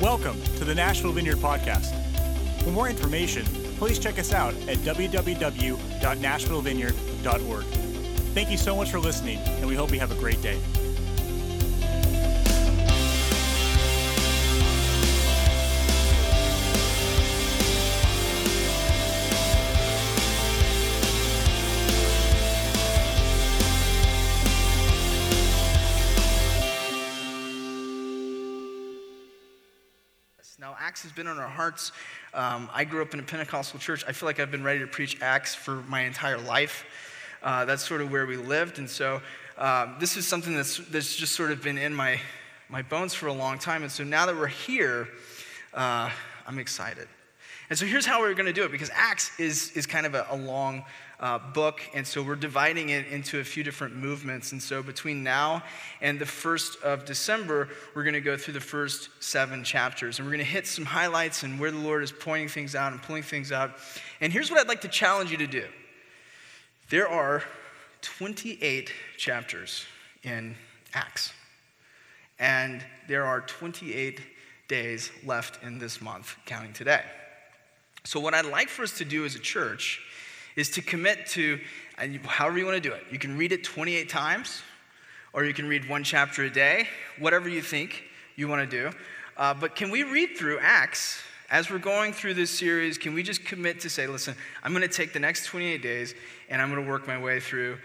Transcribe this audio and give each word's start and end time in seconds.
Welcome 0.00 0.40
to 0.58 0.64
the 0.66 0.74
Nashville 0.74 1.12
Vineyard 1.12 1.38
Podcast. 1.38 1.94
For 2.62 2.70
more 2.70 2.86
information, 2.86 3.46
please 3.78 3.98
check 3.98 4.18
us 4.18 4.34
out 4.34 4.52
at 4.68 4.76
www.nashvillevineyard.org. 4.78 7.64
Thank 8.34 8.50
you 8.50 8.58
so 8.58 8.76
much 8.76 8.90
for 8.90 9.00
listening, 9.00 9.38
and 9.38 9.66
we 9.66 9.74
hope 9.74 9.90
you 9.92 9.98
have 9.98 10.12
a 10.12 10.16
great 10.16 10.42
day. 10.42 10.60
Acts 30.96 31.02
has 31.02 31.12
been 31.12 31.26
on 31.26 31.36
our 31.38 31.46
hearts. 31.46 31.92
Um, 32.32 32.70
I 32.72 32.84
grew 32.84 33.02
up 33.02 33.12
in 33.12 33.20
a 33.20 33.22
Pentecostal 33.22 33.78
church. 33.78 34.02
I 34.08 34.12
feel 34.12 34.26
like 34.26 34.40
I've 34.40 34.50
been 34.50 34.64
ready 34.64 34.80
to 34.80 34.86
preach 34.86 35.18
Acts 35.20 35.54
for 35.54 35.82
my 35.82 36.00
entire 36.00 36.38
life. 36.38 36.86
Uh, 37.42 37.66
that's 37.66 37.86
sort 37.86 38.00
of 38.00 38.10
where 38.10 38.24
we 38.24 38.38
lived. 38.38 38.78
And 38.78 38.88
so 38.88 39.20
um, 39.58 39.96
this 40.00 40.16
is 40.16 40.26
something 40.26 40.56
that's, 40.56 40.78
that's 40.88 41.14
just 41.14 41.34
sort 41.34 41.50
of 41.50 41.62
been 41.62 41.76
in 41.76 41.94
my, 41.94 42.18
my 42.70 42.80
bones 42.80 43.12
for 43.12 43.26
a 43.26 43.32
long 43.34 43.58
time. 43.58 43.82
And 43.82 43.92
so 43.92 44.04
now 44.04 44.24
that 44.24 44.34
we're 44.34 44.46
here, 44.46 45.08
uh, 45.74 46.08
I'm 46.46 46.58
excited. 46.58 47.08
And 47.68 47.78
so 47.78 47.84
here's 47.84 48.06
how 48.06 48.20
we're 48.20 48.32
going 48.32 48.46
to 48.46 48.54
do 48.54 48.64
it 48.64 48.72
because 48.72 48.90
Acts 48.94 49.30
is, 49.38 49.72
is 49.72 49.84
kind 49.84 50.06
of 50.06 50.14
a, 50.14 50.26
a 50.30 50.36
long 50.36 50.82
uh, 51.18 51.38
book, 51.38 51.80
and 51.94 52.06
so 52.06 52.22
we're 52.22 52.36
dividing 52.36 52.90
it 52.90 53.06
into 53.06 53.40
a 53.40 53.44
few 53.44 53.62
different 53.62 53.96
movements. 53.96 54.52
And 54.52 54.62
so 54.62 54.82
between 54.82 55.22
now 55.22 55.62
and 56.00 56.18
the 56.18 56.26
1st 56.26 56.82
of 56.82 57.04
December, 57.04 57.68
we're 57.94 58.02
going 58.02 58.14
to 58.14 58.20
go 58.20 58.36
through 58.36 58.54
the 58.54 58.60
first 58.60 59.08
seven 59.20 59.64
chapters, 59.64 60.18
and 60.18 60.26
we're 60.26 60.32
going 60.32 60.44
to 60.44 60.50
hit 60.50 60.66
some 60.66 60.84
highlights 60.84 61.42
and 61.42 61.58
where 61.58 61.70
the 61.70 61.78
Lord 61.78 62.02
is 62.02 62.12
pointing 62.12 62.48
things 62.48 62.74
out 62.74 62.92
and 62.92 63.02
pulling 63.02 63.22
things 63.22 63.50
out. 63.50 63.76
And 64.20 64.32
here's 64.32 64.50
what 64.50 64.60
I'd 64.60 64.68
like 64.68 64.82
to 64.82 64.88
challenge 64.88 65.30
you 65.30 65.38
to 65.38 65.46
do 65.46 65.64
there 66.88 67.08
are 67.08 67.42
28 68.02 68.92
chapters 69.16 69.84
in 70.22 70.54
Acts, 70.94 71.32
and 72.38 72.84
there 73.08 73.24
are 73.24 73.40
28 73.40 74.20
days 74.68 75.10
left 75.24 75.62
in 75.62 75.78
this 75.78 76.00
month, 76.00 76.36
counting 76.44 76.72
today. 76.72 77.02
So, 78.04 78.20
what 78.20 78.34
I'd 78.34 78.46
like 78.46 78.68
for 78.68 78.82
us 78.82 78.98
to 78.98 79.04
do 79.04 79.24
as 79.24 79.34
a 79.34 79.40
church 79.40 80.00
is 80.56 80.70
to 80.70 80.82
commit 80.82 81.26
to, 81.26 81.60
however 82.24 82.58
you 82.58 82.64
want 82.64 82.82
to 82.82 82.88
do 82.88 82.94
it. 82.94 83.04
You 83.10 83.18
can 83.18 83.36
read 83.36 83.52
it 83.52 83.62
28 83.62 84.08
times, 84.08 84.62
or 85.32 85.44
you 85.44 85.54
can 85.54 85.68
read 85.68 85.88
one 85.88 86.02
chapter 86.02 86.44
a 86.44 86.50
day, 86.50 86.88
whatever 87.18 87.48
you 87.48 87.62
think 87.62 88.04
you 88.36 88.48
want 88.48 88.68
to 88.68 88.90
do. 88.90 88.96
Uh, 89.36 89.52
but 89.52 89.76
can 89.76 89.90
we 89.90 90.02
read 90.02 90.36
through 90.36 90.58
Acts 90.60 91.20
as 91.50 91.70
we're 91.70 91.78
going 91.78 92.12
through 92.12 92.34
this 92.34 92.50
series? 92.50 92.96
Can 92.96 93.12
we 93.12 93.22
just 93.22 93.44
commit 93.44 93.80
to 93.80 93.90
say, 93.90 94.06
listen, 94.06 94.34
I'm 94.62 94.72
going 94.72 94.82
to 94.82 94.88
take 94.88 95.12
the 95.12 95.20
next 95.20 95.46
28 95.46 95.82
days 95.82 96.14
and 96.48 96.60
I'm 96.60 96.70
going 96.70 96.82
to 96.82 96.90
work 96.90 97.06
my 97.06 97.18
way 97.18 97.38
through 97.38 97.76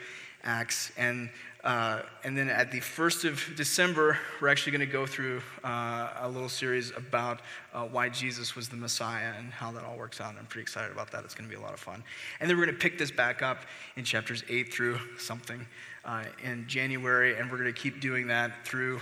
Acts 0.43 0.91
and 0.97 1.29
uh, 1.63 2.01
and 2.23 2.35
then 2.35 2.49
at 2.49 2.71
the 2.71 2.79
1st 2.79 3.25
of 3.29 3.55
December, 3.55 4.17
we're 4.41 4.47
actually 4.47 4.71
going 4.71 4.87
to 4.87 4.91
go 4.91 5.05
through 5.05 5.41
uh, 5.63 6.09
a 6.21 6.27
little 6.27 6.49
series 6.49 6.91
about 6.97 7.39
uh, 7.73 7.83
why 7.83 8.09
Jesus 8.09 8.55
was 8.55 8.67
the 8.67 8.75
Messiah 8.75 9.33
and 9.37 9.51
how 9.51 9.71
that 9.71 9.83
all 9.83 9.95
works 9.95 10.19
out. 10.19 10.33
I'm 10.39 10.47
pretty 10.47 10.63
excited 10.63 10.91
about 10.91 11.11
that. 11.11 11.23
It's 11.23 11.35
going 11.35 11.47
to 11.47 11.55
be 11.55 11.59
a 11.59 11.63
lot 11.63 11.73
of 11.73 11.79
fun. 11.79 12.03
And 12.39 12.49
then 12.49 12.57
we're 12.57 12.65
going 12.65 12.75
to 12.75 12.81
pick 12.81 12.97
this 12.97 13.11
back 13.11 13.43
up 13.43 13.59
in 13.95 14.03
chapters 14.03 14.43
8 14.49 14.73
through 14.73 14.97
something 15.19 15.63
uh, 16.03 16.23
in 16.43 16.67
January, 16.67 17.37
and 17.37 17.51
we're 17.51 17.59
going 17.59 17.71
to 17.71 17.79
keep 17.79 18.01
doing 18.01 18.25
that 18.27 18.65
through 18.65 18.99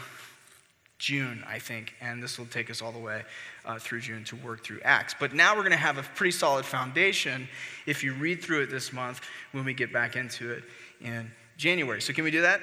June, 0.98 1.46
I 1.48 1.60
think, 1.60 1.94
and 2.02 2.22
this 2.22 2.38
will 2.38 2.48
take 2.48 2.70
us 2.70 2.82
all 2.82 2.92
the 2.92 3.00
way 3.00 3.24
uh, 3.64 3.80
through 3.80 4.02
June 4.02 4.26
to 4.26 4.36
work 4.36 4.66
through 4.66 4.82
Acts. 4.84 5.16
But 5.18 5.34
now 5.34 5.56
we're 5.56 5.62
going 5.62 5.72
to 5.72 5.78
have 5.78 5.98
a 5.98 6.04
pretty 6.04 6.32
solid 6.32 6.66
foundation 6.66 7.48
if 7.86 8.04
you 8.04 8.14
read 8.16 8.44
through 8.44 8.64
it 8.64 8.70
this 8.70 8.92
month 8.92 9.22
when 9.54 9.64
we 9.64 9.74
get 9.74 9.94
back 9.94 10.18
into 10.18 10.52
it 10.52 10.66
in 11.02 11.32
January. 11.58 12.02
So, 12.02 12.14
can 12.14 12.24
we 12.24 12.32
do 12.32 12.42
that? 12.42 12.62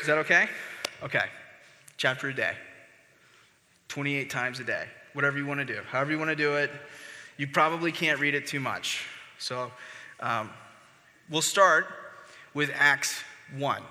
Is 0.00 0.06
that 0.06 0.18
okay? 0.18 0.48
Okay. 1.02 1.24
Chapter 1.96 2.28
a 2.28 2.34
day, 2.34 2.52
28 3.88 4.28
times 4.28 4.60
a 4.60 4.64
day, 4.64 4.84
whatever 5.14 5.38
you 5.38 5.46
want 5.46 5.60
to 5.60 5.66
do, 5.66 5.80
however 5.90 6.10
you 6.10 6.18
want 6.18 6.30
to 6.30 6.36
do 6.36 6.56
it. 6.56 6.70
You 7.38 7.46
probably 7.46 7.92
can't 7.92 8.18
read 8.18 8.34
it 8.34 8.46
too 8.46 8.60
much. 8.60 9.06
So, 9.38 9.70
um, 10.20 10.50
we'll 11.30 11.42
start 11.42 11.86
with 12.54 12.70
Acts 12.74 13.22
1. 13.56 13.82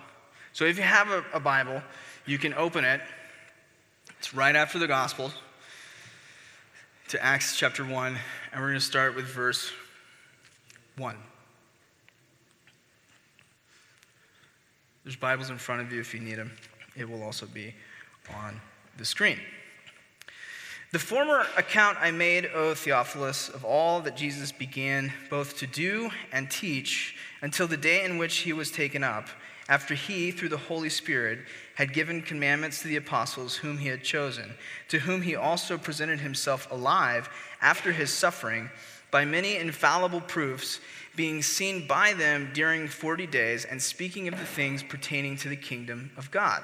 So, 0.54 0.66
if 0.66 0.78
you 0.78 0.84
have 0.84 1.10
a, 1.10 1.24
a 1.34 1.40
Bible, 1.40 1.82
you 2.26 2.38
can 2.38 2.54
open 2.54 2.86
it. 2.86 3.02
It's 4.18 4.34
right 4.34 4.56
after 4.56 4.80
the 4.80 4.88
Gospel 4.88 5.32
to 7.10 7.24
Acts 7.24 7.56
chapter 7.56 7.86
1, 7.86 8.18
and 8.52 8.62
we're 8.62 8.70
going 8.70 8.80
to 8.80 8.86
start 8.86 9.16
with 9.16 9.26
verse 9.26 9.72
1. 10.98 11.16
There's 15.06 15.16
Bibles 15.16 15.52
in 15.52 15.60
front 15.60 15.82
of 15.82 15.94
you 15.94 16.00
if 16.00 16.16
you 16.16 16.20
need 16.20 16.40
them. 16.40 16.52
It 16.98 17.08
will 17.08 17.22
also 17.22 17.46
be 17.46 17.76
on 18.34 18.60
the 18.98 19.06
screen. 19.06 19.38
The 20.94 20.98
former 20.98 21.46
account 21.56 22.00
I 22.02 22.10
made, 22.10 22.50
O 22.56 22.74
Theophilus, 22.74 23.50
of 23.50 23.64
all 23.64 24.02
that 24.02 24.18
Jesus 24.18 24.52
began 24.52 25.14
both 25.30 25.60
to 25.60 25.68
do 25.68 26.10
and 26.32 26.50
teach 26.50 27.16
until 27.44 27.68
the 27.68 27.78
day 27.78 28.04
in 28.04 28.18
which 28.18 28.38
he 28.38 28.52
was 28.52 28.72
taken 28.72 29.04
up, 29.04 29.28
after 29.70 29.94
he, 29.94 30.32
through 30.32 30.50
the 30.50 30.58
Holy 30.58 30.90
Spirit, 30.90 31.38
had 31.76 31.94
given 31.94 32.24
commandments 32.24 32.82
to 32.82 32.88
the 32.88 32.96
apostles 32.96 33.58
whom 33.58 33.78
he 33.78 33.90
had 33.90 34.04
chosen, 34.04 34.56
to 34.88 34.98
whom 34.98 35.22
he 35.22 35.36
also 35.36 35.78
presented 35.78 36.20
himself 36.20 36.68
alive 36.72 37.30
after 37.62 37.92
his 37.92 38.12
suffering 38.12 38.72
by 39.12 39.24
many 39.24 39.56
infallible 39.56 40.22
proofs 40.22 40.80
being 41.16 41.42
seen 41.42 41.88
by 41.88 42.14
them 42.14 42.52
during 42.54 42.88
40 42.88 43.28
days 43.28 43.66
and 43.66 43.82
speaking 43.82 44.28
of 44.28 44.38
the 44.38 44.46
things 44.46 44.84
pertaining 44.84 45.38
to 45.38 45.50
the 45.50 45.56
kingdom 45.56 46.12
of 46.18 46.32
God. 46.32 46.64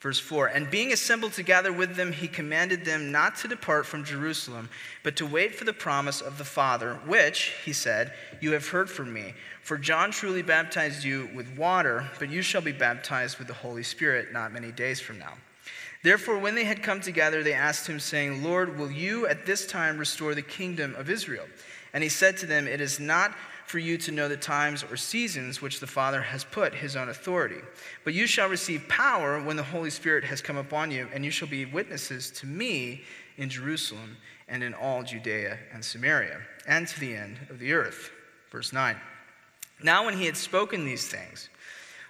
Verse 0.00 0.18
4 0.18 0.48
And 0.48 0.70
being 0.70 0.92
assembled 0.92 1.32
together 1.32 1.72
with 1.72 1.96
them, 1.96 2.12
he 2.12 2.28
commanded 2.28 2.84
them 2.84 3.10
not 3.10 3.36
to 3.36 3.48
depart 3.48 3.86
from 3.86 4.04
Jerusalem, 4.04 4.68
but 5.02 5.16
to 5.16 5.26
wait 5.26 5.54
for 5.54 5.64
the 5.64 5.72
promise 5.72 6.20
of 6.20 6.38
the 6.38 6.44
Father, 6.44 6.94
which, 7.06 7.54
he 7.64 7.72
said, 7.72 8.12
you 8.40 8.52
have 8.52 8.68
heard 8.68 8.88
from 8.88 9.12
me. 9.12 9.34
For 9.62 9.78
John 9.78 10.12
truly 10.12 10.42
baptized 10.42 11.02
you 11.02 11.28
with 11.34 11.56
water, 11.56 12.08
but 12.18 12.30
you 12.30 12.42
shall 12.42 12.60
be 12.60 12.72
baptized 12.72 13.38
with 13.38 13.48
the 13.48 13.54
Holy 13.54 13.82
Spirit 13.82 14.32
not 14.32 14.52
many 14.52 14.70
days 14.70 15.00
from 15.00 15.18
now. 15.18 15.32
Therefore, 16.04 16.38
when 16.38 16.54
they 16.54 16.64
had 16.64 16.84
come 16.84 17.00
together, 17.00 17.42
they 17.42 17.52
asked 17.52 17.88
him, 17.88 17.98
saying, 17.98 18.44
Lord, 18.44 18.78
will 18.78 18.92
you 18.92 19.26
at 19.26 19.44
this 19.44 19.66
time 19.66 19.98
restore 19.98 20.36
the 20.36 20.42
kingdom 20.42 20.94
of 20.94 21.10
Israel? 21.10 21.46
And 21.92 22.04
he 22.04 22.08
said 22.08 22.36
to 22.36 22.46
them, 22.46 22.68
It 22.68 22.80
is 22.80 23.00
not 23.00 23.34
for 23.66 23.80
you 23.80 23.98
to 23.98 24.12
know 24.12 24.28
the 24.28 24.36
times 24.36 24.84
or 24.84 24.96
seasons 24.96 25.60
which 25.60 25.80
the 25.80 25.86
Father 25.88 26.22
has 26.22 26.44
put 26.44 26.72
his 26.72 26.94
own 26.94 27.08
authority. 27.08 27.60
But 28.04 28.14
you 28.14 28.28
shall 28.28 28.48
receive 28.48 28.86
power 28.88 29.42
when 29.42 29.56
the 29.56 29.62
Holy 29.64 29.90
Spirit 29.90 30.22
has 30.22 30.40
come 30.40 30.56
upon 30.56 30.92
you, 30.92 31.08
and 31.12 31.24
you 31.24 31.32
shall 31.32 31.48
be 31.48 31.64
witnesses 31.64 32.30
to 32.30 32.46
me 32.46 33.02
in 33.36 33.48
Jerusalem 33.48 34.18
and 34.46 34.62
in 34.62 34.72
all 34.72 35.02
Judea 35.02 35.58
and 35.72 35.84
Samaria, 35.84 36.40
and 36.68 36.86
to 36.86 37.00
the 37.00 37.16
end 37.16 37.38
of 37.50 37.58
the 37.58 37.72
earth. 37.72 38.12
Verse 38.52 38.72
9. 38.72 38.96
Now, 39.82 40.04
when 40.04 40.16
he 40.16 40.26
had 40.26 40.36
spoken 40.36 40.84
these 40.84 41.08
things, 41.08 41.48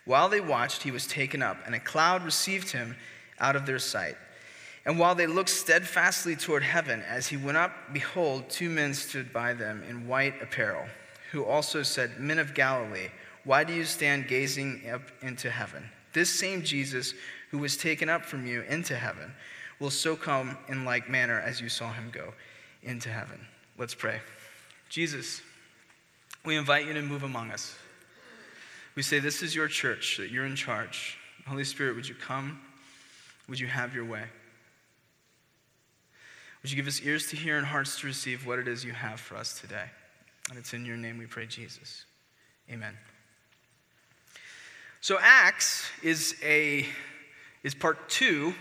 while 0.04 0.28
they 0.28 0.42
watched, 0.42 0.82
he 0.82 0.90
was 0.90 1.06
taken 1.06 1.42
up, 1.42 1.56
and 1.64 1.74
a 1.74 1.80
cloud 1.80 2.22
received 2.22 2.70
him 2.70 2.96
out 3.40 3.56
of 3.56 3.64
their 3.64 3.78
sight. 3.78 4.16
And 4.84 4.98
while 4.98 5.14
they 5.14 5.26
looked 5.26 5.48
steadfastly 5.48 6.36
toward 6.36 6.62
heaven, 6.62 7.02
as 7.08 7.28
he 7.28 7.38
went 7.38 7.56
up, 7.56 7.72
behold, 7.94 8.50
two 8.50 8.68
men 8.68 8.92
stood 8.92 9.32
by 9.32 9.54
them 9.54 9.82
in 9.88 10.06
white 10.06 10.40
apparel 10.42 10.86
who 11.36 11.44
also 11.44 11.82
said, 11.82 12.18
Men 12.18 12.38
of 12.38 12.54
Galilee, 12.54 13.08
why 13.44 13.62
do 13.62 13.74
you 13.74 13.84
stand 13.84 14.26
gazing 14.26 14.88
up 14.90 15.02
into 15.20 15.50
heaven? 15.50 15.86
This 16.14 16.30
same 16.30 16.62
Jesus 16.62 17.12
who 17.50 17.58
was 17.58 17.76
taken 17.76 18.08
up 18.08 18.24
from 18.24 18.46
you 18.46 18.62
into 18.62 18.96
heaven 18.96 19.34
will 19.78 19.90
so 19.90 20.16
come 20.16 20.56
in 20.68 20.86
like 20.86 21.10
manner 21.10 21.38
as 21.38 21.60
you 21.60 21.68
saw 21.68 21.92
him 21.92 22.08
go 22.10 22.32
into 22.82 23.10
heaven. 23.10 23.38
Let's 23.76 23.94
pray. 23.94 24.20
Jesus, 24.88 25.42
we 26.42 26.56
invite 26.56 26.86
you 26.86 26.94
to 26.94 27.02
move 27.02 27.22
among 27.22 27.50
us. 27.50 27.76
We 28.94 29.02
say, 29.02 29.18
This 29.18 29.42
is 29.42 29.54
your 29.54 29.68
church, 29.68 30.16
that 30.16 30.30
you're 30.30 30.46
in 30.46 30.56
charge. 30.56 31.18
Holy 31.46 31.64
Spirit, 31.64 31.96
would 31.96 32.08
you 32.08 32.14
come? 32.14 32.62
Would 33.46 33.60
you 33.60 33.66
have 33.66 33.94
your 33.94 34.06
way? 34.06 34.24
Would 36.62 36.70
you 36.70 36.76
give 36.76 36.86
us 36.86 37.02
ears 37.02 37.26
to 37.28 37.36
hear 37.36 37.58
and 37.58 37.66
hearts 37.66 38.00
to 38.00 38.06
receive 38.06 38.46
what 38.46 38.58
it 38.58 38.66
is 38.66 38.86
you 38.86 38.92
have 38.92 39.20
for 39.20 39.36
us 39.36 39.60
today? 39.60 39.90
And 40.48 40.58
it's 40.58 40.72
in 40.72 40.84
your 40.84 40.96
name 40.96 41.18
we 41.18 41.26
pray, 41.26 41.46
Jesus. 41.46 42.04
Amen. 42.70 42.94
So, 45.00 45.18
Acts 45.20 45.88
is, 46.02 46.36
a, 46.42 46.86
is 47.62 47.74
part 47.74 48.08
two 48.08 48.54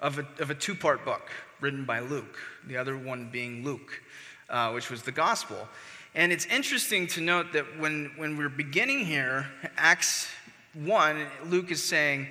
of 0.00 0.18
a, 0.18 0.26
of 0.38 0.50
a 0.50 0.54
two 0.54 0.74
part 0.74 1.04
book 1.04 1.30
written 1.60 1.84
by 1.84 2.00
Luke, 2.00 2.38
the 2.66 2.76
other 2.76 2.96
one 2.96 3.28
being 3.30 3.64
Luke, 3.64 4.02
uh, 4.48 4.70
which 4.72 4.90
was 4.90 5.02
the 5.02 5.12
gospel. 5.12 5.68
And 6.14 6.32
it's 6.32 6.46
interesting 6.46 7.06
to 7.08 7.20
note 7.20 7.52
that 7.52 7.78
when, 7.78 8.12
when 8.16 8.36
we're 8.36 8.48
beginning 8.48 9.04
here, 9.04 9.46
Acts 9.76 10.28
1, 10.74 11.26
Luke 11.46 11.70
is 11.70 11.82
saying 11.82 12.28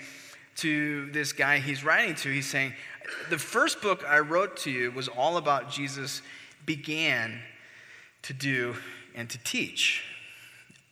to 0.57 1.09
this 1.11 1.31
guy 1.31 1.59
he's 1.59 1.83
writing 1.83 2.15
to. 2.15 2.29
He's 2.29 2.49
saying, 2.49 2.73
The 3.29 3.37
first 3.37 3.81
book 3.81 4.03
I 4.07 4.19
wrote 4.19 4.57
to 4.57 4.71
you 4.71 4.91
was 4.91 5.07
all 5.07 5.37
about 5.37 5.71
Jesus 5.71 6.21
began 6.65 7.39
to 8.23 8.33
do 8.33 8.75
and 9.15 9.29
to 9.29 9.37
teach, 9.43 10.03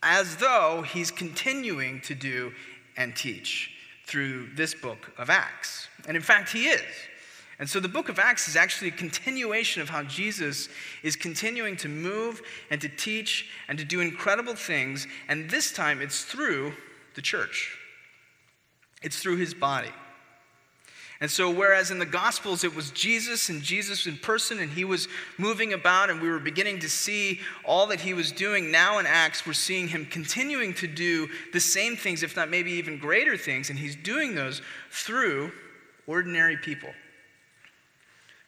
as 0.02 0.36
though 0.36 0.82
he's 0.82 1.10
continuing 1.10 2.00
to 2.02 2.14
do 2.14 2.52
and 2.96 3.14
teach 3.14 3.70
through 4.06 4.48
this 4.54 4.74
book 4.74 5.12
of 5.18 5.30
Acts. 5.30 5.88
And 6.06 6.16
in 6.16 6.22
fact, 6.22 6.50
he 6.50 6.68
is. 6.68 6.82
And 7.58 7.68
so 7.68 7.80
the 7.80 7.88
book 7.88 8.08
of 8.08 8.18
Acts 8.18 8.48
is 8.48 8.56
actually 8.56 8.88
a 8.88 8.92
continuation 8.92 9.82
of 9.82 9.88
how 9.88 10.04
Jesus 10.04 10.68
is 11.02 11.16
continuing 11.16 11.76
to 11.78 11.88
move 11.88 12.40
and 12.70 12.80
to 12.80 12.88
teach 12.88 13.48
and 13.68 13.76
to 13.78 13.84
do 13.84 14.00
incredible 14.00 14.54
things. 14.54 15.06
And 15.28 15.50
this 15.50 15.72
time 15.72 16.00
it's 16.00 16.24
through 16.24 16.72
the 17.14 17.22
church, 17.22 17.76
it's 19.02 19.18
through 19.18 19.36
his 19.36 19.54
body. 19.54 19.90
And 21.20 21.28
so, 21.28 21.50
whereas 21.50 21.90
in 21.90 21.98
the 21.98 22.06
Gospels 22.06 22.62
it 22.62 22.74
was 22.74 22.92
Jesus 22.92 23.48
and 23.48 23.60
Jesus 23.60 24.06
in 24.06 24.16
person 24.18 24.60
and 24.60 24.70
he 24.70 24.84
was 24.84 25.08
moving 25.36 25.72
about 25.72 26.10
and 26.10 26.20
we 26.20 26.30
were 26.30 26.38
beginning 26.38 26.78
to 26.80 26.88
see 26.88 27.40
all 27.64 27.88
that 27.88 28.00
he 28.00 28.14
was 28.14 28.30
doing, 28.30 28.70
now 28.70 28.98
in 28.98 29.06
Acts 29.06 29.44
we're 29.44 29.52
seeing 29.52 29.88
him 29.88 30.06
continuing 30.06 30.74
to 30.74 30.86
do 30.86 31.28
the 31.52 31.58
same 31.58 31.96
things, 31.96 32.22
if 32.22 32.36
not 32.36 32.50
maybe 32.50 32.70
even 32.72 32.98
greater 32.98 33.36
things, 33.36 33.68
and 33.68 33.78
he's 33.78 33.96
doing 33.96 34.36
those 34.36 34.62
through 34.90 35.50
ordinary 36.06 36.56
people 36.56 36.90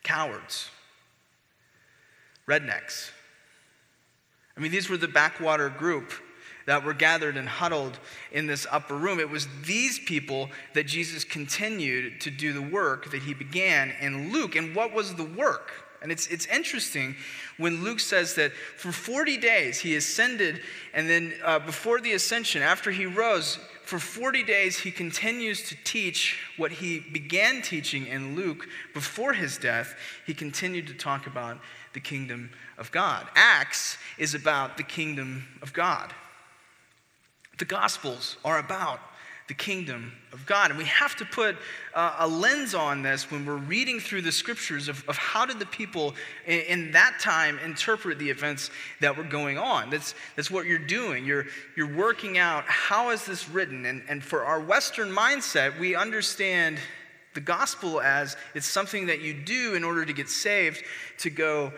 cowards, 0.02 0.70
rednecks. 2.48 3.10
I 4.56 4.60
mean, 4.60 4.72
these 4.72 4.88
were 4.88 4.96
the 4.96 5.08
backwater 5.08 5.68
group 5.68 6.12
that 6.70 6.84
were 6.84 6.94
gathered 6.94 7.36
and 7.36 7.48
huddled 7.48 7.98
in 8.30 8.46
this 8.46 8.64
upper 8.70 8.94
room. 8.94 9.18
It 9.18 9.28
was 9.28 9.48
these 9.64 9.98
people 9.98 10.48
that 10.74 10.86
Jesus 10.86 11.24
continued 11.24 12.20
to 12.20 12.30
do 12.30 12.52
the 12.52 12.62
work 12.62 13.10
that 13.10 13.24
he 13.24 13.34
began 13.34 13.92
in 14.00 14.32
Luke. 14.32 14.54
And 14.54 14.72
what 14.72 14.92
was 14.92 15.16
the 15.16 15.24
work? 15.24 15.72
And 16.00 16.12
it's, 16.12 16.28
it's 16.28 16.46
interesting 16.46 17.16
when 17.56 17.82
Luke 17.82 17.98
says 17.98 18.36
that 18.36 18.52
for 18.76 18.92
40 18.92 19.36
days 19.38 19.80
he 19.80 19.96
ascended, 19.96 20.60
and 20.94 21.10
then 21.10 21.34
uh, 21.44 21.58
before 21.58 22.00
the 22.00 22.12
ascension, 22.12 22.62
after 22.62 22.92
he 22.92 23.04
rose, 23.04 23.58
for 23.82 23.98
40 23.98 24.44
days 24.44 24.78
he 24.78 24.92
continues 24.92 25.68
to 25.70 25.76
teach 25.82 26.38
what 26.56 26.70
he 26.70 27.00
began 27.00 27.62
teaching 27.62 28.06
in 28.06 28.36
Luke 28.36 28.68
before 28.94 29.32
his 29.32 29.58
death. 29.58 29.96
He 30.24 30.34
continued 30.34 30.86
to 30.86 30.94
talk 30.94 31.26
about 31.26 31.58
the 31.94 32.00
kingdom 32.00 32.50
of 32.78 32.92
God. 32.92 33.26
Acts 33.34 33.98
is 34.18 34.36
about 34.36 34.76
the 34.76 34.84
kingdom 34.84 35.48
of 35.62 35.72
God. 35.72 36.14
The 37.60 37.66
Gospels 37.66 38.38
are 38.42 38.58
about 38.58 39.00
the 39.48 39.54
kingdom 39.54 40.12
of 40.32 40.46
God. 40.46 40.70
And 40.70 40.78
we 40.78 40.86
have 40.86 41.14
to 41.16 41.24
put 41.26 41.56
uh, 41.92 42.16
a 42.20 42.26
lens 42.26 42.74
on 42.74 43.02
this 43.02 43.30
when 43.30 43.44
we're 43.44 43.56
reading 43.56 44.00
through 44.00 44.22
the 44.22 44.32
scriptures 44.32 44.88
of, 44.88 45.06
of 45.08 45.18
how 45.18 45.44
did 45.44 45.58
the 45.58 45.66
people 45.66 46.14
in, 46.46 46.60
in, 46.60 46.90
that 46.92 47.18
time 47.20 47.58
interpret 47.58 48.18
the 48.18 48.30
events 48.30 48.70
that 49.00 49.14
were 49.14 49.24
going 49.24 49.58
on. 49.58 49.90
That's, 49.90 50.14
that's 50.36 50.50
what 50.50 50.66
you're 50.66 50.78
doing. 50.78 51.26
You're, 51.26 51.46
you're 51.76 51.94
working 51.94 52.38
out 52.38 52.64
how 52.66 53.10
is 53.10 53.26
this 53.26 53.48
written. 53.48 53.84
And, 53.84 54.02
and 54.08 54.22
for 54.22 54.44
our 54.44 54.60
Western 54.60 55.10
mindset, 55.10 55.78
we 55.78 55.96
understand 55.96 56.78
the 57.34 57.40
gospel 57.40 58.00
as 58.00 58.36
it's 58.54 58.66
something 58.66 59.06
that 59.06 59.20
you 59.20 59.34
do 59.34 59.74
in 59.74 59.84
order 59.84 60.06
to 60.06 60.12
get 60.14 60.30
saved 60.30 60.82
to 61.18 61.28
go 61.28 61.72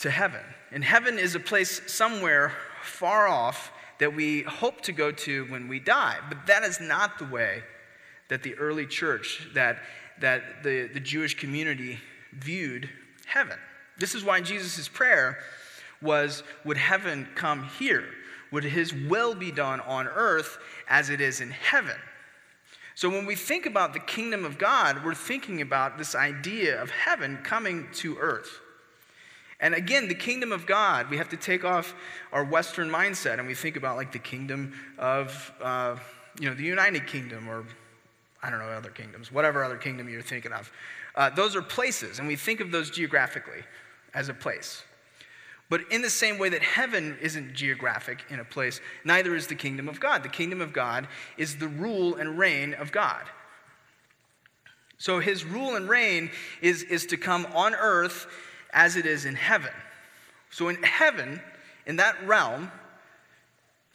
to 0.00 0.10
heaven. 0.10 0.42
And 0.72 0.84
heaven 0.84 1.18
is 1.18 1.36
a 1.36 1.40
place 1.40 1.80
somewhere 1.90 2.52
far 2.82 3.28
off 3.28 3.70
that 3.98 4.14
we 4.14 4.42
hope 4.42 4.80
to 4.82 4.92
go 4.92 5.10
to 5.10 5.44
when 5.46 5.68
we 5.68 5.80
die. 5.80 6.16
But 6.28 6.46
that 6.46 6.62
is 6.62 6.80
not 6.80 7.18
the 7.18 7.24
way 7.26 7.62
that 8.28 8.42
the 8.42 8.54
early 8.54 8.86
church, 8.86 9.48
that, 9.54 9.78
that 10.20 10.62
the, 10.62 10.88
the 10.92 11.00
Jewish 11.00 11.34
community 11.34 11.98
viewed 12.32 12.88
heaven. 13.26 13.58
This 13.98 14.14
is 14.14 14.24
why 14.24 14.40
Jesus' 14.40 14.88
prayer 14.88 15.38
was 16.02 16.42
Would 16.64 16.76
heaven 16.76 17.28
come 17.34 17.64
here? 17.78 18.04
Would 18.52 18.64
his 18.64 18.92
will 18.92 19.34
be 19.34 19.50
done 19.50 19.80
on 19.80 20.06
earth 20.06 20.58
as 20.88 21.10
it 21.10 21.20
is 21.20 21.40
in 21.40 21.50
heaven? 21.50 21.96
So 22.94 23.10
when 23.10 23.26
we 23.26 23.34
think 23.34 23.66
about 23.66 23.92
the 23.92 24.00
kingdom 24.00 24.44
of 24.44 24.56
God, 24.56 25.04
we're 25.04 25.14
thinking 25.14 25.60
about 25.60 25.98
this 25.98 26.14
idea 26.14 26.80
of 26.80 26.90
heaven 26.90 27.38
coming 27.42 27.88
to 27.94 28.16
earth. 28.18 28.60
And 29.60 29.74
again, 29.74 30.08
the 30.08 30.14
kingdom 30.14 30.52
of 30.52 30.66
God, 30.66 31.08
we 31.10 31.16
have 31.16 31.30
to 31.30 31.36
take 31.36 31.64
off 31.64 31.94
our 32.32 32.44
Western 32.44 32.90
mindset 32.90 33.38
and 33.38 33.46
we 33.46 33.54
think 33.54 33.76
about 33.76 33.96
like 33.96 34.12
the 34.12 34.18
kingdom 34.18 34.74
of, 34.98 35.52
uh, 35.62 35.96
you 36.38 36.48
know, 36.48 36.54
the 36.54 36.64
United 36.64 37.06
Kingdom 37.06 37.48
or 37.48 37.64
I 38.42 38.50
don't 38.50 38.58
know, 38.58 38.66
other 38.66 38.90
kingdoms, 38.90 39.32
whatever 39.32 39.64
other 39.64 39.76
kingdom 39.76 40.08
you're 40.08 40.22
thinking 40.22 40.52
of. 40.52 40.70
Uh, 41.14 41.30
those 41.30 41.56
are 41.56 41.62
places, 41.62 42.18
and 42.18 42.28
we 42.28 42.36
think 42.36 42.60
of 42.60 42.70
those 42.70 42.90
geographically 42.90 43.62
as 44.14 44.28
a 44.28 44.34
place. 44.34 44.82
But 45.68 45.80
in 45.90 46.02
the 46.02 46.10
same 46.10 46.38
way 46.38 46.48
that 46.50 46.62
heaven 46.62 47.16
isn't 47.20 47.54
geographic 47.54 48.24
in 48.30 48.38
a 48.38 48.44
place, 48.44 48.80
neither 49.04 49.34
is 49.34 49.48
the 49.48 49.54
kingdom 49.54 49.88
of 49.88 49.98
God. 49.98 50.22
The 50.22 50.28
kingdom 50.28 50.60
of 50.60 50.72
God 50.72 51.08
is 51.36 51.56
the 51.56 51.66
rule 51.66 52.14
and 52.14 52.38
reign 52.38 52.74
of 52.74 52.92
God. 52.92 53.24
So 54.98 55.18
his 55.18 55.44
rule 55.44 55.74
and 55.74 55.88
reign 55.88 56.30
is, 56.62 56.82
is 56.84 57.06
to 57.06 57.16
come 57.16 57.46
on 57.52 57.74
earth 57.74 58.26
as 58.76 58.94
it 58.94 59.06
is 59.06 59.24
in 59.24 59.34
heaven. 59.34 59.72
So 60.50 60.68
in 60.68 60.80
heaven, 60.82 61.40
in 61.86 61.96
that 61.96 62.24
realm, 62.24 62.70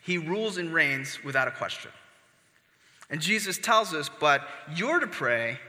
he 0.01 0.17
rules 0.17 0.57
and 0.57 0.73
reigns 0.73 1.23
without 1.23 1.47
a 1.47 1.51
question. 1.51 1.91
And 3.09 3.21
Jesus 3.21 3.57
tells 3.57 3.93
us, 3.93 4.09
but 4.19 4.41
you're 4.75 4.99
to 4.99 5.07
pray 5.07 5.59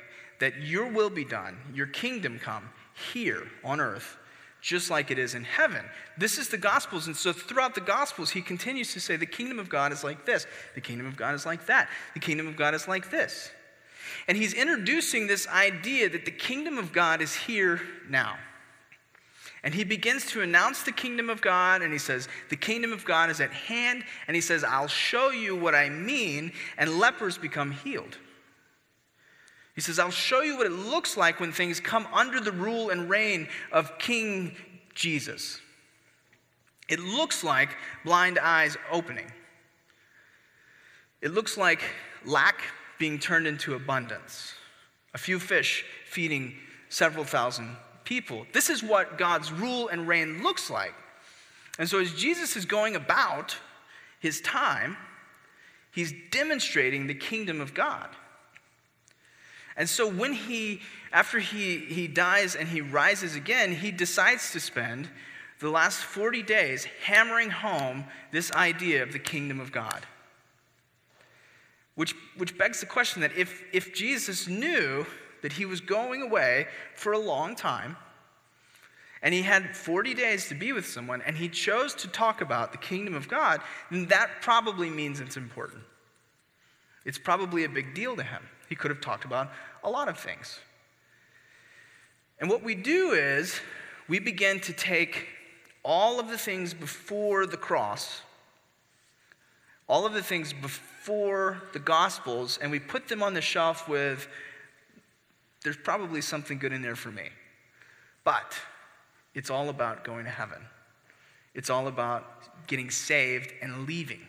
that 0.40 0.62
your 0.62 0.86
will 0.86 1.10
be 1.10 1.24
done, 1.24 1.56
your 1.74 1.86
kingdom 1.86 2.38
come 2.38 2.70
here 3.12 3.48
on 3.62 3.80
earth, 3.80 4.16
just 4.62 4.90
like 4.90 5.10
it 5.10 5.18
is 5.18 5.34
in 5.34 5.44
heaven. 5.44 5.84
This 6.16 6.38
is 6.38 6.48
the 6.48 6.56
Gospels. 6.56 7.06
And 7.06 7.16
so 7.16 7.32
throughout 7.32 7.74
the 7.74 7.80
Gospels, 7.80 8.30
he 8.30 8.40
continues 8.40 8.94
to 8.94 9.00
say, 9.00 9.16
the 9.16 9.26
kingdom 9.26 9.58
of 9.58 9.68
God 9.68 9.92
is 9.92 10.02
like 10.02 10.24
this, 10.24 10.46
the 10.74 10.80
kingdom 10.80 11.06
of 11.06 11.16
God 11.16 11.34
is 11.34 11.44
like 11.44 11.66
that, 11.66 11.88
the 12.14 12.20
kingdom 12.20 12.48
of 12.48 12.56
God 12.56 12.74
is 12.74 12.88
like 12.88 13.10
this. 13.10 13.50
And 14.26 14.36
he's 14.36 14.54
introducing 14.54 15.26
this 15.26 15.46
idea 15.48 16.08
that 16.08 16.24
the 16.24 16.30
kingdom 16.30 16.78
of 16.78 16.92
God 16.92 17.20
is 17.20 17.34
here 17.34 17.82
now. 18.08 18.36
And 19.64 19.72
he 19.72 19.84
begins 19.84 20.26
to 20.32 20.42
announce 20.42 20.82
the 20.82 20.92
kingdom 20.92 21.30
of 21.30 21.40
God, 21.40 21.82
and 21.82 21.92
he 21.92 21.98
says, 21.98 22.28
The 22.48 22.56
kingdom 22.56 22.92
of 22.92 23.04
God 23.04 23.30
is 23.30 23.40
at 23.40 23.52
hand. 23.52 24.04
And 24.26 24.34
he 24.34 24.40
says, 24.40 24.64
I'll 24.64 24.88
show 24.88 25.30
you 25.30 25.54
what 25.54 25.74
I 25.74 25.88
mean, 25.88 26.52
and 26.76 26.98
lepers 26.98 27.38
become 27.38 27.70
healed. 27.70 28.18
He 29.74 29.80
says, 29.80 29.98
I'll 29.98 30.10
show 30.10 30.42
you 30.42 30.56
what 30.56 30.66
it 30.66 30.72
looks 30.72 31.16
like 31.16 31.38
when 31.38 31.52
things 31.52 31.80
come 31.80 32.06
under 32.12 32.40
the 32.40 32.52
rule 32.52 32.90
and 32.90 33.08
reign 33.08 33.48
of 33.70 33.98
King 33.98 34.54
Jesus. 34.94 35.60
It 36.88 36.98
looks 36.98 37.42
like 37.42 37.70
blind 38.04 38.38
eyes 38.38 38.76
opening, 38.90 39.30
it 41.20 41.32
looks 41.32 41.56
like 41.56 41.82
lack 42.24 42.60
being 42.98 43.18
turned 43.18 43.46
into 43.46 43.74
abundance, 43.74 44.54
a 45.14 45.18
few 45.18 45.38
fish 45.38 45.84
feeding 46.04 46.54
several 46.88 47.24
thousand 47.24 47.76
people. 48.04 48.46
This 48.52 48.70
is 48.70 48.82
what 48.82 49.18
God's 49.18 49.52
rule 49.52 49.88
and 49.88 50.06
reign 50.08 50.42
looks 50.42 50.70
like. 50.70 50.94
And 51.78 51.88
so, 51.88 51.98
as 51.98 52.12
Jesus 52.12 52.56
is 52.56 52.64
going 52.64 52.96
about 52.96 53.56
his 54.20 54.40
time, 54.40 54.96
he's 55.90 56.12
demonstrating 56.30 57.06
the 57.06 57.14
kingdom 57.14 57.60
of 57.60 57.74
God. 57.74 58.08
And 59.76 59.88
so, 59.88 60.08
when 60.08 60.34
he, 60.34 60.80
after 61.12 61.38
he, 61.38 61.78
he 61.78 62.06
dies 62.06 62.54
and 62.54 62.68
he 62.68 62.80
rises 62.80 63.36
again, 63.36 63.72
he 63.72 63.90
decides 63.90 64.52
to 64.52 64.60
spend 64.60 65.08
the 65.60 65.70
last 65.70 65.98
40 65.98 66.42
days 66.42 66.86
hammering 67.04 67.50
home 67.50 68.04
this 68.32 68.52
idea 68.52 69.02
of 69.02 69.12
the 69.12 69.18
kingdom 69.18 69.60
of 69.60 69.72
God. 69.72 70.04
Which, 71.94 72.14
which 72.36 72.58
begs 72.58 72.80
the 72.80 72.86
question 72.86 73.22
that 73.22 73.36
if, 73.36 73.62
if 73.72 73.94
Jesus 73.94 74.48
knew 74.48 75.06
that 75.42 75.52
he 75.52 75.66
was 75.66 75.80
going 75.80 76.22
away 76.22 76.66
for 76.94 77.12
a 77.12 77.18
long 77.18 77.54
time, 77.54 77.96
and 79.22 79.32
he 79.32 79.42
had 79.42 79.76
40 79.76 80.14
days 80.14 80.48
to 80.48 80.54
be 80.54 80.72
with 80.72 80.86
someone, 80.86 81.22
and 81.22 81.36
he 81.36 81.48
chose 81.48 81.94
to 81.94 82.08
talk 82.08 82.40
about 82.40 82.72
the 82.72 82.78
kingdom 82.78 83.14
of 83.14 83.28
God, 83.28 83.60
then 83.90 84.06
that 84.06 84.30
probably 84.40 84.90
means 84.90 85.20
it's 85.20 85.36
important. 85.36 85.82
It's 87.04 87.18
probably 87.18 87.64
a 87.64 87.68
big 87.68 87.94
deal 87.94 88.16
to 88.16 88.22
him. 88.22 88.42
He 88.68 88.74
could 88.74 88.90
have 88.90 89.00
talked 89.00 89.24
about 89.24 89.50
a 89.84 89.90
lot 89.90 90.08
of 90.08 90.18
things. 90.18 90.58
And 92.40 92.50
what 92.50 92.64
we 92.64 92.74
do 92.74 93.12
is 93.12 93.60
we 94.08 94.18
begin 94.18 94.58
to 94.60 94.72
take 94.72 95.28
all 95.84 96.18
of 96.18 96.28
the 96.28 96.38
things 96.38 96.74
before 96.74 97.46
the 97.46 97.56
cross, 97.56 98.22
all 99.88 100.06
of 100.06 100.12
the 100.12 100.22
things 100.22 100.52
before 100.52 101.62
the 101.72 101.78
Gospels, 101.78 102.58
and 102.60 102.70
we 102.70 102.78
put 102.78 103.08
them 103.08 103.22
on 103.22 103.34
the 103.34 103.40
shelf 103.40 103.88
with 103.88 104.28
there's 105.62 105.76
probably 105.76 106.20
something 106.20 106.58
good 106.58 106.72
in 106.72 106.82
there 106.82 106.96
for 106.96 107.10
me. 107.10 107.28
But 108.24 108.54
it's 109.34 109.50
all 109.50 109.68
about 109.68 110.04
going 110.04 110.24
to 110.24 110.30
heaven. 110.30 110.58
It's 111.54 111.70
all 111.70 111.88
about 111.88 112.66
getting 112.66 112.90
saved 112.90 113.52
and 113.60 113.86
leaving. 113.86 114.20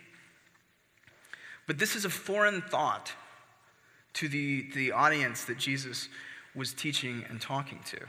But 1.67 1.79
this 1.79 1.95
is 1.95 2.05
a 2.05 2.09
foreign 2.09 2.61
thought 2.61 3.11
to 4.13 4.27
the, 4.27 4.69
the 4.75 4.91
audience 4.91 5.45
that 5.45 5.57
Jesus 5.57 6.09
was 6.55 6.73
teaching 6.73 7.25
and 7.29 7.41
talking 7.41 7.79
to. 7.85 7.99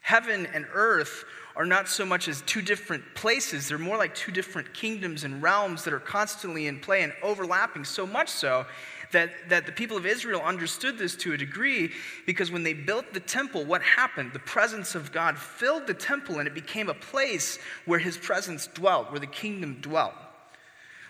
Heaven 0.00 0.46
and 0.52 0.66
earth 0.72 1.24
are 1.54 1.66
not 1.66 1.86
so 1.86 2.04
much 2.04 2.26
as 2.26 2.42
two 2.42 2.62
different 2.62 3.04
places, 3.14 3.68
they're 3.68 3.78
more 3.78 3.96
like 3.96 4.14
two 4.14 4.32
different 4.32 4.72
kingdoms 4.74 5.22
and 5.22 5.42
realms 5.42 5.84
that 5.84 5.92
are 5.92 6.00
constantly 6.00 6.66
in 6.66 6.80
play 6.80 7.02
and 7.02 7.12
overlapping, 7.22 7.84
so 7.84 8.06
much 8.06 8.28
so 8.28 8.66
that, 9.12 9.48
that 9.48 9.66
the 9.66 9.72
people 9.72 9.96
of 9.96 10.04
Israel 10.04 10.40
understood 10.40 10.98
this 10.98 11.14
to 11.16 11.32
a 11.32 11.36
degree 11.36 11.92
because 12.26 12.50
when 12.50 12.62
they 12.62 12.74
built 12.74 13.12
the 13.12 13.20
temple, 13.20 13.64
what 13.64 13.82
happened? 13.82 14.32
The 14.32 14.40
presence 14.40 14.94
of 14.94 15.12
God 15.12 15.38
filled 15.38 15.86
the 15.86 15.94
temple 15.94 16.38
and 16.38 16.48
it 16.48 16.54
became 16.54 16.88
a 16.88 16.94
place 16.94 17.58
where 17.86 17.98
his 17.98 18.16
presence 18.16 18.66
dwelt, 18.66 19.10
where 19.10 19.20
the 19.20 19.26
kingdom 19.26 19.78
dwelt, 19.80 20.14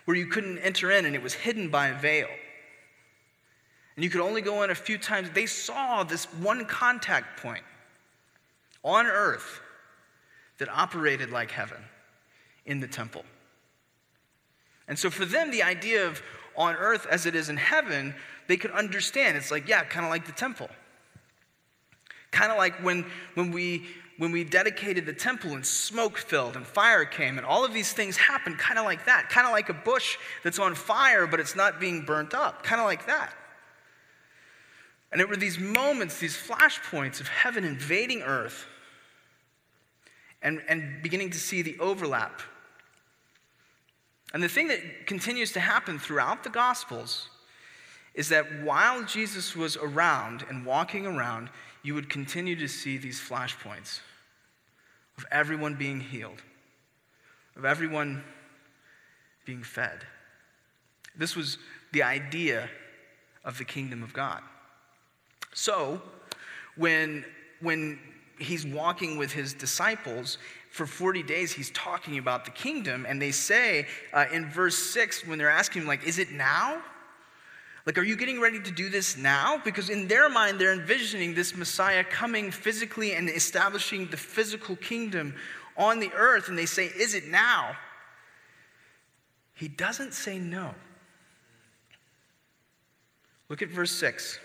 where 0.05 0.17
you 0.17 0.27
couldn't 0.27 0.59
enter 0.59 0.91
in 0.91 1.07
and 1.07 1.15
it 1.15 1.23
was 1.23 1.35
hidden 1.35 1.69
by 1.69 1.89
a 1.89 1.99
veil. 1.99 2.29
And 3.97 4.05
you 4.05 4.11
could 4.11 4.21
only 4.21 4.41
go 4.41 4.63
in 4.63 4.71
a 4.71 4.75
few 4.75 4.99
times. 4.99 5.31
They 5.31 5.47
saw 5.47 6.03
this 6.03 6.25
one 6.35 6.65
contact 6.65 7.43
point 7.43 7.65
on 8.83 9.07
earth 9.07 9.61
that 10.59 10.69
operated 10.69 11.31
like 11.31 11.51
heaven 11.51 11.83
in 12.65 12.81
the 12.81 12.87
temple. 12.87 13.25
And 14.89 14.99
so 14.99 15.11
for 15.11 15.25
them, 15.25 15.51
the 15.51 15.63
idea 15.63 16.07
of 16.07 16.23
on 16.57 16.75
earth 16.77 17.07
as 17.11 17.27
it 17.27 17.35
is 17.35 17.49
in 17.49 17.57
heaven, 17.57 18.15
they 18.49 18.57
could 18.57 18.71
understand. 18.71 19.37
It's 19.37 19.51
like, 19.51 19.69
yeah, 19.69 19.85
kind 19.85 20.05
of 20.05 20.11
like 20.11 20.27
the 20.27 20.33
temple. 20.33 20.69
Kind 22.31 22.51
of 22.51 22.59
like 22.59 22.75
when, 22.83 23.07
when, 23.35 23.51
we, 23.51 23.87
when 24.19 24.33
we 24.33 24.45
dedicated 24.45 25.07
the 25.07 25.13
temple 25.13 25.53
and 25.53 25.65
smoke 25.65 26.19
filled 26.19 26.57
and 26.57 26.67
fire 26.67 27.05
came 27.05 27.39
and 27.39 27.47
all 27.47 27.65
of 27.65 27.73
these 27.73 27.93
things 27.93 28.17
happened, 28.17 28.59
kind 28.59 28.79
of 28.79 28.85
like 28.85 29.07
that. 29.07 29.29
Kind 29.29 29.47
of 29.47 29.53
like 29.53 29.69
a 29.69 29.75
bush 29.75 30.17
that's 30.43 30.59
on 30.59 30.75
fire 30.75 31.27
but 31.27 31.41
it's 31.41 31.57
not 31.57 31.81
being 31.81 32.05
burnt 32.05 32.35
up. 32.35 32.63
Kind 32.63 32.81
of 32.81 32.87
like 32.87 33.07
that. 33.07 33.35
And 35.13 35.21
it 35.21 35.29
were 35.29 35.37
these 35.37 35.59
moments, 35.59 36.19
these 36.19 36.37
flashpoints 36.37 37.21
of 37.21 37.29
heaven 37.29 37.65
invading 37.65 38.23
earth 38.23 38.67
and, 40.43 40.63
and 40.69 41.03
beginning 41.03 41.31
to 41.31 41.39
see 41.39 41.63
the 41.63 41.79
overlap 41.79 42.41
and 44.33 44.43
the 44.43 44.49
thing 44.49 44.69
that 44.69 45.07
continues 45.07 45.53
to 45.53 45.61
happen 45.61 45.99
throughout 45.99 46.43
the 46.43 46.51
Gospels 46.51 47.29
is 48.15 48.29
that 48.31 48.63
while 48.63 49.03
Jesus 49.05 49.57
was 49.57 49.77
around 49.77 50.45
and 50.49 50.67
walking 50.67 51.07
around, 51.07 51.51
you 51.83 51.95
would 51.95 52.09
continue 52.09 52.57
to 52.57 52.69
see 52.69 52.97
these 52.97 53.21
flashpoints 53.21 54.01
of 55.19 55.27
everyone 55.31 55.75
being 55.75 56.01
healed, 56.01 56.43
of 57.57 57.65
everyone 57.65 58.23
being 59.45 59.63
fed. 59.63 60.07
This 61.17 61.37
was 61.37 61.59
the 61.93 62.03
idea 62.03 62.69
of 63.45 63.59
the 63.59 63.65
kingdom 63.65 64.03
of 64.03 64.13
God. 64.13 64.43
So, 65.53 66.01
when, 66.77 67.25
when 67.61 67.99
he's 68.39 68.67
walking 68.67 69.19
with 69.19 69.33
his 69.33 69.53
disciples 69.53 70.39
for 70.73 70.87
40 70.87 71.23
days 71.23 71.53
he's 71.53 71.71
talking 71.73 72.17
about 72.17 72.47
the 72.47 72.51
kingdom 72.51 73.05
and 73.07 73.21
they 73.21 73.31
say 73.31 73.87
uh, 74.15 74.25
in 74.33 74.49
verse 74.49 74.77
6 74.77 75.27
when 75.27 75.37
they're 75.37 75.51
asking 75.51 75.83
him 75.83 75.89
like 75.89 76.05
is 76.05 76.19
it 76.19 76.33
now? 76.33 76.83
Like 77.85 77.99
are 77.99 78.03
you 78.03 78.17
getting 78.17 78.41
ready 78.41 78.59
to 78.59 78.71
do 78.71 78.89
this 78.89 79.19
now? 79.19 79.61
Because 79.63 79.91
in 79.91 80.09
their 80.09 80.31
mind 80.31 80.59
they're 80.59 80.73
envisioning 80.73 81.35
this 81.35 81.55
messiah 81.55 82.03
coming 82.03 82.51
physically 82.51 83.13
and 83.13 83.29
establishing 83.29 84.07
the 84.07 84.17
physical 84.17 84.75
kingdom 84.77 85.35
on 85.77 86.01
the 86.01 86.11
earth 86.15 86.49
and 86.49 86.57
they 86.57 86.67
say 86.67 86.87
is 86.87 87.15
it 87.15 87.29
now? 87.29 87.77
He 89.55 89.69
doesn't 89.69 90.15
say 90.15 90.39
no. 90.39 90.75
Look 93.51 93.61
at 93.61 93.69
verse 93.69 93.93
6 93.93 94.39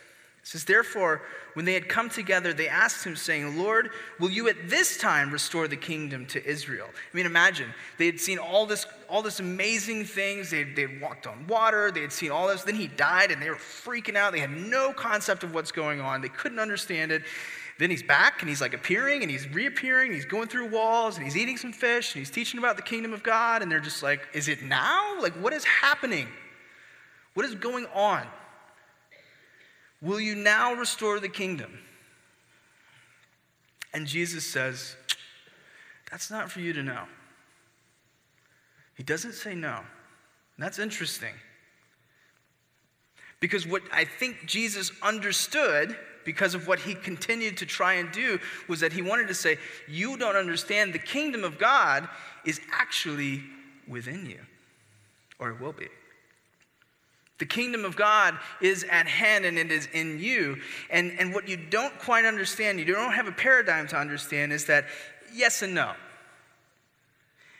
it 0.47 0.51
says, 0.51 0.63
Therefore, 0.63 1.23
when 1.55 1.65
they 1.65 1.73
had 1.73 1.89
come 1.89 2.09
together, 2.09 2.53
they 2.53 2.69
asked 2.69 3.05
him, 3.05 3.17
saying, 3.17 3.57
Lord, 3.57 3.89
will 4.17 4.29
you 4.29 4.47
at 4.47 4.69
this 4.69 4.95
time 4.95 5.29
restore 5.29 5.67
the 5.67 5.75
kingdom 5.75 6.25
to 6.27 6.45
Israel? 6.45 6.87
I 6.89 7.17
mean, 7.17 7.25
imagine. 7.25 7.73
They 7.97 8.05
had 8.05 8.17
seen 8.17 8.37
all 8.37 8.65
this, 8.65 8.85
all 9.09 9.21
this 9.21 9.41
amazing 9.41 10.05
things. 10.05 10.49
They, 10.51 10.63
had 10.63 11.01
walked 11.01 11.27
on 11.27 11.47
water. 11.47 11.91
They 11.91 11.99
had 11.99 12.13
seen 12.13 12.31
all 12.31 12.47
this. 12.47 12.63
Then 12.63 12.75
he 12.75 12.87
died, 12.87 13.31
and 13.31 13.41
they 13.41 13.49
were 13.49 13.57
freaking 13.57 14.15
out. 14.15 14.31
They 14.31 14.39
had 14.39 14.51
no 14.51 14.93
concept 14.93 15.43
of 15.43 15.53
what's 15.53 15.73
going 15.73 15.99
on. 15.99 16.21
They 16.21 16.29
couldn't 16.29 16.59
understand 16.59 17.11
it. 17.11 17.23
Then 17.77 17.89
he's 17.89 18.03
back, 18.03 18.39
and 18.39 18.47
he's 18.47 18.61
like 18.61 18.73
appearing, 18.73 19.23
and 19.23 19.29
he's 19.29 19.49
reappearing, 19.49 20.07
and 20.07 20.15
he's 20.15 20.25
going 20.25 20.47
through 20.47 20.69
walls, 20.69 21.17
and 21.17 21.25
he's 21.25 21.35
eating 21.35 21.57
some 21.57 21.73
fish, 21.73 22.15
and 22.15 22.21
he's 22.21 22.31
teaching 22.31 22.57
about 22.57 22.77
the 22.77 22.83
kingdom 22.83 23.11
of 23.11 23.21
God. 23.21 23.61
And 23.61 23.69
they're 23.69 23.81
just 23.81 24.01
like, 24.01 24.25
Is 24.33 24.47
it 24.47 24.63
now? 24.63 25.21
Like, 25.21 25.33
what 25.33 25.51
is 25.51 25.65
happening? 25.65 26.29
What 27.33 27.45
is 27.45 27.53
going 27.53 27.85
on? 27.93 28.25
Will 30.01 30.19
you 30.19 30.35
now 30.35 30.73
restore 30.73 31.19
the 31.19 31.29
kingdom? 31.29 31.79
And 33.93 34.05
Jesus 34.05 34.45
says, 34.45 34.95
That's 36.11 36.29
not 36.29 36.51
for 36.51 36.59
you 36.59 36.73
to 36.73 36.83
know. 36.83 37.03
He 38.95 39.03
doesn't 39.03 39.33
say 39.33 39.55
no. 39.55 39.81
that's 40.57 40.79
interesting. 40.79 41.33
Because 43.39 43.67
what 43.67 43.83
I 43.91 44.03
think 44.03 44.47
Jesus 44.47 44.91
understood, 45.03 45.95
because 46.25 46.55
of 46.55 46.67
what 46.67 46.79
he 46.79 46.95
continued 46.95 47.57
to 47.57 47.65
try 47.67 47.93
and 47.93 48.11
do, 48.11 48.39
was 48.67 48.79
that 48.79 48.91
he 48.91 49.03
wanted 49.03 49.27
to 49.27 49.35
say, 49.35 49.57
You 49.87 50.17
don't 50.17 50.35
understand, 50.35 50.93
the 50.93 50.99
kingdom 50.99 51.43
of 51.43 51.59
God 51.59 52.09
is 52.45 52.59
actually 52.71 53.43
within 53.87 54.25
you, 54.25 54.39
or 55.39 55.51
it 55.51 55.61
will 55.61 55.73
be. 55.73 55.87
The 57.39 57.45
kingdom 57.45 57.85
of 57.85 57.95
God 57.95 58.37
is 58.61 58.83
at 58.85 59.07
hand 59.07 59.45
and 59.45 59.57
it 59.57 59.71
is 59.71 59.87
in 59.93 60.19
you. 60.19 60.57
And, 60.89 61.11
and 61.19 61.33
what 61.33 61.47
you 61.47 61.57
don't 61.57 61.97
quite 61.99 62.25
understand, 62.25 62.79
you 62.79 62.85
don't 62.85 63.13
have 63.13 63.27
a 63.27 63.31
paradigm 63.31 63.87
to 63.89 63.97
understand, 63.97 64.51
is 64.51 64.65
that 64.65 64.85
yes 65.33 65.61
and 65.61 65.75
no. 65.75 65.93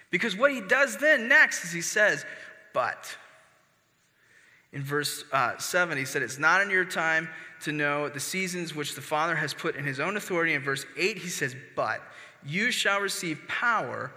Because 0.09 0.35
what 0.35 0.51
he 0.51 0.61
does 0.61 0.97
then 0.97 1.27
next 1.27 1.63
is 1.63 1.71
he 1.71 1.81
says, 1.81 2.25
but. 2.73 3.15
In 4.73 4.83
verse 4.83 5.23
uh, 5.31 5.57
7, 5.57 5.97
he 5.97 6.05
said, 6.05 6.21
It's 6.21 6.39
not 6.39 6.61
in 6.61 6.69
your 6.69 6.85
time 6.85 7.29
to 7.61 7.71
know 7.71 8.09
the 8.09 8.19
seasons 8.19 8.75
which 8.75 8.95
the 8.95 9.01
Father 9.01 9.35
has 9.35 9.53
put 9.53 9.75
in 9.75 9.85
his 9.85 9.99
own 9.99 10.17
authority. 10.17 10.53
In 10.53 10.61
verse 10.61 10.85
8, 10.97 11.17
he 11.17 11.29
says, 11.29 11.55
But 11.75 12.01
you 12.45 12.71
shall 12.71 12.99
receive 12.99 13.41
power 13.47 14.11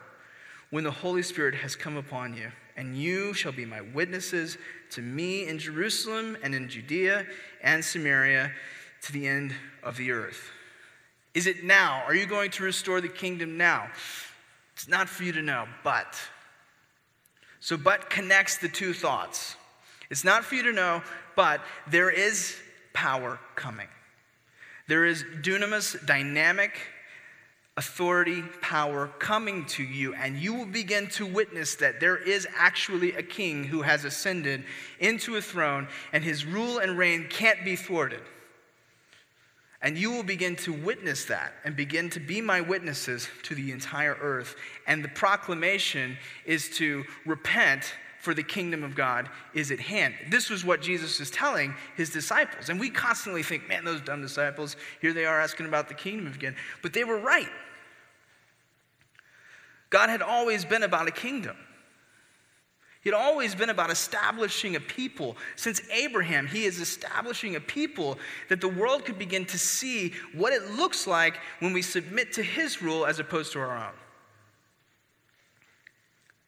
when 0.71 0.85
the 0.85 0.91
Holy 0.91 1.23
Spirit 1.23 1.55
has 1.57 1.77
come 1.77 1.97
upon 1.97 2.35
you, 2.35 2.51
and 2.81 2.97
you 2.97 3.35
shall 3.35 3.53
be 3.53 3.67
my 3.67 3.83
witnesses 3.83 4.57
to 4.89 5.03
me 5.03 5.47
in 5.47 5.59
Jerusalem 5.59 6.39
and 6.43 6.55
in 6.55 6.67
Judea 6.67 7.27
and 7.63 7.85
Samaria 7.85 8.53
to 9.03 9.13
the 9.13 9.29
end 9.29 9.55
of 9.83 9.99
the 9.99 10.13
earth. 10.13 10.51
Is 11.35 11.47
it 11.47 11.63
now? 11.63 12.03
Are 12.07 12.15
you 12.15 12.25
going 12.25 12.51
to 12.53 12.65
restore 12.65 13.03
the 13.03 13.09
kingdom 13.09 13.59
now? 13.59 13.91
It's 14.73 14.89
not 14.89 15.11
for 15.11 15.25
you 15.25 15.33
to 15.33 15.43
know, 15.43 15.67
but. 15.85 16.19
So, 17.61 17.77
but 17.77 18.09
connects 18.09 18.57
the 18.57 18.69
two 18.71 18.95
thoughts. 18.95 19.57
It's 20.09 20.25
not 20.25 20.43
for 20.43 20.55
you 20.55 20.63
to 20.63 20.73
know, 20.73 21.03
but 21.37 21.61
there 21.87 22.09
is 22.09 22.57
power 22.95 23.39
coming. 23.57 23.89
There 24.89 25.05
is 25.05 25.23
dunamis, 25.43 26.07
dynamic 26.07 26.81
authority, 27.81 28.43
power 28.61 29.09
coming 29.19 29.65
to 29.65 29.83
you, 29.83 30.13
and 30.13 30.37
you 30.37 30.53
will 30.53 30.67
begin 30.67 31.09
to 31.09 31.25
witness 31.25 31.77
that 31.77 31.99
there 31.99 32.19
is 32.19 32.47
actually 32.55 33.15
a 33.15 33.23
king 33.23 33.65
who 33.65 33.81
has 33.81 34.05
ascended 34.05 34.63
into 34.99 35.37
a 35.37 35.41
throne, 35.41 35.89
and 36.13 36.23
his 36.23 36.45
rule 36.45 36.77
and 36.77 36.99
reign 36.99 37.27
can't 37.31 37.65
be 37.65 37.77
thwarted. 37.77 38.21
And 39.81 39.97
you 39.97 40.11
will 40.11 40.23
begin 40.23 40.57
to 40.57 40.75
witness 40.75 41.25
that 41.25 41.55
and 41.65 41.75
begin 41.75 42.11
to 42.11 42.21
be 42.21 42.43
my 42.43 42.61
witnesses 42.61 43.31
to 43.45 43.55
the 43.55 43.73
entire 43.73 44.15
earth. 44.21 44.57
And 44.87 45.03
the 45.03 45.09
proclamation 45.09 46.19
is 46.45 46.69
to 46.77 47.05
repent, 47.25 47.95
for 48.21 48.35
the 48.35 48.43
kingdom 48.43 48.85
of 48.85 48.95
God 48.95 49.31
is 49.55 49.71
at 49.71 49.81
hand. 49.81 50.15
This 50.29 50.51
was 50.51 50.63
what 50.63 50.83
Jesus 50.83 51.21
is 51.21 51.31
telling 51.31 51.75
his 51.97 52.11
disciples. 52.11 52.69
And 52.69 52.79
we 52.79 52.91
constantly 52.91 53.43
think, 53.43 53.67
man, 53.67 53.83
those 53.83 54.03
dumb 54.03 54.21
disciples, 54.21 54.77
here 55.01 55.15
they 55.15 55.25
are 55.25 55.41
asking 55.41 55.65
about 55.65 55.89
the 55.89 55.95
kingdom 55.95 56.27
again. 56.27 56.55
But 56.83 56.93
they 56.93 57.05
were 57.05 57.19
right. 57.19 57.49
God 59.91 60.09
had 60.09 60.23
always 60.23 60.65
been 60.65 60.85
about 60.85 61.09
a 61.09 61.11
kingdom. 61.11 61.57
He 63.03 63.11
had 63.11 63.17
always 63.17 63.55
been 63.55 63.71
about 63.71 63.91
establishing 63.91 64.77
a 64.77 64.81
people. 64.81 65.37
Since 65.57 65.81
Abraham, 65.91 66.47
he 66.47 66.65
is 66.65 66.81
establishing 66.81 67.57
a 67.57 67.61
people 67.61 68.19
that 68.49 68.61
the 68.61 68.69
world 68.69 69.05
could 69.05 69.19
begin 69.19 69.47
to 69.47 69.59
see 69.59 70.13
what 70.35 70.53
it 70.53 70.73
looks 70.73 71.07
like 71.07 71.39
when 71.61 71.73
we 71.73 71.83
submit 71.83 72.33
to 72.35 72.43
his 72.43 72.83
rule 72.83 73.07
as 73.07 73.19
opposed 73.19 73.53
to 73.53 73.61
our 73.61 73.77
own. 73.77 73.95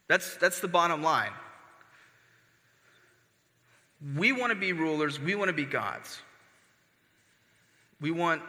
That's, 0.08 0.36
that's 0.36 0.60
the 0.60 0.68
bottom 0.68 1.02
line. 1.02 1.32
We 4.16 4.32
want 4.32 4.50
to 4.50 4.58
be 4.58 4.72
rulers, 4.72 5.18
we 5.18 5.34
want 5.34 5.48
to 5.48 5.54
be 5.54 5.64
gods. 5.64 6.20
We 8.00 8.10
want 8.10 8.42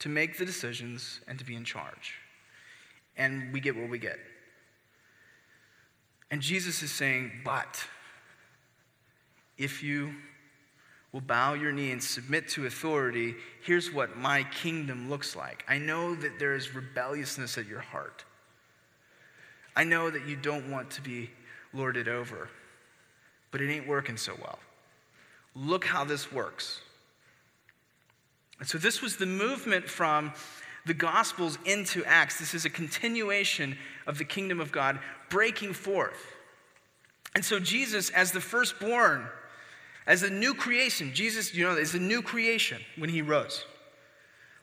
to 0.00 0.08
make 0.08 0.36
the 0.36 0.44
decisions 0.44 1.20
and 1.26 1.38
to 1.38 1.44
be 1.44 1.54
in 1.54 1.64
charge 1.64 2.21
and 3.16 3.52
we 3.52 3.60
get 3.60 3.76
what 3.76 3.88
we 3.88 3.98
get. 3.98 4.18
And 6.30 6.40
Jesus 6.40 6.82
is 6.82 6.90
saying, 6.90 7.30
but 7.44 7.84
if 9.58 9.82
you 9.82 10.14
will 11.12 11.20
bow 11.20 11.52
your 11.52 11.72
knee 11.72 11.90
and 11.90 12.02
submit 12.02 12.48
to 12.48 12.66
authority, 12.66 13.34
here's 13.62 13.92
what 13.92 14.16
my 14.16 14.44
kingdom 14.44 15.10
looks 15.10 15.36
like. 15.36 15.64
I 15.68 15.78
know 15.78 16.14
that 16.14 16.38
there 16.38 16.54
is 16.54 16.74
rebelliousness 16.74 17.58
at 17.58 17.66
your 17.66 17.80
heart. 17.80 18.24
I 19.76 19.84
know 19.84 20.10
that 20.10 20.26
you 20.26 20.36
don't 20.36 20.70
want 20.70 20.90
to 20.92 21.02
be 21.02 21.30
lorded 21.74 22.08
over, 22.08 22.48
but 23.50 23.60
it 23.60 23.70
ain't 23.70 23.86
working 23.86 24.16
so 24.16 24.34
well. 24.40 24.58
Look 25.54 25.84
how 25.84 26.04
this 26.04 26.32
works. 26.32 26.80
And 28.58 28.68
so, 28.68 28.78
this 28.78 29.02
was 29.02 29.16
the 29.16 29.26
movement 29.26 29.88
from 29.88 30.32
the 30.86 30.94
Gospels 30.94 31.58
into 31.64 32.04
Acts. 32.04 32.38
This 32.38 32.54
is 32.54 32.64
a 32.64 32.70
continuation 32.70 33.76
of 34.06 34.18
the 34.18 34.24
kingdom 34.24 34.60
of 34.60 34.72
God 34.72 34.98
breaking 35.30 35.72
forth. 35.72 36.34
And 37.34 37.44
so, 37.44 37.58
Jesus, 37.58 38.10
as 38.10 38.32
the 38.32 38.40
firstborn, 38.40 39.26
as 40.06 40.22
a 40.22 40.30
new 40.30 40.54
creation, 40.54 41.12
Jesus, 41.14 41.54
you 41.54 41.64
know, 41.64 41.76
is 41.76 41.94
a 41.94 41.98
new 41.98 42.20
creation 42.20 42.80
when 42.96 43.08
he 43.08 43.22
rose. 43.22 43.64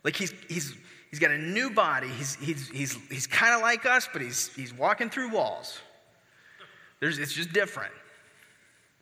Like 0.04 0.16
he's, 0.16 0.34
he's, 0.48 0.76
he's 1.10 1.20
got 1.20 1.32
a 1.32 1.38
new 1.38 1.70
body. 1.70 2.10
He's, 2.10 2.36
he's, 2.36 2.70
he's, 2.70 2.98
he's 3.10 3.28
kind 3.28 3.56
of 3.56 3.62
like 3.62 3.86
us, 3.86 4.08
but 4.12 4.22
he's, 4.22 4.54
he's 4.56 4.74
walking 4.74 5.10
through 5.10 5.32
walls. 5.32 5.80
There's, 7.00 7.18
it's 7.18 7.34
just 7.34 7.54
different. 7.54 7.94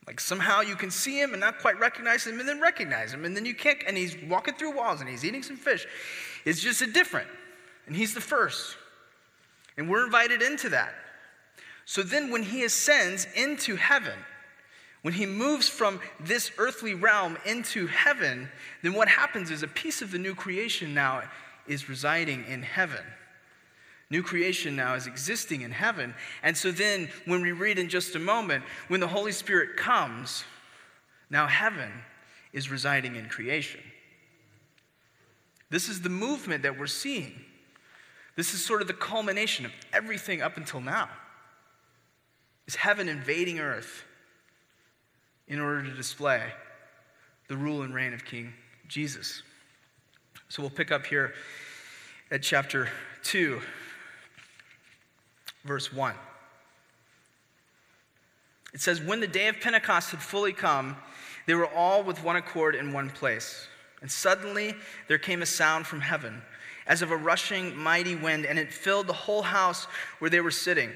Like 0.06 0.22
somehow 0.22 0.62
you 0.62 0.76
can 0.76 0.90
see 0.90 1.20
him 1.20 1.34
and 1.34 1.42
not 1.42 1.60
quite 1.60 1.78
recognize 1.80 2.26
him 2.26 2.40
and 2.40 2.48
then 2.48 2.62
recognize 2.62 3.14
him. 3.14 3.26
And 3.26 3.36
then 3.36 3.46
you 3.46 3.54
can't, 3.54 3.80
and 3.86 3.98
he's 3.98 4.16
walking 4.30 4.54
through 4.54 4.76
walls 4.76 5.02
and 5.02 5.10
he's 5.10 5.26
eating 5.26 5.44
some 5.44 5.58
fish. 5.58 5.86
It's 6.48 6.62
just 6.62 6.82
a 6.82 6.88
different. 6.88 7.27
And 7.88 7.96
he's 7.96 8.13
the 8.13 8.22
first. 8.22 8.77
And 9.75 9.89
we're 9.89 10.06
invited 10.06 10.42
into 10.42 10.70
that. 10.70 10.94
So 11.84 12.04
then 12.04 12.32
when 12.32 12.42
he 12.42 12.63
ascends 12.63 13.27
into 13.36 13.75
heaven, 13.75 14.18
when 15.01 15.13
he 15.13 15.25
moves 15.25 15.68
from 15.68 16.00
this 16.22 16.51
earthly 16.58 16.94
realm 16.94 17.38
into 17.46 17.88
heaven, 17.88 18.48
then 18.82 18.94
what 18.94 19.10
happens 19.10 19.51
is 19.51 19.62
a 19.62 19.68
piece 19.68 20.01
of 20.01 20.12
the 20.12 20.18
new 20.18 20.34
creation 20.34 20.94
now 20.94 21.24
is 21.68 21.89
residing 21.89 22.46
in 22.46 22.63
heaven. 22.63 23.04
New 24.10 24.24
creation 24.24 24.74
now 24.74 24.96
is 24.96 25.06
existing 25.06 25.62
in 25.62 25.72
heaven. 25.72 26.16
And 26.44 26.56
so 26.56 26.72
then, 26.72 27.10
when 27.25 27.42
we 27.42 27.51
read 27.51 27.77
in 27.77 27.89
just 27.89 28.16
a 28.16 28.20
moment, 28.20 28.63
when 28.88 29.01
the 29.01 29.08
Holy 29.08 29.34
Spirit 29.34 29.75
comes, 29.75 30.46
now 31.30 31.46
heaven 31.46 31.92
is 32.54 32.72
residing 32.72 33.18
in 33.18 33.27
creation. 33.27 33.82
This 35.70 35.90
is 35.90 36.02
the 36.02 36.10
movement 36.10 36.64
that 36.64 36.78
we're 36.78 36.88
seeing. 36.88 37.34
This 38.36 38.54
is 38.54 38.64
sort 38.64 38.82
of 38.82 38.88
the 38.88 38.94
culmination 38.94 39.66
of 39.66 39.72
everything 39.92 40.42
up 40.42 40.58
until 40.58 40.80
now. 40.80 41.10
Is 42.68 42.76
heaven 42.76 43.10
invading 43.10 43.60
earth 43.60 44.04
in 45.48 45.60
order 45.60 45.84
to 45.84 45.92
display 45.92 46.44
the 47.48 47.58
rule 47.58 47.82
and 47.82 47.94
reign 47.94 48.14
of 48.14 48.26
King 48.26 48.54
Jesus. 48.88 49.42
So 50.50 50.62
we'll 50.62 50.70
pick 50.70 50.92
up 50.92 51.06
here 51.06 51.34
at 52.32 52.42
chapter 52.42 52.90
2 53.24 53.62
verse 55.68 55.92
1. 55.94 56.14
It 58.74 58.82
says, 58.82 59.02
When 59.02 59.20
the 59.20 59.28
day 59.28 59.48
of 59.48 59.60
Pentecost 59.60 60.12
had 60.12 60.22
fully 60.22 60.54
come, 60.54 60.96
they 61.46 61.54
were 61.54 61.68
all 61.68 62.04
with 62.04 62.24
one 62.24 62.36
accord 62.36 62.76
in 62.76 62.94
one 62.94 63.10
place. 63.10 63.68
And 64.01 64.12
suddenly 64.12 64.75
there 65.08 65.18
came 65.18 65.42
a 65.42 65.46
sound 65.46 65.88
from 65.88 66.01
heaven, 66.01 66.42
as 66.86 67.01
of 67.01 67.12
a 67.12 67.18
rushing 67.18 67.75
mighty 67.75 68.16
wind, 68.16 68.46
and 68.46 68.60
it 68.60 68.72
filled 68.72 69.08
the 69.08 69.13
whole 69.13 69.42
house 69.42 69.86
where 70.20 70.30
they 70.30 70.42
were 70.42 70.51
sitting. 70.51 70.92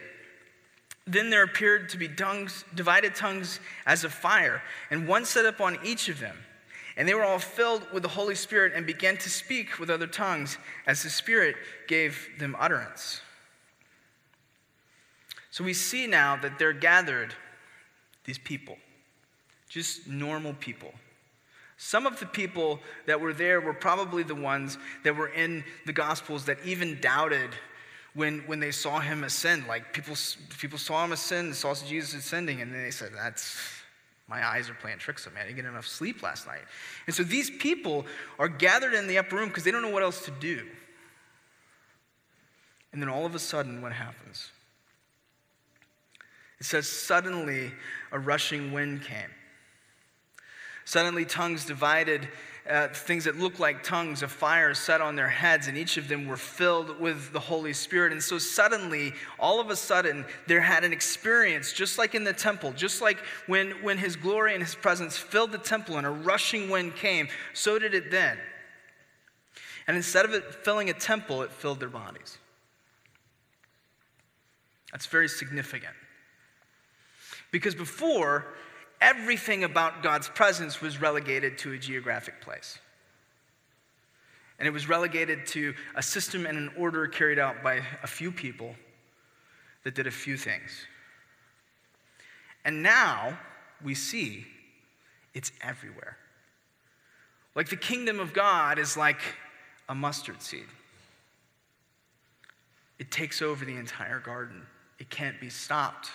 Then 1.08 1.30
there 1.30 1.44
appeared 1.44 1.90
to 1.90 1.98
be 1.98 2.08
tongues, 2.08 2.64
divided 2.76 3.16
tongues 3.16 3.60
as 3.86 4.04
of 4.04 4.14
fire, 4.14 4.62
and 4.90 5.08
one 5.08 5.26
set 5.26 5.46
up 5.46 5.60
on 5.60 5.80
each 5.84 6.10
of 6.10 6.20
them. 6.20 6.38
And 6.96 7.08
they 7.08 7.14
were 7.14 7.24
all 7.24 7.40
filled 7.40 7.92
with 7.92 8.04
the 8.04 8.10
Holy 8.10 8.36
Spirit 8.36 8.74
and 8.76 8.86
began 8.86 9.18
to 9.18 9.30
speak 9.30 9.80
with 9.80 9.90
other 9.90 10.08
tongues 10.08 10.58
as 10.86 11.04
the 11.04 11.10
Spirit 11.10 11.56
gave 11.88 12.30
them 12.38 12.56
utterance. 12.60 13.22
So 15.50 15.64
we 15.64 15.74
see 15.74 16.06
now 16.08 16.36
that 16.38 16.60
they're 16.60 16.74
gathered, 16.74 17.34
these 18.26 18.38
people, 18.38 18.78
just 19.68 20.08
normal 20.08 20.54
people. 20.54 20.94
Some 21.84 22.06
of 22.06 22.20
the 22.20 22.28
people 22.28 22.80
that 23.08 23.20
were 23.20 23.34
there 23.34 23.60
were 23.60 23.74
probably 23.74 24.22
the 24.22 24.36
ones 24.36 24.78
that 25.04 25.16
were 25.16 25.30
in 25.30 25.64
the 25.88 25.92
Gospels 25.92 26.46
that 26.46 26.60
even 26.64 27.02
doubted 27.02 27.50
when, 28.14 28.42
when 28.42 28.60
they 28.60 28.70
saw 28.70 29.00
him 29.00 29.24
ascend. 29.24 29.66
Like 29.68 29.92
people, 29.92 30.16
people 30.60 30.78
saw 30.78 31.04
him 31.04 31.12
ascend, 31.12 31.56
saw 31.56 31.74
Jesus 31.74 32.14
ascending, 32.14 32.62
and 32.62 32.72
then 32.72 32.84
they 32.84 32.92
said, 32.92 33.10
That's 33.16 33.58
my 34.28 34.46
eyes 34.46 34.70
are 34.70 34.76
playing 34.76 35.00
tricks 35.00 35.26
on 35.26 35.34
me. 35.34 35.42
I 35.42 35.46
didn't 35.46 35.56
get 35.56 35.66
enough 35.66 35.88
sleep 35.88 36.22
last 36.22 36.46
night. 36.46 36.62
And 37.08 37.16
so 37.16 37.24
these 37.24 37.50
people 37.50 38.06
are 38.38 38.48
gathered 38.48 38.94
in 38.94 39.08
the 39.08 39.18
upper 39.18 39.38
room 39.38 39.48
because 39.48 39.64
they 39.64 39.72
don't 39.72 39.82
know 39.82 39.90
what 39.90 40.04
else 40.04 40.24
to 40.26 40.32
do. 40.40 40.68
And 42.94 43.02
then 43.02 43.10
all 43.10 43.26
of 43.26 43.34
a 43.34 43.40
sudden, 43.40 43.82
what 43.82 43.92
happens? 43.92 44.52
It 46.60 46.66
says, 46.68 46.88
Suddenly 46.88 47.72
a 48.12 48.20
rushing 48.20 48.72
wind 48.72 49.02
came. 49.02 49.32
Suddenly 50.92 51.24
tongues 51.24 51.64
divided, 51.64 52.28
uh, 52.70 52.90
things 52.90 53.24
that 53.24 53.40
looked 53.40 53.62
like 53.62 53.82
tongues 53.82 54.24
of 54.24 54.30
fire 54.30 54.74
set 54.74 55.00
on 55.00 55.16
their 55.16 55.30
heads, 55.30 55.70
and 55.70 55.78
each 55.78 55.96
of 55.96 56.10
them 56.10 56.28
were 56.28 56.36
filled 56.36 57.00
with 57.00 57.32
the 57.32 57.40
Holy 57.40 57.72
Spirit. 57.72 58.12
And 58.12 58.22
so 58.22 58.38
suddenly, 58.38 59.14
all 59.40 59.62
of 59.62 59.70
a 59.70 59.76
sudden, 59.78 60.26
there 60.48 60.60
had 60.60 60.84
an 60.84 60.92
experience, 60.92 61.72
just 61.72 61.98
like 61.98 62.14
in 62.14 62.26
the 62.26 62.34
temple, 62.34 62.74
just 62.74 63.02
like 63.02 63.20
when, 63.48 63.72
when 63.82 63.98
his 63.98 64.18
glory 64.18 64.54
and 64.54 64.62
his 64.62 64.76
presence 64.76 65.16
filled 65.16 65.54
the 65.54 65.58
temple 65.60 65.96
and 65.96 66.06
a 66.06 66.10
rushing 66.10 66.70
wind 66.70 66.94
came, 66.98 67.30
so 67.54 67.80
did 67.80 67.94
it 67.94 68.12
then. 68.12 68.38
And 69.88 69.96
instead 69.96 70.26
of 70.26 70.34
it 70.34 70.44
filling 70.44 70.90
a 70.90 70.94
temple, 70.94 71.42
it 71.42 71.54
filled 71.54 71.80
their 71.80 71.88
bodies. 71.88 72.38
That's 74.92 75.06
very 75.06 75.30
significant. 75.30 75.96
Because 77.50 77.76
before, 77.76 78.56
everything 79.02 79.64
about 79.64 80.04
God's 80.04 80.30
presence 80.30 80.80
was 80.80 81.02
relegated 81.02 81.58
to 81.60 81.74
a 81.74 81.78
geographic 81.78 82.40
place. 82.40 82.78
And 84.60 84.68
it 84.68 84.72
was 84.72 84.88
relegated 84.88 85.48
to 85.48 85.74
a 85.96 86.04
system 86.04 86.46
and 86.46 86.58
an 86.58 86.70
order 86.78 87.08
carried 87.08 87.40
out 87.40 87.64
by 87.64 87.82
a 88.04 88.08
few 88.08 88.32
people 88.32 88.76
that 89.84 89.96
did 89.96 90.06
a 90.06 90.12
few 90.12 90.38
things. 90.38 90.86
And 92.64 92.84
now 92.84 93.40
we 93.84 93.96
see 93.96 94.46
it's 95.34 95.52
everywhere. 95.62 96.18
Like 97.56 97.70
the 97.70 97.76
kingdom 97.76 98.20
of 98.20 98.34
God 98.34 98.78
is 98.78 98.96
like 98.96 99.20
a 99.90 99.96
mustard 99.96 100.42
seed, 100.42 100.68
it 103.00 103.10
takes 103.10 103.42
over 103.42 103.66
the 103.66 103.76
entire 103.76 104.20
garden, 104.20 104.62
it 105.00 105.10
can't 105.10 105.40
be 105.42 105.50
stopped. 105.50 106.12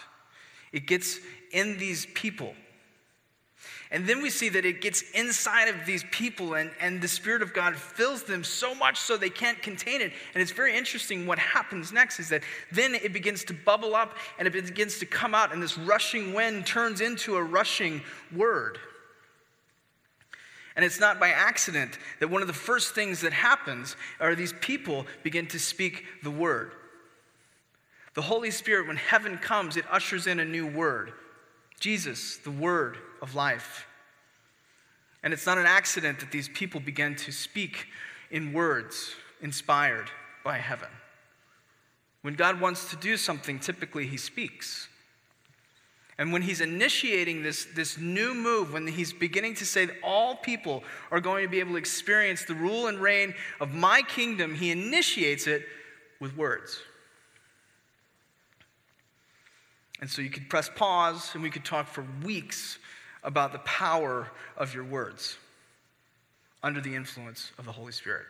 It 0.72 0.86
gets 0.86 1.18
in 1.52 1.78
these 1.78 2.06
people. 2.14 2.54
And 3.96 4.06
then 4.06 4.20
we 4.20 4.28
see 4.28 4.50
that 4.50 4.66
it 4.66 4.82
gets 4.82 5.00
inside 5.12 5.68
of 5.68 5.86
these 5.86 6.04
people, 6.10 6.52
and, 6.52 6.70
and 6.82 7.00
the 7.00 7.08
Spirit 7.08 7.40
of 7.40 7.54
God 7.54 7.74
fills 7.74 8.24
them 8.24 8.44
so 8.44 8.74
much 8.74 8.98
so 8.98 9.16
they 9.16 9.30
can't 9.30 9.62
contain 9.62 10.02
it. 10.02 10.12
And 10.34 10.42
it's 10.42 10.50
very 10.50 10.76
interesting 10.76 11.26
what 11.26 11.38
happens 11.38 11.92
next 11.92 12.20
is 12.20 12.28
that 12.28 12.42
then 12.70 12.94
it 12.94 13.14
begins 13.14 13.42
to 13.44 13.54
bubble 13.54 13.94
up 13.94 14.14
and 14.38 14.46
it 14.46 14.52
begins 14.52 14.98
to 14.98 15.06
come 15.06 15.34
out, 15.34 15.50
and 15.50 15.62
this 15.62 15.78
rushing 15.78 16.34
wind 16.34 16.66
turns 16.66 17.00
into 17.00 17.36
a 17.36 17.42
rushing 17.42 18.02
word. 18.34 18.78
And 20.76 20.84
it's 20.84 21.00
not 21.00 21.18
by 21.18 21.30
accident 21.30 21.98
that 22.20 22.28
one 22.28 22.42
of 22.42 22.48
the 22.48 22.52
first 22.52 22.94
things 22.94 23.22
that 23.22 23.32
happens 23.32 23.96
are 24.20 24.34
these 24.34 24.52
people 24.60 25.06
begin 25.22 25.46
to 25.46 25.58
speak 25.58 26.04
the 26.22 26.30
word. 26.30 26.72
The 28.12 28.20
Holy 28.20 28.50
Spirit, 28.50 28.88
when 28.88 28.96
heaven 28.98 29.38
comes, 29.38 29.78
it 29.78 29.86
ushers 29.90 30.26
in 30.26 30.38
a 30.38 30.44
new 30.44 30.66
word 30.66 31.14
Jesus, 31.80 32.36
the 32.36 32.50
word 32.50 32.98
of 33.22 33.34
life. 33.34 33.86
And 35.22 35.32
it's 35.32 35.46
not 35.46 35.58
an 35.58 35.66
accident 35.66 36.20
that 36.20 36.30
these 36.30 36.48
people 36.48 36.80
began 36.80 37.16
to 37.16 37.32
speak 37.32 37.86
in 38.30 38.52
words 38.52 39.14
inspired 39.40 40.10
by 40.44 40.58
heaven. 40.58 40.88
When 42.22 42.34
God 42.34 42.60
wants 42.60 42.90
to 42.90 42.96
do 42.96 43.16
something, 43.16 43.58
typically 43.58 44.06
he 44.06 44.16
speaks. 44.16 44.88
And 46.18 46.32
when 46.32 46.42
he's 46.42 46.60
initiating 46.60 47.42
this, 47.42 47.66
this 47.74 47.98
new 47.98 48.34
move, 48.34 48.72
when 48.72 48.86
he's 48.86 49.12
beginning 49.12 49.54
to 49.56 49.66
say 49.66 49.84
that 49.84 49.96
all 50.02 50.34
people 50.36 50.82
are 51.10 51.20
going 51.20 51.44
to 51.44 51.48
be 51.48 51.60
able 51.60 51.72
to 51.72 51.76
experience 51.76 52.44
the 52.44 52.54
rule 52.54 52.86
and 52.86 52.98
reign 52.98 53.34
of 53.60 53.74
my 53.74 54.02
kingdom, 54.02 54.54
he 54.54 54.70
initiates 54.70 55.46
it 55.46 55.66
with 56.20 56.36
words. 56.36 56.80
And 60.00 60.08
so 60.08 60.22
you 60.22 60.30
could 60.30 60.48
press 60.48 60.70
pause 60.74 61.30
and 61.34 61.42
we 61.42 61.50
could 61.50 61.64
talk 61.64 61.86
for 61.86 62.06
weeks 62.24 62.78
about 63.22 63.52
the 63.52 63.58
power 63.60 64.30
of 64.56 64.74
your 64.74 64.84
words 64.84 65.36
under 66.62 66.80
the 66.80 66.94
influence 66.94 67.52
of 67.58 67.64
the 67.64 67.72
Holy 67.72 67.92
Spirit. 67.92 68.26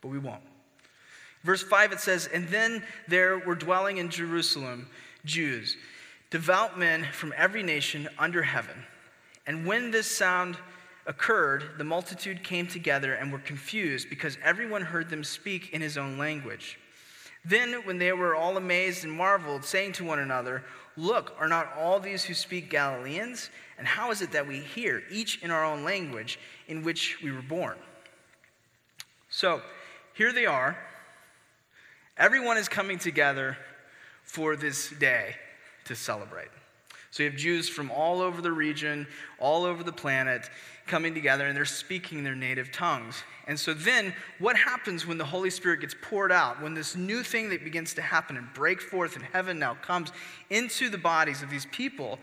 But 0.00 0.08
we 0.08 0.18
won't. 0.18 0.42
Verse 1.42 1.62
5 1.62 1.92
it 1.92 2.00
says, 2.00 2.28
And 2.32 2.48
then 2.48 2.82
there 3.08 3.38
were 3.38 3.54
dwelling 3.54 3.98
in 3.98 4.10
Jerusalem 4.10 4.88
Jews, 5.24 5.76
devout 6.30 6.78
men 6.78 7.06
from 7.12 7.34
every 7.36 7.62
nation 7.62 8.08
under 8.18 8.42
heaven. 8.42 8.84
And 9.46 9.66
when 9.66 9.90
this 9.90 10.06
sound 10.06 10.56
occurred, 11.06 11.72
the 11.78 11.84
multitude 11.84 12.44
came 12.44 12.66
together 12.66 13.14
and 13.14 13.32
were 13.32 13.38
confused 13.38 14.08
because 14.08 14.38
everyone 14.44 14.82
heard 14.82 15.10
them 15.10 15.24
speak 15.24 15.70
in 15.72 15.80
his 15.80 15.98
own 15.98 16.18
language. 16.18 16.78
Then, 17.44 17.72
when 17.84 17.98
they 17.98 18.12
were 18.12 18.34
all 18.34 18.58
amazed 18.58 19.04
and 19.04 19.12
marveled, 19.12 19.64
saying 19.64 19.92
to 19.92 20.04
one 20.04 20.18
another, 20.18 20.62
Look, 20.96 21.34
are 21.38 21.48
not 21.48 21.72
all 21.78 22.00
these 22.00 22.24
who 22.24 22.34
speak 22.34 22.70
Galileans? 22.70 23.50
And 23.78 23.86
how 23.86 24.10
is 24.10 24.22
it 24.22 24.32
that 24.32 24.46
we 24.46 24.60
hear, 24.60 25.02
each 25.10 25.42
in 25.42 25.50
our 25.50 25.64
own 25.64 25.84
language, 25.84 26.38
in 26.68 26.82
which 26.82 27.22
we 27.22 27.32
were 27.32 27.42
born? 27.42 27.76
So, 29.28 29.62
here 30.14 30.32
they 30.32 30.46
are. 30.46 30.76
Everyone 32.16 32.58
is 32.58 32.68
coming 32.68 32.98
together 32.98 33.56
for 34.24 34.56
this 34.56 34.90
day 34.90 35.36
to 35.84 35.94
celebrate. 35.96 36.50
So 37.10 37.24
you 37.24 37.30
have 37.30 37.38
Jews 37.38 37.68
from 37.68 37.90
all 37.90 38.20
over 38.20 38.40
the 38.40 38.52
region, 38.52 39.06
all 39.38 39.64
over 39.64 39.82
the 39.82 39.92
planet, 39.92 40.48
coming 40.86 41.12
together 41.12 41.46
and 41.46 41.56
they're 41.56 41.64
speaking 41.64 42.22
their 42.22 42.36
native 42.36 42.70
tongues. 42.70 43.22
And 43.46 43.58
so 43.58 43.74
then, 43.74 44.14
what 44.38 44.56
happens 44.56 45.06
when 45.06 45.18
the 45.18 45.24
Holy 45.24 45.50
Spirit 45.50 45.80
gets 45.80 45.94
poured 46.00 46.30
out, 46.30 46.62
when 46.62 46.74
this 46.74 46.94
new 46.94 47.22
thing 47.22 47.48
that 47.50 47.64
begins 47.64 47.94
to 47.94 48.02
happen 48.02 48.36
and 48.36 48.52
break 48.54 48.80
forth 48.80 49.16
in 49.16 49.22
heaven 49.22 49.58
now 49.58 49.74
comes 49.74 50.12
into 50.50 50.88
the 50.88 50.98
bodies 50.98 51.42
of 51.42 51.50
these 51.50 51.66
people? 51.66 52.18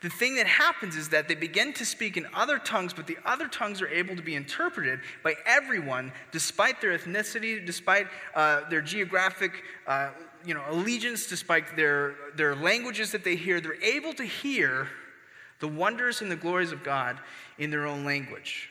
The 0.00 0.08
thing 0.08 0.36
that 0.36 0.46
happens 0.46 0.96
is 0.96 1.10
that 1.10 1.28
they 1.28 1.34
begin 1.34 1.74
to 1.74 1.84
speak 1.84 2.16
in 2.16 2.26
other 2.32 2.58
tongues, 2.58 2.94
but 2.94 3.06
the 3.06 3.18
other 3.26 3.46
tongues 3.46 3.82
are 3.82 3.88
able 3.88 4.16
to 4.16 4.22
be 4.22 4.34
interpreted 4.34 5.00
by 5.22 5.34
everyone, 5.44 6.12
despite 6.32 6.80
their 6.80 6.96
ethnicity, 6.96 7.64
despite 7.64 8.06
uh, 8.34 8.68
their 8.70 8.80
geographic 8.80 9.62
uh, 9.86 10.10
you 10.44 10.54
know, 10.54 10.62
allegiance, 10.68 11.26
despite 11.26 11.76
their, 11.76 12.14
their 12.36 12.54
languages 12.54 13.12
that 13.12 13.24
they 13.24 13.36
hear. 13.36 13.60
They're 13.60 13.82
able 13.82 14.12
to 14.14 14.24
hear 14.24 14.88
the 15.60 15.68
wonders 15.68 16.22
and 16.22 16.30
the 16.30 16.36
glories 16.36 16.72
of 16.72 16.82
God 16.82 17.18
in 17.58 17.70
their 17.70 17.86
own 17.86 18.04
language. 18.04 18.68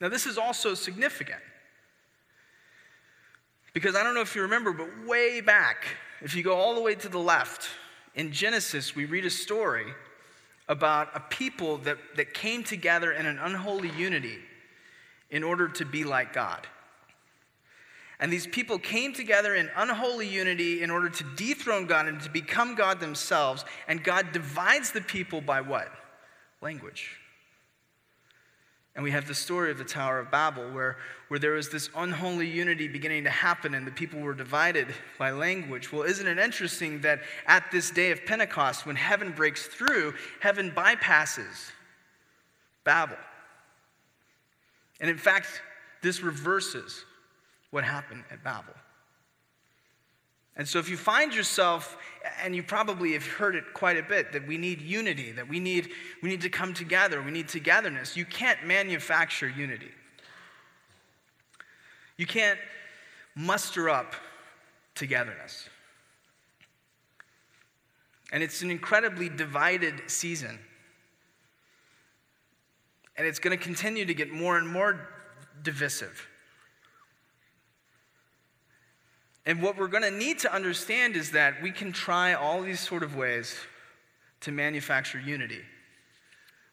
Now, 0.00 0.08
this 0.08 0.26
is 0.26 0.38
also 0.38 0.74
significant 0.74 1.40
because 3.72 3.94
I 3.94 4.02
don't 4.02 4.14
know 4.14 4.20
if 4.20 4.34
you 4.34 4.42
remember, 4.42 4.72
but 4.72 4.88
way 5.06 5.40
back, 5.40 5.84
if 6.22 6.34
you 6.34 6.42
go 6.42 6.56
all 6.56 6.74
the 6.74 6.80
way 6.80 6.94
to 6.96 7.08
the 7.08 7.18
left, 7.18 7.68
in 8.14 8.32
Genesis, 8.32 8.96
we 8.96 9.04
read 9.04 9.24
a 9.24 9.30
story 9.30 9.86
about 10.68 11.08
a 11.14 11.20
people 11.20 11.78
that, 11.78 11.98
that 12.16 12.34
came 12.34 12.64
together 12.64 13.12
in 13.12 13.26
an 13.26 13.38
unholy 13.38 13.90
unity 13.90 14.38
in 15.30 15.44
order 15.44 15.68
to 15.68 15.84
be 15.84 16.04
like 16.04 16.32
God. 16.32 16.66
And 18.20 18.30
these 18.30 18.46
people 18.46 18.78
came 18.78 19.14
together 19.14 19.54
in 19.54 19.70
unholy 19.74 20.28
unity 20.28 20.82
in 20.82 20.90
order 20.90 21.08
to 21.08 21.24
dethrone 21.36 21.86
God 21.86 22.06
and 22.06 22.20
to 22.20 22.28
become 22.28 22.74
God 22.74 23.00
themselves. 23.00 23.64
And 23.88 24.04
God 24.04 24.32
divides 24.32 24.92
the 24.92 25.00
people 25.00 25.40
by 25.40 25.62
what? 25.62 25.90
Language. 26.60 27.16
And 28.94 29.02
we 29.02 29.12
have 29.12 29.26
the 29.26 29.34
story 29.34 29.70
of 29.70 29.78
the 29.78 29.84
Tower 29.84 30.18
of 30.18 30.30
Babel, 30.30 30.70
where, 30.72 30.98
where 31.28 31.40
there 31.40 31.52
was 31.52 31.70
this 31.70 31.88
unholy 31.96 32.46
unity 32.46 32.88
beginning 32.88 33.24
to 33.24 33.30
happen 33.30 33.72
and 33.72 33.86
the 33.86 33.92
people 33.92 34.20
were 34.20 34.34
divided 34.34 34.88
by 35.18 35.30
language. 35.30 35.90
Well, 35.90 36.02
isn't 36.02 36.26
it 36.26 36.38
interesting 36.38 37.00
that 37.00 37.20
at 37.46 37.70
this 37.72 37.90
day 37.90 38.10
of 38.10 38.26
Pentecost, 38.26 38.84
when 38.84 38.96
heaven 38.96 39.32
breaks 39.32 39.66
through, 39.66 40.12
heaven 40.40 40.72
bypasses 40.72 41.70
Babel? 42.84 43.16
And 45.00 45.08
in 45.08 45.16
fact, 45.16 45.62
this 46.02 46.20
reverses 46.20 47.06
what 47.70 47.84
happened 47.84 48.24
at 48.30 48.42
Babel. 48.42 48.74
And 50.56 50.68
so, 50.68 50.78
if 50.78 50.88
you 50.88 50.96
find 50.96 51.34
yourself, 51.34 51.96
and 52.42 52.54
you 52.54 52.62
probably 52.62 53.12
have 53.12 53.26
heard 53.26 53.54
it 53.54 53.64
quite 53.72 53.96
a 53.96 54.02
bit, 54.02 54.32
that 54.32 54.46
we 54.46 54.58
need 54.58 54.80
unity, 54.80 55.32
that 55.32 55.48
we 55.48 55.60
need, 55.60 55.90
we 56.22 56.28
need 56.28 56.40
to 56.42 56.50
come 56.50 56.74
together, 56.74 57.22
we 57.22 57.30
need 57.30 57.48
togetherness, 57.48 58.16
you 58.16 58.24
can't 58.24 58.66
manufacture 58.66 59.48
unity. 59.48 59.90
You 62.16 62.26
can't 62.26 62.58
muster 63.34 63.88
up 63.88 64.14
togetherness. 64.94 65.68
And 68.32 68.42
it's 68.42 68.60
an 68.62 68.70
incredibly 68.70 69.28
divided 69.28 70.02
season. 70.08 70.58
And 73.16 73.26
it's 73.26 73.38
going 73.38 73.56
to 73.56 73.62
continue 73.62 74.04
to 74.04 74.14
get 74.14 74.30
more 74.30 74.58
and 74.58 74.68
more 74.68 75.08
divisive. 75.62 76.28
And 79.46 79.62
what 79.62 79.78
we're 79.78 79.88
going 79.88 80.02
to 80.02 80.10
need 80.10 80.40
to 80.40 80.54
understand 80.54 81.16
is 81.16 81.32
that 81.32 81.62
we 81.62 81.72
can 81.72 81.92
try 81.92 82.34
all 82.34 82.62
these 82.62 82.80
sort 82.80 83.02
of 83.02 83.16
ways 83.16 83.54
to 84.40 84.52
manufacture 84.52 85.18
unity. 85.18 85.62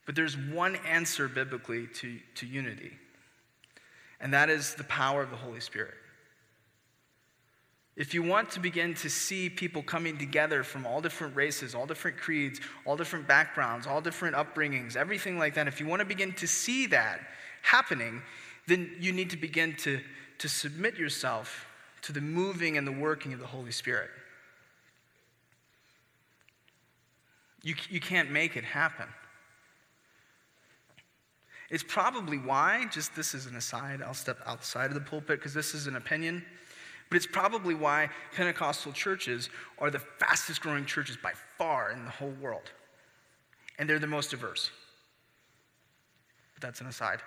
But 0.06 0.16
there's 0.16 0.38
one 0.38 0.78
answer 0.88 1.28
biblically 1.28 1.88
to, 1.96 2.20
to 2.36 2.46
unity, 2.46 2.92
and 4.22 4.34
that 4.34 4.50
is 4.50 4.76
the 4.76 4.86
power 4.86 5.22
of 5.22 5.30
the 5.30 5.36
Holy 5.36 5.60
Spirit. 5.60 5.96
If 7.98 8.14
you 8.14 8.22
want 8.22 8.52
to 8.52 8.60
begin 8.60 8.94
to 8.96 9.10
see 9.10 9.50
people 9.50 9.82
coming 9.82 10.18
together 10.18 10.64
from 10.64 10.86
all 10.86 11.02
different 11.02 11.36
races, 11.36 11.74
all 11.74 11.88
different 11.88 12.18
creeds, 12.18 12.62
all 12.86 12.96
different 12.96 13.28
backgrounds, 13.28 13.88
all 13.88 14.02
different 14.02 14.36
upbringings, 14.36 14.96
everything 14.96 15.40
like 15.40 15.56
that, 15.56 15.68
if 15.68 15.80
you 15.80 15.88
want 15.88 16.02
to 16.02 16.06
begin 16.06 16.32
to 16.34 16.48
see 16.48 16.86
that 16.88 17.20
happening, 17.64 18.22
then 18.68 18.92
you 19.00 19.12
need 19.12 19.32
to 19.32 19.38
begin 19.38 19.76
to, 19.78 20.00
to 20.38 20.48
submit 20.48 20.96
yourself 20.96 21.66
to 22.08 22.14
the 22.14 22.22
moving 22.22 22.78
and 22.78 22.88
the 22.88 22.92
working 22.92 23.34
of 23.34 23.40
the 23.42 23.46
Holy 23.46 23.70
Spirit. 23.70 24.10
You, 27.64 27.76
you 27.90 28.00
can't 28.00 28.32
make 28.32 28.56
it 28.56 28.64
happen. 28.64 29.08
It's 31.70 31.84
probably 31.84 32.38
why, 32.38 32.86
just 32.94 33.14
this 33.14 33.34
is 33.34 33.46
an 33.46 33.58
aside, 33.58 34.02
I'll 34.02 34.14
step 34.14 34.38
outside 34.46 34.86
of 34.86 34.94
the 34.94 35.02
pulpit 35.02 35.40
because 35.40 35.54
this 35.54 35.74
is 35.74 35.88
an 35.88 35.98
opinion, 35.98 36.46
but 37.10 37.18
it's 37.18 37.28
probably 37.28 37.76
why 37.76 38.10
Pentecostal 38.34 38.94
churches 38.94 39.50
are 39.78 39.92
the 39.92 40.00
fastest 40.00 40.62
growing 40.62 40.86
churches 40.86 41.18
by 41.22 41.34
far 41.58 41.92
in 41.92 42.06
the 42.06 42.12
whole 42.12 42.34
world. 42.40 42.72
And 43.80 43.90
they're 43.90 44.00
the 44.00 44.08
most 44.08 44.32
diverse. 44.32 44.72
But 46.54 46.62
that's 46.62 46.80
an 46.80 46.88
aside 46.88 47.20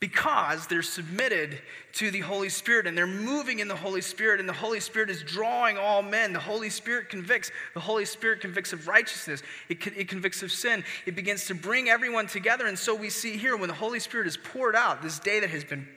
because 0.00 0.68
they're 0.68 0.82
submitted 0.82 1.60
to 1.94 2.10
the 2.10 2.20
Holy 2.20 2.48
Spirit 2.48 2.86
and 2.86 2.96
they're 2.96 3.06
moving 3.06 3.58
in 3.58 3.66
the 3.66 3.74
Holy 3.74 4.00
Spirit, 4.00 4.38
and 4.38 4.48
the 4.48 4.52
Holy 4.52 4.78
Spirit 4.78 5.10
is 5.10 5.24
drawing 5.24 5.76
all 5.76 6.02
men. 6.02 6.32
The 6.32 6.38
Holy 6.38 6.70
Spirit 6.70 7.08
convicts. 7.08 7.50
The 7.74 7.80
Holy 7.80 8.04
Spirit 8.04 8.40
convicts 8.40 8.72
of 8.72 8.86
righteousness, 8.86 9.42
it, 9.68 9.84
it 9.88 10.08
convicts 10.08 10.42
of 10.42 10.52
sin. 10.52 10.84
It 11.04 11.16
begins 11.16 11.46
to 11.46 11.54
bring 11.54 11.88
everyone 11.88 12.28
together. 12.28 12.66
And 12.66 12.78
so 12.78 12.94
we 12.94 13.10
see 13.10 13.36
here 13.36 13.56
when 13.56 13.68
the 13.68 13.74
Holy 13.74 13.98
Spirit 13.98 14.28
is 14.28 14.36
poured 14.36 14.76
out, 14.76 15.02
this 15.02 15.18
day 15.18 15.40
that 15.40 15.50
has 15.50 15.64
been 15.64 15.88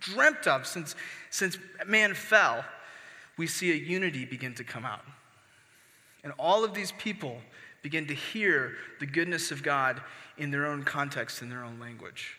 dreamt 0.00 0.46
of 0.46 0.66
since, 0.66 0.94
since 1.30 1.58
man 1.86 2.12
fell, 2.14 2.64
we 3.38 3.46
see 3.46 3.72
a 3.72 3.74
unity 3.74 4.26
begin 4.26 4.54
to 4.54 4.64
come 4.64 4.84
out. 4.84 5.04
And 6.24 6.32
all 6.38 6.64
of 6.64 6.74
these 6.74 6.92
people 6.92 7.40
begin 7.82 8.06
to 8.08 8.14
hear 8.14 8.74
the 9.00 9.06
goodness 9.06 9.50
of 9.50 9.62
God 9.62 10.02
in 10.36 10.50
their 10.50 10.66
own 10.66 10.82
context, 10.82 11.40
in 11.40 11.48
their 11.48 11.64
own 11.64 11.78
language. 11.78 12.36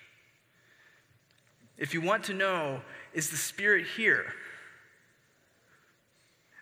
If 1.77 1.93
you 1.93 2.01
want 2.01 2.23
to 2.25 2.33
know, 2.33 2.81
is 3.13 3.29
the 3.29 3.37
Spirit 3.37 3.85
here? 3.95 4.33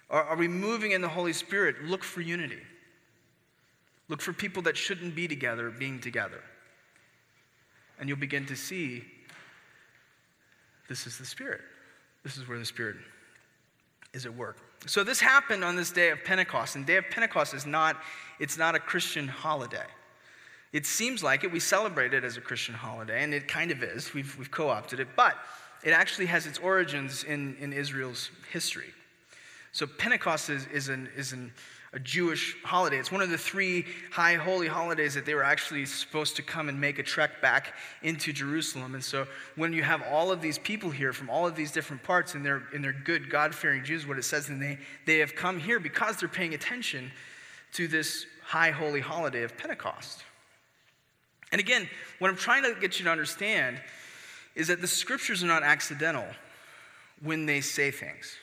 Are, 0.10 0.23
are 0.23 0.36
we 0.36 0.47
moving 0.47 0.91
in 0.91 1.01
the 1.01 1.08
Holy 1.08 1.34
Spirit? 1.34 1.84
Look 1.86 2.04
for 2.04 2.21
unity. 2.21 2.62
Look 4.08 4.21
for 4.21 4.34
people 4.34 4.62
that 4.63 4.78
shouldn't 4.78 5.15
be 5.15 5.28
together 5.28 5.69
being 5.71 5.99
together. 5.99 6.43
And 7.99 8.10
you'll 8.10 8.17
begin 8.17 8.45
to 8.47 8.56
see 8.56 9.04
this 10.88 11.08
is 11.08 11.17
the 11.17 11.25
Spirit. 11.25 11.62
This 12.23 12.38
is 12.38 12.47
where 12.47 12.60
the 12.60 12.65
Spirit 12.65 12.97
is 14.13 14.25
at 14.25 14.36
work. 14.36 14.58
So 14.86 15.04
this 15.04 15.19
happened 15.19 15.63
on 15.63 15.75
this 15.75 15.91
day 15.91 16.10
of 16.10 16.23
Pentecost. 16.23 16.75
And 16.75 16.86
day 16.86 16.97
of 16.97 17.10
Pentecost 17.10 17.54
is 17.54 17.65
not, 17.65 17.97
it's 18.39 18.58
not 18.58 18.75
a 18.75 18.80
Christian 18.80 19.28
holiday. 19.28 19.86
It 20.75 20.85
seems 20.85 21.23
like 21.23 21.45
it. 21.45 21.53
We 21.53 21.61
celebrate 21.61 22.13
it 22.13 22.25
as 22.25 22.35
a 22.35 22.41
Christian 22.41 22.75
holiday, 22.75 23.23
and 23.23 23.33
it 23.33 23.47
kind 23.47 23.71
of 23.71 23.81
is. 23.81 24.13
We've, 24.13 24.38
we've 24.38 24.51
co 24.51 24.67
opted 24.67 24.99
it, 24.99 25.07
but 25.15 25.38
it 25.85 25.91
actually 25.91 26.25
has 26.25 26.45
its 26.45 26.59
origins 26.59 27.23
in, 27.23 27.55
in 27.61 27.71
Israel's 27.71 28.29
history. 28.51 28.89
So 29.71 29.88
Pentecost 29.88 30.49
is, 30.49 30.67
is, 30.73 30.89
an, 30.89 31.07
is 31.15 31.31
an, 31.31 31.53
a 31.93 31.99
Jewish 31.99 32.57
holiday. 32.61 32.97
It's 32.97 33.09
one 33.09 33.21
of 33.21 33.29
the 33.29 33.38
three 33.38 33.85
high 34.11 34.33
holy 34.33 34.67
holidays 34.67 35.13
that 35.13 35.25
they 35.25 35.33
were 35.33 35.45
actually 35.45 35.85
supposed 35.85 36.35
to 36.35 36.41
come 36.41 36.67
and 36.67 36.81
make 36.81 36.99
a 36.99 37.03
trek 37.03 37.41
back 37.41 37.73
into 38.03 38.33
Jerusalem. 38.33 38.95
And 38.95 39.03
so 39.03 39.27
when 39.55 39.71
you 39.71 39.81
have 39.81 40.03
all 40.11 40.29
of 40.29 40.41
these 40.41 40.57
people 40.57 40.89
here 40.89 41.13
from 41.13 41.29
all 41.29 41.47
of 41.47 41.55
these 41.55 41.71
different 41.71 42.03
parts, 42.03 42.35
and 42.35 42.45
they're, 42.45 42.63
and 42.73 42.83
they're 42.83 42.91
good, 42.91 43.29
God 43.29 43.55
fearing 43.55 43.81
Jews, 43.85 44.05
what 44.05 44.17
it 44.17 44.23
says, 44.23 44.49
and 44.49 44.61
they, 44.61 44.77
they 45.05 45.19
have 45.19 45.35
come 45.35 45.57
here 45.57 45.79
because 45.79 46.17
they're 46.17 46.27
paying 46.27 46.53
attention 46.53 47.13
to 47.71 47.88
this 47.88 48.25
high 48.43 48.71
holy 48.71 48.99
holiday 48.99 49.43
of 49.43 49.57
Pentecost. 49.57 50.25
And 51.56 51.62
again, 51.62 51.89
what 52.20 52.30
I'm 52.30 52.36
trying 52.36 52.63
to 52.63 52.78
get 52.82 53.00
you 53.00 53.06
to 53.06 53.12
understand 53.12 53.80
is 54.56 54.68
that 54.68 54.82
the 54.82 54.88
scriptures 54.88 55.41
are 55.41 55.48
not 55.48 55.63
accidental 55.63 56.26
when 57.22 57.46
they 57.46 57.62
say 57.62 57.91
things. 57.91 58.36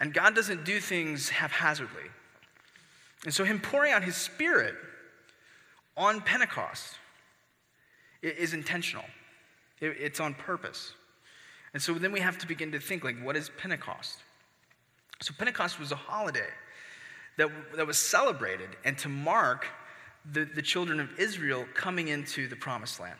And 0.00 0.12
God 0.12 0.34
doesn't 0.34 0.64
do 0.64 0.80
things 0.80 1.28
haphazardly. 1.28 2.10
And 3.24 3.32
so, 3.32 3.44
Him 3.44 3.60
pouring 3.60 3.92
out 3.92 4.02
His 4.02 4.16
Spirit 4.16 4.74
on 5.96 6.20
Pentecost 6.20 6.96
is 8.22 8.54
intentional, 8.54 9.04
it's 9.80 10.18
on 10.18 10.34
purpose. 10.34 10.94
And 11.74 11.80
so 11.80 11.94
then 11.94 12.10
we 12.10 12.18
have 12.18 12.38
to 12.38 12.48
begin 12.48 12.72
to 12.72 12.80
think 12.80 13.04
like, 13.04 13.24
what 13.24 13.36
is 13.36 13.52
Pentecost? 13.56 14.18
So 15.22 15.32
Pentecost 15.38 15.78
was 15.78 15.92
a 15.92 15.96
holiday 15.96 16.50
that, 17.36 17.50
that 17.76 17.86
was 17.86 17.98
celebrated 17.98 18.70
and 18.84 18.98
to 18.98 19.08
mark 19.08 19.68
the, 20.32 20.44
the 20.44 20.62
children 20.62 21.00
of 21.00 21.18
Israel 21.18 21.66
coming 21.74 22.08
into 22.08 22.48
the 22.48 22.56
promised 22.56 23.00
land. 23.00 23.18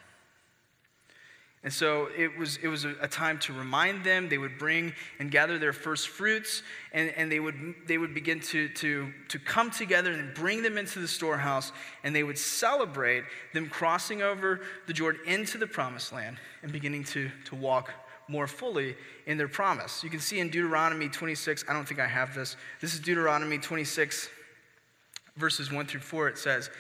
And 1.67 1.73
so 1.73 2.09
it 2.17 2.39
was, 2.39 2.59
it 2.63 2.69
was 2.69 2.85
a, 2.85 2.95
a, 3.01 3.09
time 3.09 3.41
to 3.41 3.53
remind 3.53 4.05
them. 4.05 4.29
They 4.29 4.39
would 4.39 4.57
bring 4.57 4.93
and 5.19 5.33
gather 5.33 5.59
their 5.59 5.73
first 5.73 6.09
fruits, 6.09 6.63
and, 6.93 7.11
and 7.17 7.31
they, 7.31 7.41
would, 7.41 7.75
they 7.89 7.99
would 7.99 8.15
begin 8.15 8.39
to, 8.39 8.69
to, 8.69 9.13
to 9.29 9.39
come 9.41 9.73
together 9.73 10.13
and 10.13 10.33
bring 10.33 10.63
them 10.63 10.79
into 10.79 11.01
the 11.01 11.09
storehouse, 11.09 11.73
and 12.05 12.15
they 12.15 12.23
would 12.23 12.39
celebrate 12.39 13.25
them 13.53 13.69
crossing 13.69 14.23
over 14.23 14.61
the 14.87 14.93
Jordan 14.93 15.23
into 15.27 15.59
the 15.59 15.67
promised 15.67 16.13
land 16.13 16.37
and 16.63 16.71
beginning 16.71 17.03
to, 17.03 17.31
to 17.47 17.57
walk 17.57 17.91
more 18.29 18.47
fully 18.47 18.95
in 19.27 19.37
their 19.37 19.49
promise. 19.49 20.05
You 20.05 20.11
can 20.11 20.21
see 20.21 20.39
in 20.39 20.51
Deuteronomy 20.51 21.09
26, 21.09 21.65
I 21.69 21.73
don't 21.73 21.87
think 21.87 21.99
I 21.99 22.07
have 22.07 22.33
this. 22.33 22.57
This 22.81 22.95
is 22.95 23.01
Deuteronomy 23.01 23.59
26, 23.59 24.29
verses 25.37 25.73
1 25.73 25.87
through 25.87 26.01
4. 26.01 26.29
It 26.29 26.39
says, 26.39 26.71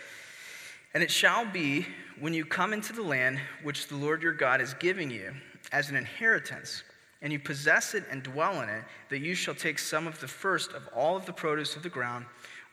and 0.97 1.03
it 1.03 1.11
shall 1.11 1.45
be 1.45 1.87
when 2.21 2.33
you 2.33 2.43
come 2.43 2.73
into 2.73 2.95
the 2.95 3.03
land 3.03 3.39
which 3.63 3.87
the 3.87 3.95
Lord 3.95 4.23
your 4.23 4.33
God 4.33 4.63
is 4.63 4.73
giving 4.73 5.11
you 5.11 5.31
as 5.71 5.91
an 5.91 5.97
inheritance, 5.97 6.85
and 7.21 7.31
you 7.31 7.39
possess 7.39 7.93
it 7.93 8.05
and 8.11 8.23
dwell 8.23 8.63
in 8.63 8.71
it, 8.71 8.83
that 9.11 9.19
you 9.19 9.35
shall 9.35 9.55
take 9.55 9.79
some 9.79 10.07
of 10.07 10.19
the 10.21 10.27
first 10.27 10.73
of 10.73 10.89
all 10.97 11.15
of 11.15 11.27
the 11.27 11.35
produce 11.35 11.77
of 11.77 11.83
the 11.83 11.91
ground, 11.91 12.25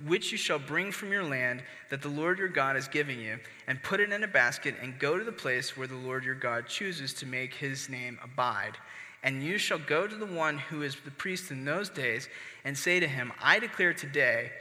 which 0.06 0.32
you 0.32 0.38
shall 0.38 0.58
bring 0.58 0.90
from 0.90 1.12
your 1.12 1.26
land 1.26 1.64
that 1.90 2.02
the 2.02 2.08
Lord 2.08 2.40
your 2.40 2.48
God 2.48 2.78
is 2.78 2.88
giving 2.88 3.20
you, 3.20 3.40
and 3.68 3.84
put 3.84 4.00
it 4.00 4.14
in 4.14 4.24
a 4.24 4.28
basket, 4.28 4.76
and 4.82 4.98
go 4.98 5.18
to 5.18 5.26
the 5.26 5.32
place 5.34 5.76
where 5.76 5.86
the 5.86 5.94
Lord 5.94 6.24
your 6.24 6.34
God 6.34 6.66
chooses 6.66 7.14
to 7.16 7.26
make 7.26 7.54
his 7.54 7.90
name 7.90 8.18
abide. 8.24 8.78
And 9.22 9.44
you 9.44 9.58
shall 9.58 9.80
go 9.80 10.08
to 10.08 10.16
the 10.16 10.26
one 10.26 10.60
who 10.60 10.84
is 10.84 10.96
the 11.04 11.12
priest 11.12 11.52
in 11.52 11.66
those 11.66 11.90
days, 11.90 12.30
and 12.64 12.78
say 12.78 13.02
to 13.02 13.08
him, 13.08 13.34
I 13.42 13.60
declare 13.60 13.94
today, 13.94 14.54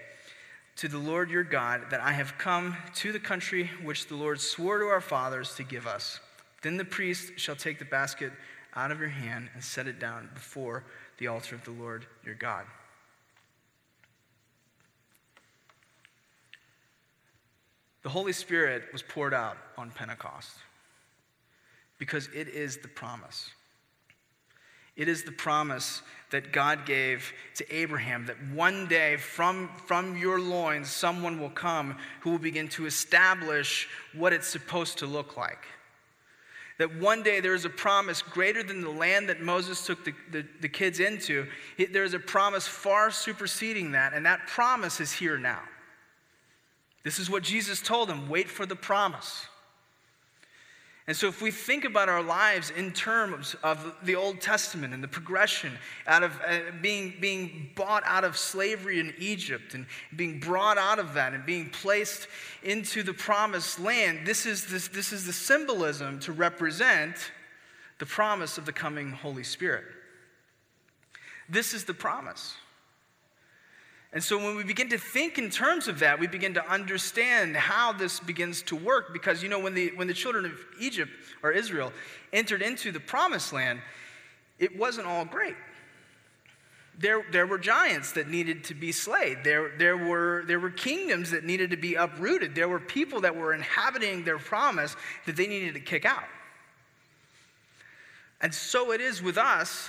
to 0.77 0.89
the 0.89 0.99
Lord 0.99 1.31
your 1.31 1.45
God 1.45 1.83
that 1.91 2.01
I 2.01 2.13
have 2.13 2.39
come 2.39 2.77
to 2.97 3.13
the 3.13 3.21
country 3.21 3.71
which 3.83 4.07
the 4.07 4.17
Lord 4.17 4.41
swore 4.41 4.79
to 4.79 4.87
our 4.87 5.01
fathers 5.01 5.55
to 5.57 5.63
give 5.63 5.87
us. 5.87 6.21
Then 6.63 6.77
the 6.77 6.85
priest 6.85 7.33
shall 7.37 7.57
take 7.57 7.79
the 7.79 7.85
basket 7.85 8.33
out 8.75 8.91
of 8.91 9.01
your 9.01 9.09
hand 9.09 9.51
and 9.55 9.63
set 9.63 9.87
it 9.87 9.99
down 9.99 10.31
before 10.35 10.85
the 11.19 11.27
altar 11.27 11.55
of 11.55 11.65
the 11.65 11.71
Lord 11.71 12.07
your 12.25 12.35
God. 12.35 12.65
The 18.03 18.09
Holy 18.09 18.33
Spirit 18.33 18.85
was 18.93 19.03
poured 19.03 19.35
out 19.35 19.57
on 19.79 19.91
Pentecost 19.91 20.51
because 21.99 22.29
it 22.35 22.49
is 22.49 22.79
the 22.79 22.89
promise. 22.89 23.51
It 24.97 25.09
is 25.09 25.23
the 25.23 25.33
promise 25.33 26.03
that 26.31 26.53
God 26.53 26.87
gave 26.87 27.33
to 27.57 27.75
Abraham 27.75 28.27
that 28.27 28.37
one 28.55 28.89
day 28.89 29.17
from, 29.17 29.71
from 29.87 30.17
your 30.17 30.41
loins 30.41 30.91
someone 30.91 31.41
will 31.41 31.51
come 31.51 31.97
who 32.21 32.31
will 32.31 32.39
begin 32.39 32.69
to 32.69 32.87
establish 32.87 33.89
what 34.15 34.33
it's 34.33 34.49
supposed 34.49 34.99
to 34.99 35.07
look 35.07 35.37
like. 35.37 35.67
That 36.79 36.97
one 36.97 37.23
day 37.23 37.41
there 37.41 37.55
is 37.55 37.65
a 37.65 37.71
promise 37.71 38.23
greater 38.23 38.63
than 38.63 38.81
the 38.81 38.91
land 38.91 39.29
that 39.29 39.43
Moses 39.43 39.87
took 39.87 40.05
the, 40.05 40.15
the, 40.31 40.47
the 40.61 40.69
kids 40.69 41.01
into. 41.01 41.47
There 41.93 42.05
is 42.05 42.15
a 42.15 42.19
promise 42.19 42.67
far 42.67 43.11
superseding 43.11 43.93
that, 43.93 44.15
and 44.15 44.25
that 44.27 44.47
promise 44.47 45.01
is 45.01 45.13
here 45.13 45.39
now. 45.39 45.61
This 47.05 47.19
is 47.19 47.29
what 47.29 47.43
Jesus 47.43 47.81
told 47.81 48.09
them 48.09 48.29
wait 48.29 48.49
for 48.49 48.65
the 48.65 48.77
promise. 48.77 49.47
And 51.09 51.17
so, 51.17 51.27
if 51.27 51.43
we 51.43 51.51
think 51.51 51.85
about 51.85 52.09
our 52.09 52.23
lives 52.23 52.71
in 52.71 52.93
terms 52.93 53.57
of 53.65 53.95
the 54.05 54.15
Old 54.15 54.41
Testament 54.41 54.95
and 54.95 55.03
the 55.03 55.09
progression 55.09 55.73
out 56.07 56.23
of 56.23 56.41
uh, 56.47 56.59
being, 56.81 57.15
being 57.21 57.71
bought 57.75 58.05
out 58.07 58.23
of 58.23 58.37
slavery 58.37 59.01
in 59.01 59.13
Egypt 59.19 59.75
and 59.75 59.87
being 60.15 60.39
brought 60.39 60.79
out 60.79 61.01
of 61.01 61.15
that 61.15 61.35
and 61.35 61.45
being 61.45 61.71
placed 61.71 62.29
into 62.63 63.03
the 63.03 63.13
promised 63.13 63.81
land, 63.81 64.21
this 64.25 64.47
is, 64.47 64.67
this, 64.67 64.87
this 64.89 65.13
is 65.13 65.27
the 65.27 65.33
symbolism 65.33 66.21
to 66.21 66.31
represent 66.31 67.33
the 67.99 68.07
promise 68.07 68.57
of 68.57 68.65
the 68.65 68.73
coming 68.73 69.11
Holy 69.11 69.45
Spirit. 69.45 69.85
This 71.49 71.75
is 71.75 71.85
the 71.85 71.95
promise. 71.95 72.55
And 74.13 74.23
so 74.23 74.37
when 74.37 74.57
we 74.57 74.65
begin 74.65 74.91
to 74.91 74.99
think 74.99 75.39
in 75.39 75.49
terms 75.49 75.89
of 75.89 76.01
that, 76.01 76.19
we 76.19 76.27
begin 76.27 76.53
to 76.55 76.71
understand 76.71 77.57
how 77.57 77.93
this 77.93 78.21
begins 78.21 78.61
to 78.63 78.77
work. 78.77 79.13
Because, 79.13 79.43
you 79.43 79.49
know, 79.49 79.59
when 79.59 79.73
the, 79.73 79.91
when 79.95 80.07
the 80.07 80.15
children 80.15 80.45
of 80.45 80.53
Egypt 80.79 81.11
or 81.43 81.51
Israel 81.51 81.93
entered 82.33 82.61
into 82.61 82.93
the 82.93 83.01
promised 83.01 83.53
land, 83.55 83.81
it 84.59 84.77
wasn't 84.77 85.07
all 85.07 85.25
great. 85.25 85.57
There, 86.99 87.25
there 87.33 87.47
were 87.47 87.59
giants 87.59 88.13
that 88.13 88.29
needed 88.29 88.65
to 88.65 88.75
be 88.75 88.93
slayed. 88.93 89.39
There, 89.45 89.73
there, 89.79 89.97
were, 89.97 90.45
there 90.47 90.61
were 90.61 90.71
kingdoms 90.71 91.31
that 91.31 91.43
needed 91.45 91.71
to 91.71 91.79
be 91.79 91.95
uprooted. 91.95 92.55
There 92.55 92.69
were 92.69 92.81
people 92.81 93.23
that 93.23 93.35
were 93.35 93.55
inhabiting 93.55 94.25
their 94.25 94.39
promise 94.39 94.95
that 95.25 95.37
they 95.37 95.47
needed 95.47 95.73
to 95.73 95.81
kick 95.81 96.05
out. 96.05 96.25
And 98.43 98.53
so 98.53 98.93
it 98.93 99.01
is 99.01 99.23
with 99.23 99.39
us 99.39 99.89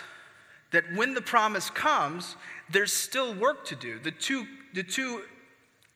that 0.73 0.83
when 0.93 1.13
the 1.13 1.21
promise 1.21 1.69
comes, 1.69 2.35
there's 2.69 2.91
still 2.91 3.33
work 3.33 3.63
to 3.65 3.75
do. 3.75 3.99
The 3.99 4.11
two, 4.11 4.45
the 4.73 4.83
two 4.83 5.21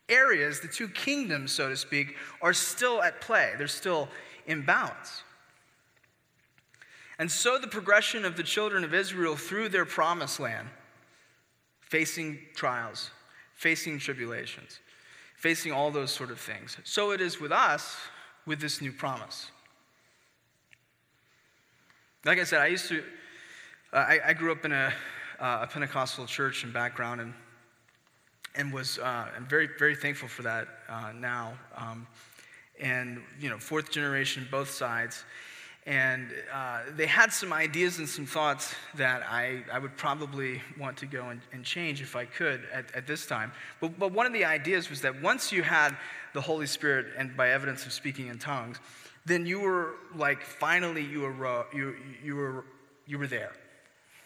areas, 0.08 0.60
the 0.60 0.68
two 0.68 0.88
kingdoms, 0.88 1.52
so 1.52 1.68
to 1.68 1.76
speak, 1.76 2.16
are 2.40 2.54
still 2.54 3.02
at 3.02 3.20
play. 3.20 3.52
They're 3.58 3.66
still 3.66 4.08
in 4.46 4.62
balance. 4.62 5.24
And 7.18 7.30
so 7.30 7.58
the 7.58 7.66
progression 7.66 8.24
of 8.24 8.36
the 8.36 8.44
children 8.44 8.84
of 8.84 8.94
Israel 8.94 9.34
through 9.34 9.70
their 9.70 9.84
promised 9.84 10.38
land, 10.38 10.68
facing 11.80 12.38
trials, 12.54 13.10
facing 13.54 13.98
tribulations, 13.98 14.78
facing 15.36 15.72
all 15.72 15.90
those 15.90 16.12
sort 16.12 16.30
of 16.30 16.38
things. 16.38 16.78
So 16.84 17.10
it 17.10 17.20
is 17.20 17.40
with 17.40 17.50
us 17.50 17.96
with 18.46 18.60
this 18.60 18.80
new 18.80 18.92
promise. 18.92 19.50
Like 22.24 22.38
I 22.38 22.44
said, 22.44 22.60
I 22.60 22.68
used 22.68 22.88
to, 22.88 23.02
uh, 23.92 23.96
I, 23.96 24.20
I 24.26 24.32
grew 24.34 24.52
up 24.52 24.64
in 24.64 24.72
a 24.72 24.92
uh, 25.40 25.60
a 25.62 25.66
Pentecostal 25.66 26.26
church 26.26 26.64
and 26.64 26.72
background, 26.72 27.20
and 27.20 27.34
and 28.54 28.72
was 28.72 28.98
uh, 28.98 29.28
I'm 29.36 29.46
very 29.46 29.68
very 29.78 29.94
thankful 29.94 30.28
for 30.28 30.42
that 30.42 30.68
uh, 30.88 31.12
now. 31.14 31.54
Um, 31.76 32.06
and 32.80 33.22
you 33.40 33.48
know, 33.48 33.58
fourth 33.58 33.90
generation, 33.90 34.46
both 34.50 34.70
sides. 34.70 35.24
And 35.86 36.28
uh, 36.52 36.80
they 36.96 37.06
had 37.06 37.32
some 37.32 37.50
ideas 37.50 37.98
and 37.98 38.06
some 38.06 38.26
thoughts 38.26 38.74
that 38.96 39.22
I, 39.26 39.62
I 39.72 39.78
would 39.78 39.96
probably 39.96 40.60
want 40.78 40.98
to 40.98 41.06
go 41.06 41.30
and, 41.30 41.40
and 41.50 41.64
change 41.64 42.02
if 42.02 42.14
I 42.14 42.26
could 42.26 42.60
at, 42.70 42.94
at 42.94 43.06
this 43.06 43.24
time. 43.24 43.52
But, 43.80 43.98
but 43.98 44.12
one 44.12 44.26
of 44.26 44.34
the 44.34 44.44
ideas 44.44 44.90
was 44.90 45.00
that 45.00 45.22
once 45.22 45.50
you 45.50 45.62
had 45.62 45.96
the 46.34 46.42
Holy 46.42 46.66
Spirit 46.66 47.06
and 47.16 47.34
by 47.34 47.52
evidence 47.52 47.86
of 47.86 47.94
speaking 47.94 48.26
in 48.26 48.38
tongues, 48.38 48.80
then 49.24 49.46
you 49.46 49.60
were 49.60 49.94
like 50.14 50.42
finally 50.42 51.02
you 51.02 51.22
were, 51.22 51.64
you, 51.72 51.96
you 52.22 52.36
were, 52.36 52.66
you 53.06 53.18
were 53.18 53.26
there. 53.26 53.52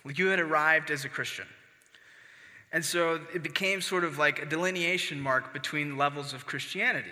Like 0.05 0.19
you 0.19 0.29
had 0.29 0.41
arrived 0.41 0.91
as 0.91 1.05
a 1.05 1.09
Christian. 1.09 1.47
And 2.73 2.85
so 2.85 3.21
it 3.35 3.43
became 3.43 3.81
sort 3.81 4.05
of 4.05 4.19
like 4.19 4.41
a 4.41 4.47
delineation 4.47 5.21
mark 5.21 5.53
between 5.53 5.97
levels 5.99 6.33
of 6.33 6.47
Christianity. 6.47 7.11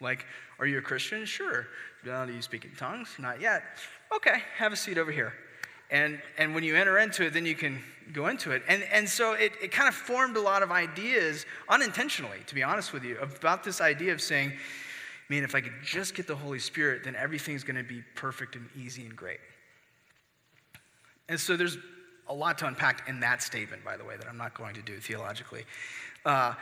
Like, 0.00 0.24
are 0.58 0.66
you 0.66 0.78
a 0.78 0.82
Christian? 0.82 1.24
Sure. 1.24 1.66
do 2.04 2.32
you 2.32 2.42
speak 2.42 2.64
in 2.64 2.74
tongues? 2.76 3.08
Not 3.18 3.40
yet. 3.40 3.62
Okay, 4.14 4.42
have 4.56 4.72
a 4.72 4.76
seat 4.76 4.96
over 4.96 5.12
here. 5.12 5.34
And, 5.90 6.20
and 6.36 6.54
when 6.54 6.64
you 6.64 6.76
enter 6.76 6.98
into 6.98 7.24
it, 7.26 7.32
then 7.32 7.46
you 7.46 7.54
can 7.54 7.78
go 8.12 8.28
into 8.28 8.52
it. 8.52 8.62
And, 8.68 8.82
and 8.92 9.08
so 9.08 9.32
it, 9.32 9.52
it 9.62 9.72
kind 9.72 9.88
of 9.88 9.94
formed 9.94 10.36
a 10.36 10.40
lot 10.40 10.62
of 10.62 10.70
ideas, 10.70 11.46
unintentionally, 11.68 12.38
to 12.46 12.54
be 12.54 12.62
honest 12.62 12.92
with 12.92 13.04
you, 13.04 13.18
about 13.18 13.64
this 13.64 13.80
idea 13.80 14.12
of 14.12 14.20
saying, 14.20 14.52
man, 15.28 15.44
if 15.44 15.54
I 15.54 15.60
could 15.60 15.72
just 15.82 16.14
get 16.14 16.26
the 16.26 16.36
Holy 16.36 16.58
Spirit, 16.58 17.04
then 17.04 17.16
everything's 17.16 17.64
going 17.64 17.76
to 17.76 17.82
be 17.82 18.02
perfect 18.14 18.56
and 18.56 18.68
easy 18.76 19.04
and 19.04 19.16
great. 19.16 19.40
And 21.28 21.38
so 21.38 21.56
there's 21.56 21.76
a 22.28 22.34
lot 22.34 22.58
to 22.58 22.66
unpack 22.66 23.08
in 23.08 23.20
that 23.20 23.42
statement, 23.42 23.84
by 23.84 23.96
the 23.96 24.04
way, 24.04 24.16
that 24.16 24.28
I'm 24.28 24.36
not 24.36 24.54
going 24.54 24.74
to 24.74 24.82
do 24.82 24.98
theologically. 24.98 25.64
Uh, 26.24 26.54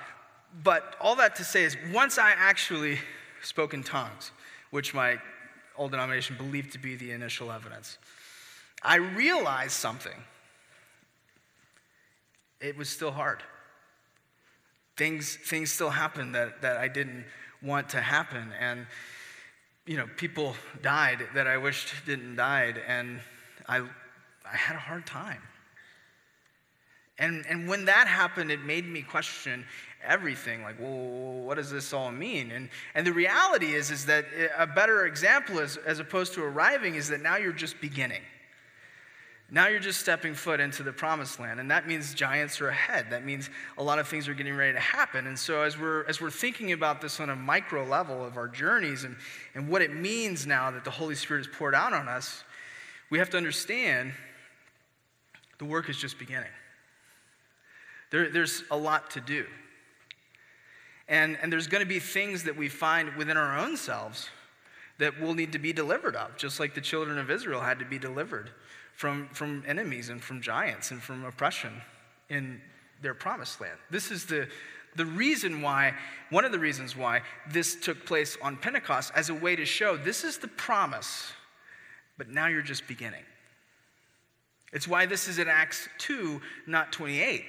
but 0.62 0.94
all 1.00 1.16
that 1.16 1.36
to 1.36 1.44
say 1.44 1.64
is, 1.64 1.76
once 1.92 2.18
I 2.18 2.32
actually 2.32 2.98
spoke 3.42 3.74
in 3.74 3.82
tongues, 3.82 4.32
which 4.70 4.94
my 4.94 5.18
old 5.76 5.90
denomination 5.90 6.36
believed 6.36 6.72
to 6.72 6.78
be 6.78 6.96
the 6.96 7.10
initial 7.10 7.52
evidence, 7.52 7.98
I 8.82 8.96
realized 8.96 9.72
something. 9.72 10.12
It 12.60 12.76
was 12.76 12.88
still 12.88 13.10
hard. 13.10 13.42
Things, 14.96 15.36
things 15.36 15.72
still 15.72 15.90
happened 15.90 16.34
that, 16.34 16.62
that 16.62 16.78
I 16.78 16.88
didn't 16.88 17.24
want 17.62 17.90
to 17.90 18.00
happen. 18.00 18.52
And, 18.58 18.86
you 19.84 19.96
know, 19.96 20.06
people 20.16 20.54
died 20.82 21.26
that 21.34 21.46
I 21.46 21.58
wished 21.58 21.92
didn't 22.06 22.36
died. 22.36 22.80
And 22.86 23.20
I, 23.68 23.80
I 23.80 24.56
had 24.56 24.76
a 24.76 24.80
hard 24.80 25.04
time. 25.04 25.42
And, 27.18 27.46
and 27.48 27.68
when 27.68 27.86
that 27.86 28.06
happened, 28.06 28.50
it 28.50 28.60
made 28.60 28.86
me 28.86 29.02
question 29.02 29.64
everything. 30.04 30.62
Like, 30.62 30.78
well, 30.78 30.90
what 30.90 31.56
does 31.56 31.70
this 31.70 31.92
all 31.92 32.12
mean? 32.12 32.50
And, 32.50 32.68
and 32.94 33.06
the 33.06 33.12
reality 33.12 33.74
is, 33.74 33.90
is 33.90 34.06
that 34.06 34.26
eh, 34.36 34.48
a 34.56 34.66
better 34.66 35.06
example, 35.06 35.58
is, 35.58 35.76
as 35.78 35.98
opposed 35.98 36.34
to 36.34 36.42
arriving, 36.42 36.94
is 36.94 37.08
that 37.08 37.22
now 37.22 37.36
you're 37.36 37.52
just 37.52 37.80
beginning. 37.80 38.22
Now 39.48 39.68
you're 39.68 39.80
just 39.80 40.00
stepping 40.00 40.34
foot 40.34 40.58
into 40.58 40.82
the 40.82 40.92
promised 40.92 41.38
land, 41.38 41.60
and 41.60 41.70
that 41.70 41.86
means 41.86 42.12
giants 42.14 42.60
are 42.60 42.68
ahead. 42.68 43.06
That 43.10 43.24
means 43.24 43.48
a 43.78 43.82
lot 43.82 44.00
of 44.00 44.08
things 44.08 44.26
are 44.26 44.34
getting 44.34 44.56
ready 44.56 44.72
to 44.72 44.80
happen. 44.80 45.28
And 45.28 45.38
so, 45.38 45.62
as 45.62 45.78
we're, 45.78 46.04
as 46.06 46.20
we're 46.20 46.32
thinking 46.32 46.72
about 46.72 47.00
this 47.00 47.20
on 47.20 47.30
a 47.30 47.36
micro 47.36 47.84
level 47.84 48.24
of 48.24 48.36
our 48.36 48.48
journeys 48.48 49.04
and, 49.04 49.16
and 49.54 49.68
what 49.68 49.82
it 49.82 49.94
means 49.94 50.48
now 50.48 50.72
that 50.72 50.84
the 50.84 50.90
Holy 50.90 51.14
Spirit 51.14 51.42
is 51.42 51.46
poured 51.46 51.76
out 51.76 51.92
on 51.92 52.08
us, 52.08 52.42
we 53.08 53.18
have 53.18 53.30
to 53.30 53.36
understand 53.36 54.12
the 55.58 55.64
work 55.64 55.88
is 55.88 55.96
just 55.96 56.18
beginning. 56.18 56.50
There, 58.10 58.30
there's 58.30 58.62
a 58.70 58.76
lot 58.76 59.10
to 59.12 59.20
do. 59.20 59.46
And, 61.08 61.38
and 61.40 61.52
there's 61.52 61.66
going 61.66 61.82
to 61.82 61.88
be 61.88 62.00
things 62.00 62.44
that 62.44 62.56
we 62.56 62.68
find 62.68 63.14
within 63.14 63.36
our 63.36 63.58
own 63.58 63.76
selves 63.76 64.28
that 64.98 65.20
will 65.20 65.34
need 65.34 65.52
to 65.52 65.58
be 65.58 65.72
delivered 65.72 66.16
of, 66.16 66.36
just 66.36 66.58
like 66.58 66.74
the 66.74 66.80
children 66.80 67.18
of 67.18 67.30
Israel 67.30 67.60
had 67.60 67.78
to 67.78 67.84
be 67.84 67.98
delivered 67.98 68.50
from, 68.94 69.28
from 69.32 69.62
enemies 69.66 70.08
and 70.08 70.22
from 70.22 70.40
giants 70.40 70.90
and 70.90 71.02
from 71.02 71.24
oppression 71.24 71.82
in 72.30 72.60
their 73.02 73.14
promised 73.14 73.60
land. 73.60 73.78
This 73.90 74.10
is 74.10 74.24
the, 74.24 74.48
the 74.96 75.04
reason 75.04 75.60
why, 75.60 75.94
one 76.30 76.44
of 76.44 76.52
the 76.52 76.58
reasons 76.58 76.96
why 76.96 77.20
this 77.50 77.76
took 77.76 78.06
place 78.06 78.36
on 78.40 78.56
Pentecost 78.56 79.12
as 79.14 79.28
a 79.28 79.34
way 79.34 79.54
to 79.54 79.66
show 79.66 79.96
this 79.96 80.24
is 80.24 80.38
the 80.38 80.48
promise, 80.48 81.32
but 82.16 82.30
now 82.30 82.46
you're 82.46 82.62
just 82.62 82.88
beginning. 82.88 83.24
It's 84.72 84.88
why 84.88 85.06
this 85.06 85.28
is 85.28 85.38
in 85.38 85.46
Acts 85.48 85.88
2, 85.98 86.40
not 86.66 86.90
28. 86.90 87.44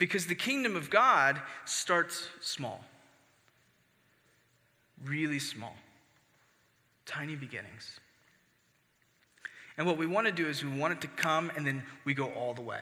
Because 0.00 0.24
the 0.24 0.34
kingdom 0.34 0.76
of 0.76 0.88
God 0.88 1.38
starts 1.66 2.26
small, 2.40 2.82
really 5.04 5.38
small, 5.38 5.76
tiny 7.04 7.36
beginnings. 7.36 8.00
And 9.76 9.86
what 9.86 9.98
we 9.98 10.06
want 10.06 10.26
to 10.26 10.32
do 10.32 10.48
is 10.48 10.64
we 10.64 10.70
want 10.70 10.94
it 10.94 11.02
to 11.02 11.06
come 11.06 11.52
and 11.54 11.66
then 11.66 11.82
we 12.06 12.14
go 12.14 12.30
all 12.30 12.54
the 12.54 12.62
way. 12.62 12.80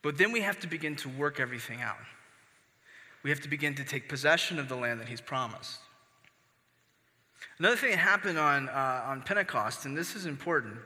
But 0.00 0.16
then 0.16 0.32
we 0.32 0.40
have 0.40 0.58
to 0.60 0.66
begin 0.66 0.96
to 0.96 1.10
work 1.10 1.38
everything 1.38 1.82
out. 1.82 1.98
We 3.22 3.28
have 3.28 3.40
to 3.42 3.48
begin 3.48 3.74
to 3.74 3.84
take 3.84 4.08
possession 4.08 4.58
of 4.58 4.70
the 4.70 4.76
land 4.76 5.00
that 5.00 5.08
He's 5.08 5.20
promised. 5.20 5.80
Another 7.58 7.76
thing 7.76 7.90
that 7.90 7.98
happened 7.98 8.38
on, 8.38 8.70
uh, 8.70 9.04
on 9.06 9.20
Pentecost, 9.20 9.84
and 9.84 9.94
this 9.94 10.16
is 10.16 10.24
important, 10.24 10.78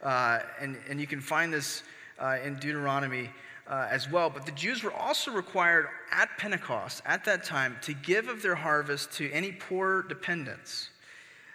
uh, 0.00 0.38
and, 0.60 0.76
and 0.88 1.00
you 1.00 1.08
can 1.08 1.20
find 1.20 1.52
this 1.52 1.82
uh, 2.20 2.36
in 2.44 2.54
Deuteronomy 2.54 3.30
uh, 3.66 3.88
as 3.90 4.10
well, 4.10 4.28
but 4.28 4.44
the 4.44 4.52
Jews 4.52 4.82
were 4.82 4.92
also 4.92 5.30
required 5.30 5.86
at 6.10 6.28
Pentecost, 6.36 7.02
at 7.06 7.24
that 7.24 7.44
time, 7.44 7.76
to 7.82 7.94
give 7.94 8.28
of 8.28 8.42
their 8.42 8.54
harvest 8.54 9.12
to 9.12 9.30
any 9.32 9.52
poor 9.52 10.02
dependents. 10.02 10.90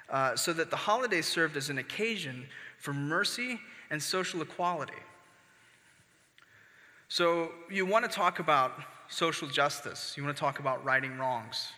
Uh, 0.10 0.36
so 0.36 0.52
that 0.54 0.72
the 0.72 0.76
holiday 0.76 1.22
served 1.22 1.56
as 1.56 1.70
an 1.70 1.78
occasion 1.78 2.48
for 2.78 2.94
mercy 2.94 3.60
and 3.92 4.02
social 4.02 4.42
equality. 4.42 4.94
So, 7.10 7.52
you 7.70 7.86
want 7.86 8.06
to 8.06 8.12
talk 8.12 8.40
about 8.40 8.72
social 9.08 9.48
justice, 9.48 10.16
you 10.18 10.24
want 10.24 10.36
to 10.36 10.40
talk 10.40 10.60
about 10.60 10.84
righting 10.84 11.18
wrongs, 11.18 11.74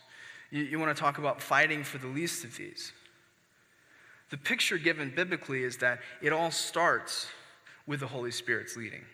you, 0.50 0.62
you 0.62 0.78
want 0.78 0.94
to 0.94 1.00
talk 1.00 1.18
about 1.18 1.42
fighting 1.42 1.84
for 1.84 1.98
the 1.98 2.06
least 2.06 2.44
of 2.44 2.56
these. 2.56 2.92
The 4.30 4.38
picture 4.38 4.78
given 4.78 5.12
biblically 5.14 5.62
is 5.62 5.76
that 5.78 6.00
it 6.22 6.32
all 6.32 6.50
starts 6.50 7.26
with 7.86 8.00
the 8.00 8.06
Holy 8.06 8.30
Spirit's 8.30 8.78
leading. 8.78 9.04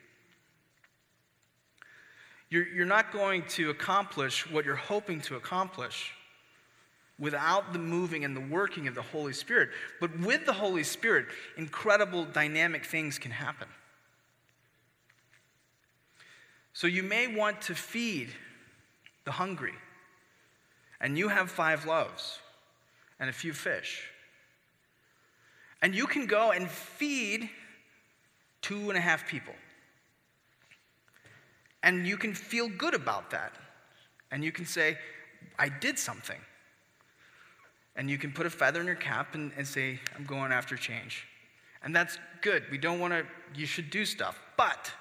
You're, 2.50 2.66
you're 2.68 2.86
not 2.86 3.12
going 3.12 3.42
to 3.50 3.70
accomplish 3.70 4.50
what 4.50 4.64
you're 4.64 4.76
hoping 4.76 5.20
to 5.22 5.36
accomplish 5.36 6.14
without 7.18 7.72
the 7.72 7.78
moving 7.78 8.24
and 8.24 8.36
the 8.36 8.40
working 8.40 8.86
of 8.86 8.94
the 8.94 9.02
Holy 9.02 9.32
Spirit. 9.32 9.70
But 10.00 10.18
with 10.20 10.46
the 10.46 10.52
Holy 10.52 10.84
Spirit, 10.84 11.26
incredible 11.56 12.24
dynamic 12.24 12.84
things 12.84 13.18
can 13.18 13.32
happen. 13.32 13.68
So 16.72 16.86
you 16.86 17.02
may 17.02 17.26
want 17.26 17.60
to 17.62 17.74
feed 17.74 18.28
the 19.24 19.32
hungry, 19.32 19.74
and 21.00 21.18
you 21.18 21.28
have 21.28 21.50
five 21.50 21.86
loaves 21.86 22.38
and 23.18 23.28
a 23.28 23.32
few 23.32 23.52
fish. 23.52 24.04
And 25.82 25.94
you 25.94 26.06
can 26.06 26.26
go 26.26 26.52
and 26.52 26.68
feed 26.68 27.50
two 28.62 28.90
and 28.90 28.96
a 28.96 29.00
half 29.00 29.28
people. 29.28 29.54
And 31.82 32.06
you 32.06 32.16
can 32.16 32.34
feel 32.34 32.68
good 32.68 32.94
about 32.94 33.30
that. 33.30 33.52
And 34.30 34.44
you 34.44 34.52
can 34.52 34.66
say, 34.66 34.98
I 35.58 35.68
did 35.68 35.98
something 35.98 36.38
and 37.98 38.08
you 38.08 38.16
can 38.16 38.32
put 38.32 38.46
a 38.46 38.50
feather 38.50 38.80
in 38.80 38.86
your 38.86 38.94
cap 38.94 39.34
and, 39.34 39.50
and 39.56 39.66
say, 39.66 39.98
I'm 40.16 40.24
going 40.24 40.52
after 40.52 40.76
change. 40.76 41.26
And 41.82 41.94
that's 41.94 42.18
good. 42.42 42.62
We 42.70 42.78
don't 42.78 43.00
want 43.00 43.12
to, 43.12 43.24
you 43.54 43.66
should 43.66 43.90
do 43.90 44.04
stuff. 44.04 44.40
But 44.56 44.92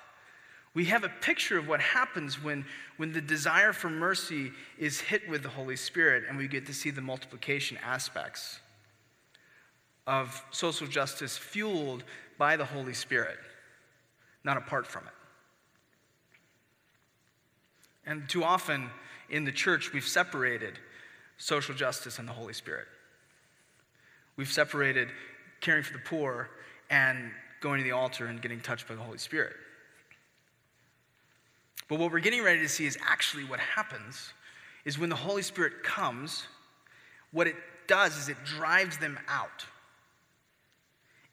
we 0.73 0.85
have 0.85 1.03
a 1.03 1.09
picture 1.09 1.57
of 1.59 1.67
what 1.67 1.79
happens 1.79 2.43
when, 2.43 2.65
when 2.97 3.13
the 3.13 3.21
desire 3.21 3.71
for 3.71 3.89
mercy 3.89 4.51
is 4.79 4.99
hit 4.99 5.29
with 5.29 5.43
the 5.43 5.49
Holy 5.49 5.75
Spirit 5.75 6.23
and 6.27 6.37
we 6.37 6.47
get 6.47 6.65
to 6.65 6.73
see 6.73 6.89
the 6.89 7.01
multiplication 7.01 7.77
aspects 7.83 8.59
of 10.07 10.43
social 10.51 10.87
justice 10.87 11.37
fueled 11.37 12.03
by 12.39 12.55
the 12.57 12.65
Holy 12.65 12.93
Spirit, 12.93 13.37
not 14.43 14.57
apart 14.57 14.87
from 14.87 15.03
it. 15.05 15.13
And 18.07 18.27
too 18.27 18.43
often 18.43 18.89
in 19.29 19.43
the 19.43 19.51
church, 19.51 19.93
we've 19.93 20.07
separated 20.07 20.79
social 21.37 21.75
justice 21.75 22.17
and 22.17 22.27
the 22.27 22.33
Holy 22.33 22.53
Spirit. 22.53 22.87
We've 24.37 24.47
separated 24.47 25.09
caring 25.59 25.83
for 25.83 25.93
the 25.93 25.99
poor 25.99 26.49
and 26.89 27.31
going 27.59 27.79
to 27.79 27.83
the 27.83 27.91
altar 27.91 28.27
and 28.27 28.41
getting 28.41 28.61
touched 28.61 28.87
by 28.87 28.95
the 28.95 29.01
Holy 29.01 29.17
Spirit. 29.17 29.53
But 31.89 31.99
what 31.99 32.11
we're 32.11 32.19
getting 32.19 32.43
ready 32.43 32.61
to 32.61 32.69
see 32.69 32.85
is 32.85 32.97
actually 33.05 33.43
what 33.43 33.59
happens 33.59 34.33
is 34.85 34.97
when 34.97 35.09
the 35.09 35.15
Holy 35.15 35.41
Spirit 35.41 35.83
comes, 35.83 36.45
what 37.31 37.47
it 37.47 37.55
does 37.87 38.17
is 38.17 38.29
it 38.29 38.37
drives 38.45 38.97
them 38.97 39.19
out. 39.27 39.65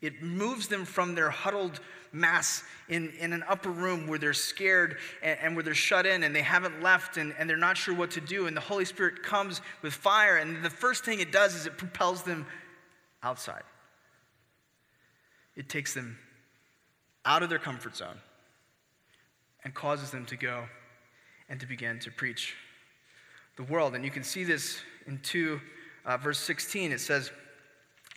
It 0.00 0.22
moves 0.22 0.68
them 0.68 0.84
from 0.84 1.14
their 1.14 1.30
huddled 1.30 1.80
mass 2.14 2.62
in, 2.88 3.12
in 3.18 3.33
an 3.33 3.44
upper 3.48 3.70
room 3.70 4.07
where 4.07 4.18
they're 4.18 4.33
scared 4.33 4.98
and, 5.22 5.38
and, 5.42 5.57
where 5.57 5.62
they're 5.62 5.74
shut 5.74 6.07
in 6.07 6.22
and 6.22 6.35
they 6.35 6.42
haven't 6.42 6.83
left 6.83 7.16
and, 7.16 7.35
and 7.38 7.50
they're 7.50 7.57
not 7.57 7.77
sure 7.77 7.94
what 7.94 8.12
to 8.12 8.20
do. 8.20 8.46
And 8.46 8.57
the 8.57 8.61
Holy 8.61 8.85
Spirit 8.85 9.22
comes 9.22 9.61
with 9.83 9.92
fire, 9.92 10.37
and 10.37 10.64
the 10.64 10.70
first 10.70 11.05
thing 11.05 11.20
it 11.20 11.33
does 11.33 11.55
is 11.55 11.66
it 11.66 11.77
propels 11.77 12.22
them 12.22 12.46
outside. 13.22 13.64
It 15.57 15.68
takes 15.68 15.92
them 15.92 16.18
out 17.24 17.42
of 17.42 17.48
their 17.48 17.59
comfort 17.59 17.96
zone 17.96 18.20
and 19.64 19.74
causes 19.74 20.11
them 20.11 20.27
to 20.27 20.37
go 20.37 20.64
and 21.48 21.59
to 21.61 21.66
begin 21.66 21.98
to 22.00 22.11
preach 22.11 22.55
the 23.57 23.62
world. 23.64 23.94
And 23.94 24.05
you 24.05 24.11
can 24.11 24.22
see 24.22 24.44
this 24.44 24.79
in 25.07 25.18
2, 25.22 25.61
uh, 26.05 26.16
verse 26.18 26.38
16. 26.38 26.92
It 26.92 27.00
says, 27.00 27.31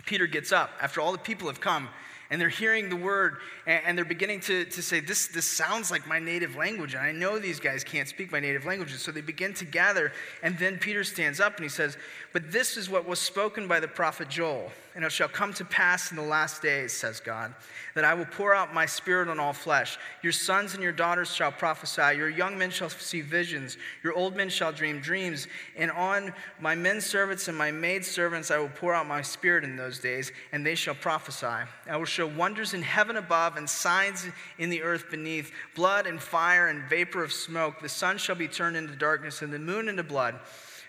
Peter 0.05 0.27
gets 0.27 0.51
up 0.51 0.71
after 0.81 1.01
all 1.01 1.11
the 1.11 1.17
people 1.17 1.47
have 1.47 1.61
come 1.61 1.89
and 2.29 2.41
they're 2.41 2.49
hearing 2.49 2.89
the 2.89 2.95
word 2.95 3.37
and, 3.65 3.97
they're 3.97 4.05
beginning 4.05 4.41
to, 4.41 4.65
to 4.65 4.81
say, 4.81 4.99
this, 4.99 5.27
this 5.27 5.45
sounds 5.45 5.91
like 5.91 6.07
my 6.07 6.19
native 6.19 6.55
language. 6.55 6.93
And 6.93 7.03
I 7.03 7.11
know 7.11 7.39
these 7.39 7.59
guys 7.59 7.83
can't 7.83 8.07
speak 8.07 8.31
my 8.31 8.39
native 8.39 8.65
languages. 8.65 9.01
So 9.01 9.11
they 9.11 9.21
begin 9.21 9.53
to 9.55 9.65
gather. 9.65 10.11
And 10.43 10.57
then 10.57 10.77
Peter 10.77 11.03
stands 11.03 11.39
up 11.39 11.55
and 11.55 11.63
he 11.63 11.69
says, 11.69 11.97
But 12.33 12.51
this 12.51 12.77
is 12.77 12.89
what 12.89 13.07
was 13.07 13.19
spoken 13.19 13.67
by 13.67 13.79
the 13.79 13.87
prophet 13.87 14.29
Joel. 14.29 14.71
And 14.97 15.05
it 15.05 15.11
shall 15.11 15.27
come 15.27 15.53
to 15.53 15.63
pass 15.63 16.09
in 16.09 16.17
the 16.17 16.23
last 16.23 16.63
days, 16.63 16.91
says 16.91 17.19
God, 17.19 17.53
that 17.93 18.03
I 18.03 18.15
will 18.15 18.25
pour 18.25 18.55
out 18.55 18.73
my 18.73 18.87
spirit 18.87 19.29
on 19.29 19.39
all 19.39 19.53
flesh. 19.53 19.99
Your 20.23 20.31
sons 20.31 20.73
and 20.73 20.81
your 20.81 20.91
daughters 20.91 21.31
shall 21.31 21.51
prophesy. 21.51 22.17
Your 22.17 22.31
young 22.31 22.57
men 22.57 22.71
shall 22.71 22.89
see 22.89 23.21
visions. 23.21 23.77
Your 24.03 24.13
old 24.13 24.35
men 24.35 24.49
shall 24.49 24.71
dream 24.71 24.99
dreams. 24.99 25.47
And 25.75 25.91
on 25.91 26.33
my 26.59 26.73
men 26.73 26.99
servants 26.99 27.47
and 27.47 27.55
my 27.55 27.69
maid 27.69 28.05
servants 28.05 28.49
I 28.49 28.57
will 28.57 28.69
pour 28.69 28.95
out 28.95 29.07
my 29.07 29.21
spirit 29.21 29.63
in 29.63 29.75
those 29.75 29.99
days, 29.99 30.31
and 30.51 30.65
they 30.65 30.73
shall 30.73 30.95
prophesy. 30.95 31.45
I 31.87 31.95
will 31.95 32.05
show 32.05 32.25
wonders 32.25 32.73
in 32.73 32.81
heaven 32.81 33.17
above 33.17 33.55
and 33.55 33.69
signs 33.69 34.25
in 34.57 34.71
the 34.71 34.81
earth 34.81 35.11
beneath 35.11 35.51
blood 35.75 36.07
and 36.07 36.19
fire 36.19 36.69
and 36.69 36.89
vapor 36.89 37.23
of 37.23 37.31
smoke. 37.31 37.81
The 37.83 37.87
sun 37.87 38.17
shall 38.17 38.35
be 38.35 38.47
turned 38.47 38.75
into 38.75 38.95
darkness 38.95 39.43
and 39.43 39.53
the 39.53 39.59
moon 39.59 39.89
into 39.89 40.01
blood 40.01 40.39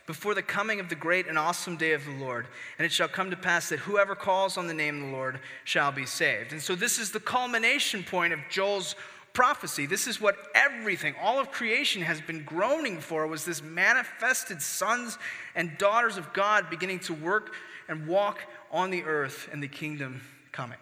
before 0.09 0.35
the 0.35 0.41
coming 0.41 0.81
of 0.81 0.89
the 0.89 0.95
great 0.95 1.27
and 1.27 1.39
awesome 1.39 1.77
day 1.77 1.93
of 1.93 2.03
the 2.03 2.11
Lord. 2.11 2.47
And 2.79 2.87
it 2.87 2.91
shall 2.91 3.09
come 3.09 3.31
to 3.31 3.37
pass 3.37 3.69
that 3.69 3.81
whoever 3.81 4.15
calls 4.15 4.57
on 4.57 4.67
the 4.67 4.73
name 4.73 5.03
of 5.03 5.11
the 5.11 5.15
Lord 5.15 5.39
shall 5.65 5.93
be 5.93 6.07
saved. 6.07 6.53
And 6.53 6.63
so 6.63 6.75
this 6.75 6.99
is 6.99 7.13
the 7.13 7.21
culmination 7.21 8.03
point 8.03 8.33
of 8.33 8.41
Joel's 8.49 8.97
prophecy. 9.35 9.85
This 9.85 10.07
is 10.07 10.19
what 10.19 10.37
everything, 10.55 11.15
all 11.23 11.39
of 11.39 11.51
creation 11.51 12.01
has 12.01 12.23
been 12.23 12.43
groaning 12.45 13.01
for 13.01 13.27
was 13.27 13.45
this 13.45 13.63
manifested 13.63 14.63
sons 14.63 15.19
and 15.55 15.77
daughters 15.77 16.17
of 16.17 16.33
God 16.33 16.71
beginning 16.71 17.01
to 17.01 17.13
work 17.13 17.53
and 17.87 18.07
walk 18.07 18.41
on 18.73 18.91
the 18.91 19.05
earth 19.05 19.51
and 19.53 19.63
the 19.63 19.69
kingdom 19.69 20.23
coming. 20.53 20.79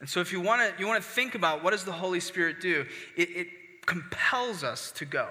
And 0.00 0.10
so 0.10 0.20
if 0.20 0.30
you 0.30 0.42
want 0.42 0.60
to 0.60 0.78
you 0.78 0.86
want 0.86 1.02
to 1.02 1.08
think 1.08 1.34
about 1.34 1.64
what 1.64 1.70
does 1.70 1.84
the 1.84 1.92
Holy 1.92 2.20
Spirit 2.20 2.60
do? 2.60 2.84
It, 3.16 3.30
it 3.30 3.48
compels 3.86 4.62
us 4.62 4.92
to 4.92 5.06
go. 5.06 5.28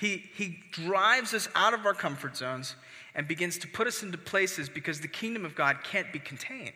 He, 0.00 0.30
he 0.34 0.60
drives 0.70 1.34
us 1.34 1.46
out 1.54 1.74
of 1.74 1.84
our 1.84 1.92
comfort 1.92 2.34
zones 2.34 2.74
and 3.14 3.28
begins 3.28 3.58
to 3.58 3.68
put 3.68 3.86
us 3.86 4.02
into 4.02 4.16
places 4.16 4.70
because 4.70 5.00
the 5.00 5.08
kingdom 5.08 5.44
of 5.44 5.54
God 5.54 5.84
can't 5.84 6.10
be 6.10 6.18
contained. 6.18 6.72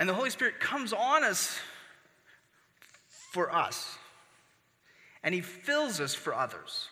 And 0.00 0.08
the 0.08 0.14
Holy 0.14 0.30
Spirit 0.30 0.58
comes 0.58 0.92
on 0.92 1.22
us 1.22 1.56
for 3.30 3.54
us, 3.54 3.96
and 5.22 5.32
He 5.32 5.40
fills 5.40 6.00
us 6.00 6.14
for 6.14 6.34
others. 6.34 6.88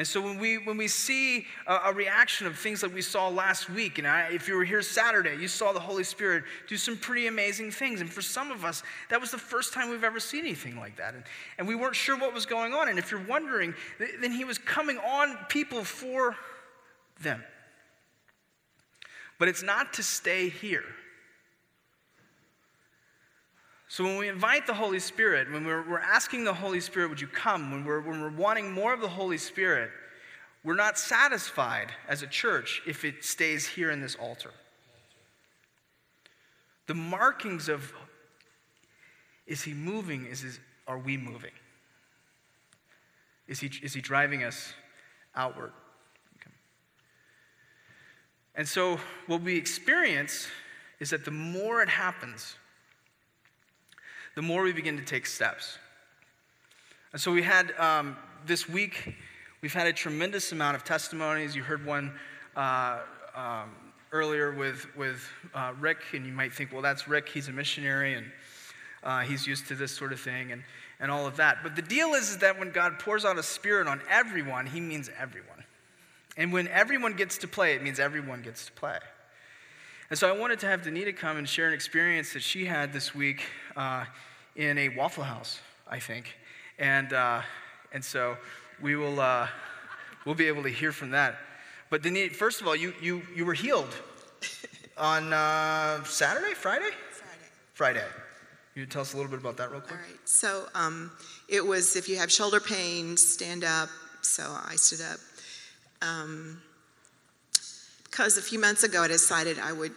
And 0.00 0.08
so 0.08 0.18
when 0.18 0.38
we, 0.38 0.56
when 0.56 0.78
we 0.78 0.88
see 0.88 1.44
a, 1.66 1.74
a, 1.84 1.92
reaction 1.92 2.46
of 2.46 2.56
things 2.58 2.82
like 2.82 2.94
we 2.94 3.02
saw 3.02 3.28
last 3.28 3.68
week, 3.68 3.98
and 3.98 4.06
I, 4.06 4.30
if 4.32 4.48
you 4.48 4.56
were 4.56 4.64
here 4.64 4.80
Saturday, 4.80 5.36
you 5.38 5.46
saw 5.46 5.74
the 5.74 5.80
Holy 5.80 6.04
Spirit 6.04 6.44
do 6.66 6.78
some 6.78 6.96
pretty 6.96 7.26
amazing 7.26 7.70
things. 7.70 8.00
And 8.00 8.10
for 8.10 8.22
some 8.22 8.50
of 8.50 8.64
us, 8.64 8.82
that 9.10 9.20
was 9.20 9.30
the 9.30 9.36
first 9.36 9.74
time 9.74 9.90
we've 9.90 10.02
ever 10.02 10.18
seen 10.18 10.40
anything 10.40 10.78
like 10.78 10.96
that. 10.96 11.12
And, 11.12 11.24
and 11.58 11.68
we 11.68 11.74
weren't 11.74 11.94
sure 11.94 12.16
what 12.16 12.32
was 12.32 12.46
going 12.46 12.72
on. 12.72 12.88
And 12.88 12.98
if 12.98 13.10
you're 13.10 13.26
wondering, 13.26 13.74
then 14.22 14.32
he 14.32 14.42
was 14.42 14.56
coming 14.56 14.96
on 14.96 15.36
people 15.50 15.84
for 15.84 16.34
them. 17.20 17.44
But 19.38 19.48
it's 19.48 19.62
not 19.62 19.92
to 19.92 20.02
stay 20.02 20.48
here. 20.48 20.84
So 23.90 24.04
when 24.04 24.18
we 24.18 24.28
invite 24.28 24.68
the 24.68 24.74
Holy 24.74 25.00
Spirit, 25.00 25.50
when 25.50 25.66
we're, 25.66 25.82
we're 25.82 25.98
asking 25.98 26.44
the 26.44 26.54
Holy 26.54 26.78
Spirit, 26.78 27.10
would 27.10 27.20
you 27.20 27.26
come? 27.26 27.72
When 27.72 27.84
we're, 27.84 28.00
when 28.00 28.20
we're 28.20 28.30
wanting 28.30 28.70
more 28.70 28.94
of 28.94 29.00
the 29.00 29.08
Holy 29.08 29.36
Spirit, 29.36 29.90
we're 30.62 30.76
not 30.76 30.96
satisfied 30.96 31.90
as 32.08 32.22
a 32.22 32.28
church 32.28 32.82
if 32.86 33.04
it 33.04 33.24
stays 33.24 33.66
here 33.66 33.90
in 33.90 34.00
this 34.00 34.14
altar. 34.14 34.52
The 36.86 36.94
markings 36.94 37.68
of 37.68 37.92
is 39.48 39.64
he 39.64 39.74
moving? 39.74 40.24
Is 40.26 40.42
his, 40.42 40.60
are 40.86 40.98
we 40.98 41.16
moving? 41.16 41.50
Is 43.48 43.58
he, 43.58 43.72
is 43.82 43.92
he 43.92 44.00
driving 44.00 44.44
us 44.44 44.72
outward? 45.34 45.72
Okay. 46.36 46.52
And 48.54 48.68
so, 48.68 49.00
what 49.26 49.42
we 49.42 49.56
experience 49.56 50.46
is 51.00 51.10
that 51.10 51.24
the 51.24 51.32
more 51.32 51.82
it 51.82 51.88
happens, 51.88 52.54
the 54.34 54.42
more 54.42 54.62
we 54.62 54.72
begin 54.72 54.96
to 54.96 55.04
take 55.04 55.26
steps. 55.26 55.78
And 57.12 57.20
so 57.20 57.32
we 57.32 57.42
had 57.42 57.72
um, 57.78 58.16
this 58.46 58.68
week, 58.68 59.16
we've 59.60 59.72
had 59.72 59.86
a 59.86 59.92
tremendous 59.92 60.52
amount 60.52 60.76
of 60.76 60.84
testimonies. 60.84 61.56
You 61.56 61.62
heard 61.62 61.84
one 61.84 62.12
uh, 62.56 63.00
um, 63.34 63.70
earlier 64.12 64.52
with, 64.52 64.86
with 64.96 65.28
uh, 65.54 65.72
Rick, 65.80 65.98
and 66.12 66.24
you 66.24 66.32
might 66.32 66.52
think, 66.52 66.72
well, 66.72 66.82
that's 66.82 67.08
Rick, 67.08 67.28
he's 67.28 67.48
a 67.48 67.52
missionary, 67.52 68.14
and 68.14 68.26
uh, 69.02 69.20
he's 69.20 69.46
used 69.46 69.66
to 69.68 69.74
this 69.74 69.92
sort 69.92 70.12
of 70.12 70.20
thing, 70.20 70.52
and, 70.52 70.62
and 71.00 71.10
all 71.10 71.26
of 71.26 71.36
that. 71.36 71.58
But 71.62 71.76
the 71.76 71.82
deal 71.82 72.14
is, 72.14 72.30
is 72.30 72.38
that 72.38 72.58
when 72.58 72.70
God 72.70 72.98
pours 72.98 73.24
out 73.24 73.38
a 73.38 73.42
spirit 73.42 73.86
on 73.86 74.00
everyone, 74.08 74.66
he 74.66 74.80
means 74.80 75.10
everyone. 75.18 75.64
And 76.36 76.52
when 76.52 76.68
everyone 76.68 77.14
gets 77.14 77.38
to 77.38 77.48
play, 77.48 77.74
it 77.74 77.82
means 77.82 77.98
everyone 77.98 78.42
gets 78.42 78.66
to 78.66 78.72
play. 78.72 78.98
And 80.10 80.18
so 80.18 80.28
I 80.28 80.36
wanted 80.36 80.58
to 80.60 80.66
have 80.66 80.82
Danita 80.82 81.16
come 81.16 81.36
and 81.36 81.48
share 81.48 81.68
an 81.68 81.72
experience 81.72 82.32
that 82.32 82.42
she 82.42 82.64
had 82.64 82.92
this 82.92 83.14
week 83.14 83.44
uh, 83.76 84.04
in 84.56 84.76
a 84.76 84.88
Waffle 84.88 85.22
House, 85.22 85.60
I 85.88 86.00
think. 86.00 86.36
And, 86.80 87.12
uh, 87.12 87.42
and 87.92 88.04
so 88.04 88.36
we 88.82 88.96
will 88.96 89.20
uh, 89.20 89.46
we'll 90.26 90.34
be 90.34 90.48
able 90.48 90.64
to 90.64 90.68
hear 90.68 90.90
from 90.90 91.10
that. 91.10 91.36
But 91.90 92.02
Danita, 92.02 92.34
first 92.34 92.60
of 92.60 92.66
all, 92.66 92.74
you, 92.74 92.92
you, 93.00 93.22
you 93.36 93.44
were 93.44 93.54
healed 93.54 93.94
on 94.98 95.32
uh, 95.32 96.02
Saturday, 96.02 96.54
Friday? 96.54 96.90
Friday. 97.12 98.00
Friday. 98.00 98.04
You 98.74 98.86
tell 98.86 99.02
us 99.02 99.14
a 99.14 99.16
little 99.16 99.30
bit 99.30 99.38
about 99.38 99.58
that 99.58 99.70
real 99.70 99.80
quick? 99.80 99.92
All 99.92 99.98
right. 99.98 100.28
So 100.28 100.66
um, 100.74 101.12
it 101.48 101.64
was 101.64 101.94
if 101.94 102.08
you 102.08 102.16
have 102.16 102.32
shoulder 102.32 102.58
pain, 102.58 103.16
stand 103.16 103.62
up. 103.62 103.88
So 104.22 104.42
I 104.42 104.74
stood 104.74 105.06
up. 105.06 105.20
Um, 106.02 106.60
because 108.10 108.36
a 108.36 108.42
few 108.42 108.58
months 108.58 108.82
ago 108.82 109.02
I 109.02 109.08
decided 109.08 109.58
I 109.58 109.72
would 109.72 109.92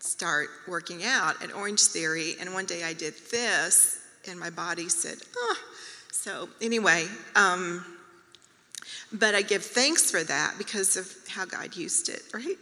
start 0.00 0.48
working 0.66 1.04
out 1.04 1.42
at 1.42 1.54
Orange 1.54 1.80
Theory, 1.80 2.34
and 2.40 2.52
one 2.54 2.66
day 2.66 2.84
I 2.84 2.92
did 2.92 3.14
this, 3.30 4.00
and 4.28 4.38
my 4.38 4.50
body 4.50 4.88
said, 4.88 5.18
oh. 5.36 5.56
So, 6.12 6.48
anyway, 6.60 7.06
um, 7.36 7.84
but 9.12 9.34
I 9.34 9.42
give 9.42 9.62
thanks 9.62 10.10
for 10.10 10.22
that 10.24 10.54
because 10.58 10.96
of 10.96 11.10
how 11.28 11.44
God 11.44 11.76
used 11.76 12.08
it, 12.08 12.22
right? 12.34 12.56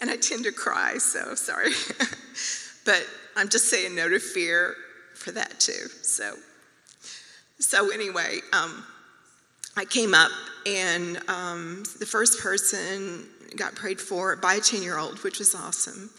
And 0.00 0.10
I 0.10 0.16
tend 0.16 0.44
to 0.44 0.52
cry, 0.52 0.98
so 0.98 1.34
sorry. 1.34 1.72
but 2.84 3.06
I'm 3.36 3.48
just 3.48 3.68
saying 3.68 3.94
no 3.94 4.08
to 4.08 4.18
fear 4.18 4.74
for 5.14 5.32
that 5.32 5.60
too. 5.60 5.88
So, 6.02 6.34
so 7.58 7.90
anyway, 7.90 8.38
um, 8.52 8.84
I 9.76 9.84
came 9.84 10.14
up, 10.14 10.30
and 10.76 11.18
um, 11.28 11.82
the 11.98 12.06
first 12.06 12.40
person 12.40 13.26
got 13.56 13.74
prayed 13.74 14.00
for 14.00 14.36
by 14.36 14.54
a 14.54 14.60
10 14.60 14.82
year 14.82 14.98
old, 14.98 15.22
which 15.24 15.38
was 15.38 15.54
awesome, 15.54 16.10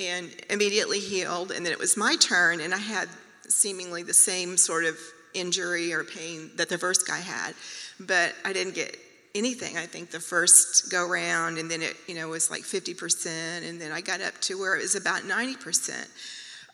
and 0.00 0.28
immediately 0.50 0.98
healed. 0.98 1.52
And 1.52 1.64
then 1.64 1.72
it 1.72 1.78
was 1.78 1.96
my 1.96 2.16
turn, 2.16 2.60
and 2.60 2.74
I 2.74 2.78
had 2.78 3.08
seemingly 3.48 4.02
the 4.02 4.14
same 4.14 4.56
sort 4.56 4.84
of 4.84 4.98
injury 5.34 5.92
or 5.92 6.04
pain 6.04 6.50
that 6.56 6.68
the 6.68 6.78
first 6.78 7.06
guy 7.06 7.18
had, 7.18 7.54
but 8.00 8.34
I 8.44 8.52
didn't 8.52 8.74
get 8.74 8.96
anything. 9.34 9.78
I 9.78 9.86
think 9.86 10.10
the 10.10 10.20
first 10.20 10.90
go 10.90 11.08
round, 11.08 11.58
and 11.58 11.70
then 11.70 11.82
it 11.82 11.96
you 12.08 12.14
know 12.14 12.28
was 12.28 12.50
like 12.50 12.62
50%, 12.62 13.68
and 13.68 13.80
then 13.80 13.92
I 13.92 14.00
got 14.00 14.20
up 14.20 14.38
to 14.42 14.58
where 14.58 14.76
it 14.76 14.82
was 14.82 14.96
about 14.96 15.22
90%. 15.22 16.08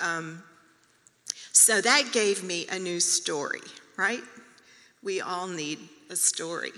Um, 0.01 0.43
so 1.53 1.81
that 1.81 2.12
gave 2.12 2.43
me 2.43 2.66
a 2.70 2.79
new 2.79 3.01
story, 3.01 3.61
right? 3.97 4.22
We 5.03 5.20
all 5.20 5.47
need 5.47 5.79
a 6.11 6.16
story 6.16 6.72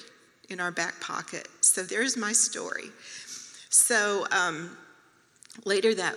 in 0.50 0.60
our 0.60 0.70
back 0.70 1.00
pocket. 1.00 1.48
So 1.60 1.82
there's 1.82 2.16
my 2.16 2.32
story. 2.32 2.90
So 3.70 4.26
um, 4.32 4.76
later 5.64 5.94
that, 5.94 6.16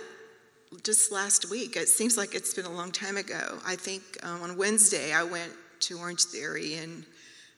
just 0.82 1.12
last 1.12 1.50
week, 1.50 1.76
it 1.76 1.88
seems 1.88 2.16
like 2.16 2.34
it's 2.34 2.52
been 2.52 2.66
a 2.66 2.72
long 2.72 2.90
time 2.90 3.16
ago. 3.16 3.58
I 3.64 3.76
think 3.76 4.02
um, 4.24 4.42
on 4.42 4.56
Wednesday 4.56 5.12
I 5.12 5.22
went 5.22 5.52
to 5.80 5.98
Orange 5.98 6.24
Theory 6.24 6.74
and 6.74 7.04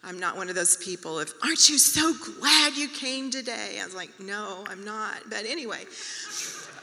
I'm 0.05 0.21
not 0.21 0.37
one 0.37 0.49
of 0.49 0.55
those 0.55 0.77
people 0.77 1.19
of, 1.19 1.33
aren't 1.43 1.69
you 1.69 1.79
so 1.79 2.13
glad 2.39 2.77
you 2.77 2.89
came 2.89 3.31
today? 3.31 3.79
I 3.81 3.85
was 3.85 3.95
like, 3.95 4.11
no, 4.21 4.65
I'm 4.69 4.85
not. 4.85 5.23
But 5.29 5.47
anyway, 5.47 5.83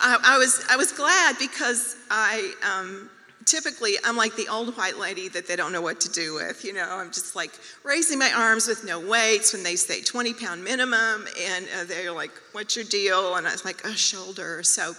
I, 0.01 0.17
I 0.23 0.37
was, 0.37 0.65
I 0.69 0.75
was 0.75 0.91
glad 0.91 1.37
because 1.37 1.95
I, 2.09 2.53
um, 2.63 3.09
typically 3.45 3.95
I'm 4.03 4.17
like 4.17 4.35
the 4.35 4.47
old 4.47 4.75
white 4.77 4.97
lady 4.97 5.27
that 5.29 5.47
they 5.47 5.55
don't 5.55 5.71
know 5.71 5.81
what 5.81 5.99
to 6.01 6.09
do 6.09 6.35
with. 6.35 6.63
You 6.63 6.73
know, 6.73 6.87
I'm 6.89 7.11
just 7.11 7.35
like 7.35 7.51
raising 7.83 8.19
my 8.19 8.31
arms 8.35 8.67
with 8.67 8.85
no 8.85 8.99
weights 8.99 9.53
when 9.53 9.63
they 9.63 9.75
say 9.75 10.01
20 10.01 10.33
pound 10.33 10.63
minimum, 10.63 11.27
and 11.39 11.65
uh, 11.79 11.83
they're 11.85 12.11
like, 12.11 12.31
"What's 12.51 12.75
your 12.75 12.85
deal?" 12.85 13.35
And 13.35 13.47
I 13.47 13.51
was 13.51 13.65
like, 13.65 13.83
"A 13.85 13.95
shoulder." 13.95 14.63
So 14.63 14.93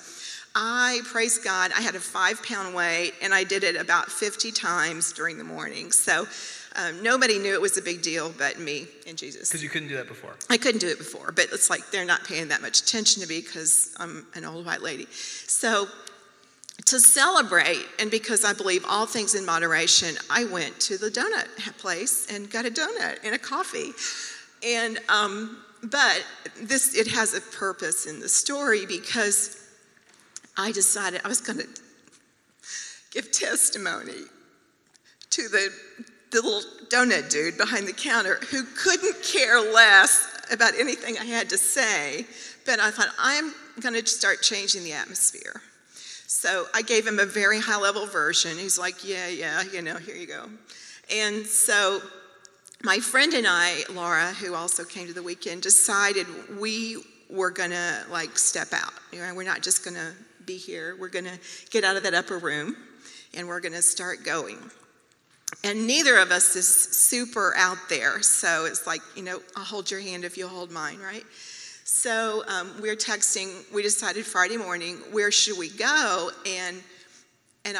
I 0.55 1.01
praise 1.05 1.39
God. 1.39 1.73
I 1.77 1.81
had 1.81 1.95
a 1.95 2.01
five 2.01 2.43
pound 2.43 2.75
weight, 2.75 3.15
and 3.23 3.35
I 3.35 3.45
did 3.45 3.65
it 3.65 3.77
about 3.77 4.11
50 4.11 4.53
times 4.53 5.13
during 5.13 5.39
the 5.39 5.45
morning. 5.45 5.93
So. 5.93 6.27
Um, 6.77 7.05
nobody 7.05 7.39
knew 7.39 7.55
it 7.55 7.61
was 7.61 7.79
a 7.79 7.83
big 7.83 8.03
deal 8.03 8.35
but 8.37 8.59
me 8.59 8.89
and 9.07 9.17
Jesus. 9.17 9.49
Because 9.49 9.63
you 9.63 9.69
couldn't 9.69 9.87
do 9.87 9.95
that 9.95 10.09
before. 10.09 10.35
I 10.51 10.57
couldn't 10.57 10.81
do 10.81 10.89
it 10.89 10.99
before, 10.99 11.31
but 11.31 11.47
it's 11.53 11.71
like 11.71 11.89
they're 11.93 12.05
not 12.05 12.25
paying 12.25 12.49
that 12.49 12.63
much 12.63 12.81
attention 12.81 13.23
to 13.23 13.29
me 13.29 13.41
because 13.41 13.95
I'm 13.99 14.27
an 14.35 14.45
old 14.45 14.67
white 14.67 14.83
lady. 14.83 15.07
So 15.13 15.87
to 16.87 17.01
celebrate, 17.01 17.87
and 17.99 18.11
because 18.11 18.45
I 18.45 18.53
believe 18.53 18.85
all 18.89 19.07
things 19.07 19.35
in 19.35 19.47
moderation, 19.47 20.17
I 20.29 20.45
went 20.45 20.79
to 20.81 20.99
the 20.99 21.09
donut 21.09 21.79
place 21.79 22.27
and 22.31 22.51
got 22.51 22.67
a 22.67 22.71
donut 22.71 23.19
and 23.25 23.35
a 23.35 23.39
coffee. 23.39 23.93
And 24.65 24.99
um, 25.09 25.59
but 25.83 26.25
this 26.61 26.95
it 26.95 27.09
has 27.09 27.35
a 27.35 27.41
purpose 27.41 28.07
in 28.07 28.21
the 28.21 28.29
story 28.29 28.87
because 28.87 29.61
I 30.57 30.73
decided 30.73 31.21
I 31.25 31.29
was 31.29 31.41
going 31.41 31.59
to 31.59 31.69
give 33.13 33.31
testimony 33.31 34.25
to 35.31 35.49
the, 35.49 35.71
the 36.31 36.43
little 36.43 36.63
donut 36.89 37.31
dude 37.31 37.57
behind 37.57 37.89
the 37.89 37.93
counter 37.93 38.37
who 38.51 38.65
couldn't 38.77 39.23
care 39.23 39.61
less 39.61 40.45
about 40.51 40.75
anything 40.79 41.19
I 41.19 41.25
had 41.25 41.49
to 41.51 41.59
say. 41.59 42.27
But 42.67 42.81
I 42.81 42.91
thought 42.91 43.09
I'm 43.19 43.53
going 43.81 43.95
to 43.95 44.07
start 44.07 44.43
changing 44.43 44.85
the 44.85 44.93
atmosphere. 44.93 45.61
So 46.27 46.67
I 46.75 46.83
gave 46.83 47.07
him 47.07 47.19
a 47.19 47.27
very 47.27 47.61
high 47.61 47.79
level 47.79 48.07
version. 48.07 48.57
He's 48.57 48.79
like, 48.79 49.07
yeah, 49.07 49.29
yeah, 49.29 49.63
you 49.63 49.83
know, 49.83 49.97
here 49.97 50.17
you 50.17 50.27
go. 50.27 50.47
And 51.11 51.47
so 51.47 52.01
my 52.83 52.99
friend 52.99 53.33
and 53.35 53.47
I, 53.47 53.83
Laura, 53.93 54.33
who 54.33 54.55
also 54.55 54.85
came 54.85 55.07
to 55.07 55.13
the 55.13 55.23
weekend, 55.23 55.63
decided 55.63 56.27
we 56.59 56.99
were 57.31 57.51
gonna 57.51 58.05
like 58.11 58.39
step 58.39 58.73
out. 58.73 58.93
You 59.13 59.21
know, 59.21 59.35
we're 59.35 59.45
not 59.45 59.63
just 59.63 59.85
gonna 59.85 60.13
be 60.47 60.57
here. 60.57 60.97
We're 60.99 61.09
gonna 61.09 61.39
get 61.71 61.85
out 61.85 61.97
of 61.97 62.03
that 62.03 62.15
upper 62.15 62.39
room 62.39 62.77
and 63.35 63.49
we're 63.49 63.61
gonna 63.61 63.83
start 63.83 64.25
going. 64.25 64.59
And 65.63 65.87
neither 65.87 66.19
of 66.19 66.31
us 66.31 66.57
is 66.57 66.69
super 66.69 67.55
out 67.57 67.79
there. 67.89 68.23
So 68.23 68.67
it's 68.67 68.87
like, 68.87 69.01
you 69.17 69.23
know, 69.23 69.41
I'll 69.57 69.65
hold 69.65 69.91
your 69.91 70.01
hand 70.01 70.25
if 70.25 70.37
you'll 70.37 70.49
hold 70.49 70.71
mine, 70.71 70.99
right? 70.99 71.25
So 71.85 72.43
um, 72.49 72.73
we're 72.81 72.97
texting. 72.97 73.71
We 73.73 73.83
decided 73.83 74.25
Friday 74.25 74.57
morning, 74.57 74.97
where 75.13 75.31
should 75.31 75.59
we 75.59 75.69
go? 75.69 76.31
And 76.47 76.83
and 77.67 77.77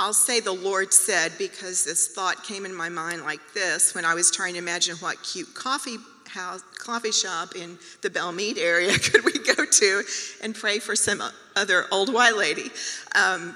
I'll 0.00 0.12
say 0.12 0.40
the 0.40 0.52
Lord 0.52 0.92
said 0.92 1.32
because 1.38 1.84
this 1.84 2.08
thought 2.08 2.42
came 2.42 2.66
in 2.66 2.74
my 2.74 2.88
mind 2.88 3.22
like 3.22 3.40
this 3.54 3.94
when 3.94 4.04
I 4.04 4.14
was 4.14 4.32
trying 4.32 4.54
to 4.54 4.58
imagine 4.58 4.96
what 4.96 5.22
cute 5.22 5.54
coffee 5.54 5.96
house, 6.26 6.60
coffee 6.76 7.12
shop 7.12 7.54
in 7.54 7.78
the 8.02 8.10
Belle 8.10 8.32
Meade 8.32 8.58
area 8.58 8.98
could 8.98 9.24
we 9.24 9.32
go 9.32 9.64
to 9.64 10.02
and 10.42 10.52
pray 10.54 10.80
for 10.80 10.96
some 10.96 11.22
other 11.54 11.86
old 11.92 12.12
white 12.12 12.36
lady. 12.36 12.70
Um, 13.14 13.54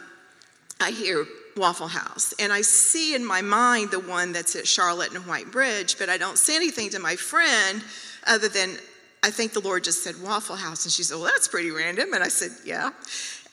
I 0.80 0.92
hear 0.92 1.26
Waffle 1.56 1.88
House. 1.88 2.32
And 2.38 2.52
I 2.52 2.62
see 2.62 3.14
in 3.14 3.24
my 3.24 3.42
mind 3.42 3.90
the 3.90 4.00
one 4.00 4.32
that's 4.32 4.56
at 4.56 4.66
Charlotte 4.66 5.12
and 5.14 5.26
White 5.26 5.50
Bridge, 5.50 5.98
but 5.98 6.08
I 6.08 6.16
don't 6.16 6.38
say 6.38 6.56
anything 6.56 6.90
to 6.90 6.98
my 7.00 7.16
friend 7.16 7.82
other 8.26 8.48
than 8.48 8.78
I 9.22 9.30
think 9.30 9.52
the 9.52 9.60
Lord 9.60 9.84
just 9.84 10.02
said 10.02 10.14
Waffle 10.22 10.56
House. 10.56 10.84
And 10.84 10.92
she 10.92 11.02
said, 11.02 11.16
Well, 11.16 11.24
that's 11.24 11.48
pretty 11.48 11.70
random. 11.70 12.14
And 12.14 12.22
I 12.24 12.28
said, 12.28 12.52
Yeah. 12.64 12.90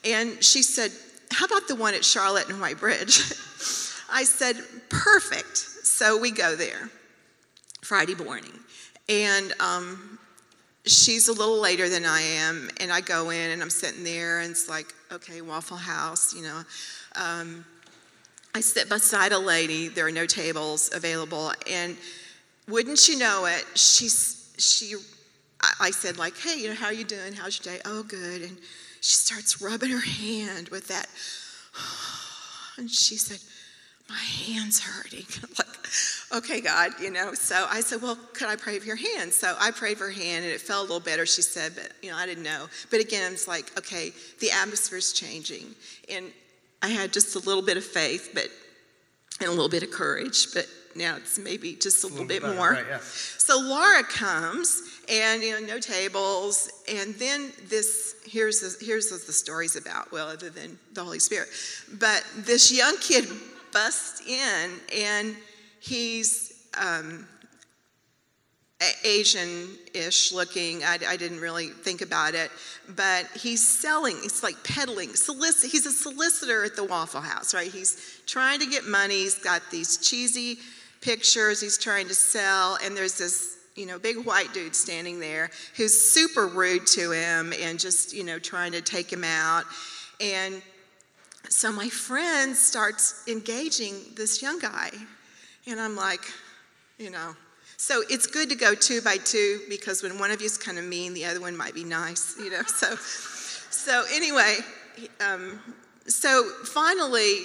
And 0.06 0.44
she 0.44 0.64
said, 0.64 0.92
How 1.32 1.46
about 1.46 1.68
the 1.68 1.76
one 1.76 1.94
at 1.94 2.06
Charlotte 2.06 2.50
and 2.50 2.62
White 2.62 2.80
Bridge? 2.80 3.20
I 4.12 4.24
said, 4.24 4.58
Perfect. 4.90 5.58
So 5.58 6.18
we 6.18 6.32
go 6.32 6.56
there 6.56 6.90
Friday 7.82 8.16
morning. 8.16 8.54
And 9.10 9.54
um, 9.60 10.20
she's 10.86 11.28
a 11.28 11.34
little 11.34 11.60
later 11.60 11.90
than 11.90 12.06
I 12.06 12.22
am. 12.22 12.70
And 12.80 12.92
I 12.92 13.02
go 13.02 13.30
in 13.30 13.52
and 13.52 13.62
I'm 13.62 13.70
sitting 13.70 14.04
there 14.04 14.40
and 14.40 14.52
it's 14.52 14.70
like, 14.70 14.94
Okay, 15.12 15.42
Waffle 15.42 15.78
House, 15.78 16.34
you 16.34 16.44
know. 16.44 16.62
Um, 17.16 17.66
I 18.56 18.62
sit 18.62 18.90
beside 18.90 19.34
a 19.34 19.40
lady, 19.40 19.88
there 19.88 20.08
are 20.08 20.12
no 20.12 20.26
tables 20.26 20.90
available. 20.94 21.52
And 21.70 21.98
wouldn't 22.68 23.08
you 23.08 23.18
know 23.20 23.46
it, 23.46 23.66
she's, 23.76 24.54
she 24.58 24.96
I 25.80 25.92
said, 25.92 26.18
like, 26.18 26.38
hey, 26.38 26.60
you 26.60 26.70
know, 26.70 26.76
how 26.76 26.88
are 26.88 26.94
you 26.94 27.04
doing? 27.04 27.34
How's 27.34 27.64
your 27.64 27.76
day? 27.76 27.82
Oh, 27.86 28.04
good. 28.04 28.42
And 28.42 28.58
she 29.02 29.14
starts 29.14 29.62
rubbing 29.62 29.90
her 29.90 30.00
hand 30.00 30.70
with 30.70 30.88
that. 30.88 31.08
And 32.80 32.92
she 32.92 33.18
said, 33.18 33.40
my 34.10 34.16
hand's 34.16 34.80
hurting. 34.80 35.26
I'm 35.44 35.50
like, 35.58 36.44
okay, 36.44 36.62
God, 36.62 36.92
you 37.02 37.12
know. 37.12 37.34
So 37.34 37.66
I 37.70 37.82
said, 37.82 38.02
well, 38.02 38.18
could 38.34 38.48
I 38.48 38.56
pray 38.56 38.80
for 38.80 38.86
your 38.86 38.96
hand? 38.96 39.34
So 39.34 39.56
I 39.60 39.72
prayed 39.72 39.98
for 39.98 40.06
her 40.06 40.12
hand 40.12 40.46
and 40.46 40.54
it 40.54 40.62
felt 40.62 40.80
a 40.80 40.94
little 40.94 41.00
better, 41.00 41.26
she 41.26 41.42
said, 41.42 41.74
but, 41.76 41.92
you 42.02 42.12
know, 42.12 42.18
I 42.18 42.26
didn't 42.26 42.44
know. 42.44 42.68
But 42.90 43.02
again, 43.02 43.34
it's 43.34 43.48
like, 43.48 43.78
okay, 43.78 44.12
the 44.40 44.52
atmosphere's 44.52 45.12
changing. 45.12 45.66
And 46.10 46.32
I 46.82 46.90
had 46.90 47.12
just 47.12 47.36
a 47.36 47.40
little 47.40 47.64
bit 47.64 47.78
of 47.78 47.84
faith, 47.84 48.32
but, 48.34 48.48
and 49.40 49.50
a 49.50 49.52
little 49.52 49.70
bit 49.70 49.84
of 49.84 49.92
courage, 49.92 50.54
but 50.54 50.68
now 50.98 51.18
it's 51.18 51.38
maybe 51.38 51.76
just 51.76 52.04
a, 52.04 52.08
a 52.08 52.10
little, 52.10 52.26
bit 52.26 52.42
better, 52.42 52.56
more. 52.56 52.72
Right, 52.72 52.86
yeah. 52.90 53.00
So 53.02 53.60
Laura 53.60 54.04
comes 54.04 54.82
and 55.10 55.42
you 55.42 55.60
know 55.60 55.66
no 55.66 55.80
tables 55.80 56.70
and 56.92 57.14
then 57.16 57.52
this 57.70 58.16
here's 58.26 58.60
the, 58.60 58.86
here's 58.86 59.12
what 59.12 59.26
the 59.26 59.34
story's 59.34 59.76
about 59.76 60.12
well 60.12 60.28
other 60.28 60.50
than 60.50 60.78
the 60.94 61.04
holy 61.04 61.20
spirit. 61.20 61.50
But 62.00 62.26
this 62.36 62.72
young 62.72 62.98
kid 62.98 63.28
busts 63.74 64.22
in 64.28 64.72
and 64.96 65.36
he's 65.80 66.68
um, 66.80 67.28
asian-ish 69.04 70.32
looking. 70.32 70.84
I, 70.84 71.00
I, 71.08 71.18
didn't 71.18 71.40
really 71.40 71.70
think 71.70 72.02
about 72.02 72.36
it 72.36 72.52
but 72.96 73.26
he's 73.36 73.68
selling 73.68 74.18
it's 74.24 74.44
like 74.44 74.62
peddling. 74.64 75.14
Solicit 75.16 75.72
he's 75.72 75.86
a 75.86 75.92
solicitor 75.92 76.64
at 76.64 76.76
the 76.76 76.84
waffle 76.84 77.22
house 77.22 77.54
right? 77.54 77.72
He's 77.72 78.22
trying 78.26 78.60
to 78.60 78.66
get 78.68 78.86
money. 78.86 79.16
He's 79.24 79.36
got 79.36 79.62
these 79.72 79.98
cheesy 79.98 80.60
pictures 81.02 81.62
he's 81.62 81.78
trying 81.78 82.08
to 82.08 82.16
sell 82.16 82.78
and 82.84 82.96
there's 82.96 83.18
this 83.18 83.58
you 83.78 83.86
know, 83.86 84.00
big 84.00 84.26
white 84.26 84.52
dude 84.54 84.76
standing 84.76 85.20
there 85.20 85.52
who's 85.76 85.94
super 85.94 86.48
rude 86.48 86.88
to 86.88 87.12
him 87.12 87.54
and 87.62 87.80
just, 87.80 88.12
you 88.12 88.24
know, 88.24 88.40
trying 88.40 88.72
to 88.72 88.82
take 88.82 89.14
him 89.14 89.24
out. 89.24 89.64
And 90.20 90.62
so 91.48 91.72
my 91.72 91.88
friend 91.88 92.56
starts 92.56 93.24
engaging 93.28 93.94
this 94.16 94.42
young 94.42 94.60
guy. 94.60 94.90
And 95.68 95.80
I'm 95.80 95.96
like, 95.96 96.22
you 96.98 97.12
know, 97.12 97.36
so 97.78 98.02
it's 98.10 98.26
good 98.26 98.50
to 98.50 98.56
go 98.56 98.74
two 98.74 99.02
by 99.02 99.18
two 99.18 99.62
because 99.70 100.02
when 100.02 100.18
one 100.18 100.32
of 100.32 100.42
you 100.42 100.48
is 100.48 100.58
kind 100.58 100.80
of 100.80 100.84
mean, 100.86 101.14
the 101.14 101.26
other 101.26 101.40
one 101.40 101.56
might 101.56 101.76
be 101.76 101.84
nice, 101.84 102.36
you 102.44 102.50
know. 102.50 102.64
So, 102.64 102.96
so 102.96 104.04
anyway, 104.12 104.58
um, 105.22 105.60
so 106.08 106.50
finally, 106.66 107.42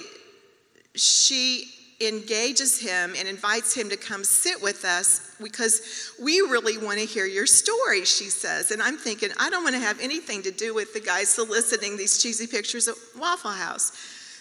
she 0.95 1.69
engages 2.07 2.79
him 2.79 3.13
and 3.17 3.27
invites 3.27 3.73
him 3.75 3.89
to 3.89 3.97
come 3.97 4.23
sit 4.23 4.61
with 4.61 4.85
us 4.85 5.35
because 5.41 6.11
we 6.21 6.41
really 6.41 6.77
want 6.77 6.99
to 6.99 7.05
hear 7.05 7.25
your 7.25 7.45
story, 7.45 8.05
she 8.05 8.25
says. 8.25 8.71
And 8.71 8.81
I'm 8.81 8.97
thinking, 8.97 9.29
I 9.39 9.49
don't 9.49 9.63
want 9.63 9.75
to 9.75 9.81
have 9.81 9.99
anything 9.99 10.41
to 10.43 10.51
do 10.51 10.73
with 10.73 10.93
the 10.93 10.99
guy 10.99 11.23
soliciting 11.23 11.97
these 11.97 12.21
cheesy 12.21 12.47
pictures 12.47 12.87
at 12.87 12.95
Waffle 13.17 13.51
House. 13.51 13.91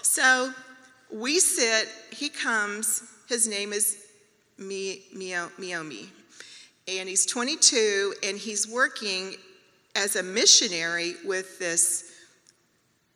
So 0.02 0.52
we 1.12 1.38
sit, 1.38 1.88
he 2.10 2.28
comes, 2.28 3.02
his 3.28 3.46
name 3.48 3.72
is 3.72 4.06
Miomi, 4.58 6.08
and 6.88 7.08
he's 7.08 7.26
22, 7.26 8.14
and 8.22 8.36
he's 8.38 8.68
working 8.68 9.34
as 9.94 10.16
a 10.16 10.22
missionary 10.22 11.14
with 11.24 11.58
this 11.58 12.10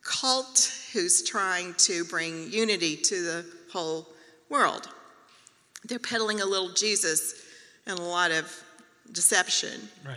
cult 0.02 0.72
who's 0.92 1.22
trying 1.22 1.74
to 1.74 2.04
bring 2.04 2.50
unity 2.50 2.96
to 2.96 3.22
the 3.22 3.46
whole 3.72 4.06
world. 4.48 4.88
They're 5.84 5.98
peddling 5.98 6.40
a 6.40 6.46
little 6.46 6.70
Jesus 6.70 7.42
and 7.86 7.98
a 7.98 8.02
lot 8.02 8.30
of 8.30 8.52
deception. 9.12 9.88
Right. 10.04 10.16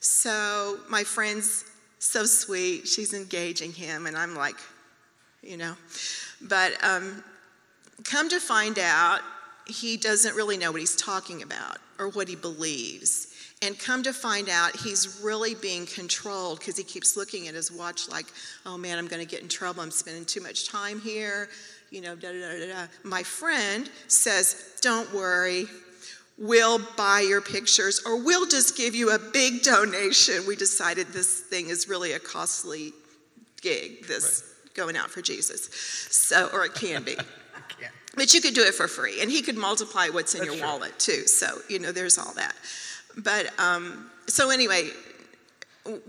So 0.00 0.78
my 0.88 1.02
friend's 1.02 1.64
so 1.98 2.24
sweet. 2.24 2.86
She's 2.86 3.14
engaging 3.14 3.72
him, 3.72 4.06
and 4.06 4.16
I'm 4.16 4.34
like, 4.34 4.56
you 5.42 5.56
know. 5.56 5.74
But 6.42 6.72
um, 6.84 7.24
come 8.04 8.28
to 8.28 8.40
find 8.40 8.78
out, 8.78 9.20
he 9.66 9.96
doesn't 9.96 10.36
really 10.36 10.58
know 10.58 10.70
what 10.70 10.80
he's 10.80 10.96
talking 10.96 11.42
about 11.42 11.78
or 11.98 12.08
what 12.10 12.28
he 12.28 12.36
believes. 12.36 13.28
And 13.62 13.78
come 13.78 14.02
to 14.02 14.12
find 14.12 14.50
out, 14.50 14.76
he's 14.76 15.20
really 15.22 15.54
being 15.54 15.86
controlled 15.86 16.58
because 16.58 16.76
he 16.76 16.84
keeps 16.84 17.16
looking 17.16 17.48
at 17.48 17.54
his 17.54 17.72
watch 17.72 18.08
like, 18.10 18.26
oh 18.66 18.76
man, 18.76 18.98
I'm 18.98 19.06
going 19.06 19.24
to 19.24 19.30
get 19.30 19.42
in 19.42 19.48
trouble. 19.48 19.82
I'm 19.82 19.90
spending 19.90 20.26
too 20.26 20.42
much 20.42 20.68
time 20.68 21.00
here 21.00 21.48
you 21.90 22.00
know, 22.00 22.16
da 22.16 22.32
da 22.32 22.58
da 22.58 22.66
da. 22.66 22.86
My 23.02 23.22
friend 23.22 23.88
says, 24.08 24.76
Don't 24.80 25.12
worry, 25.14 25.66
we'll 26.38 26.80
buy 26.96 27.20
your 27.20 27.40
pictures 27.40 28.02
or 28.04 28.22
we'll 28.22 28.46
just 28.46 28.76
give 28.76 28.94
you 28.94 29.10
a 29.10 29.18
big 29.18 29.62
donation. 29.62 30.46
We 30.46 30.56
decided 30.56 31.08
this 31.08 31.40
thing 31.40 31.68
is 31.68 31.88
really 31.88 32.12
a 32.12 32.18
costly 32.18 32.92
gig, 33.60 34.06
this 34.06 34.42
right. 34.64 34.74
going 34.74 34.96
out 34.96 35.10
for 35.10 35.22
Jesus. 35.22 35.68
So, 36.10 36.50
or 36.52 36.64
it 36.64 36.74
can 36.74 37.02
be. 37.02 37.16
But 38.16 38.32
you 38.32 38.40
could 38.40 38.54
do 38.54 38.62
it 38.62 38.74
for 38.74 38.86
free, 38.86 39.20
and 39.20 39.30
he 39.30 39.42
could 39.42 39.56
multiply 39.56 40.08
what's 40.08 40.34
in 40.34 40.40
That's 40.40 40.52
your 40.52 40.60
true. 40.60 40.72
wallet 40.72 40.98
too. 40.98 41.26
So, 41.26 41.58
you 41.68 41.78
know, 41.78 41.92
there's 41.92 42.18
all 42.18 42.32
that. 42.34 42.54
But 43.16 43.58
um, 43.58 44.10
so, 44.26 44.50
anyway, 44.50 44.90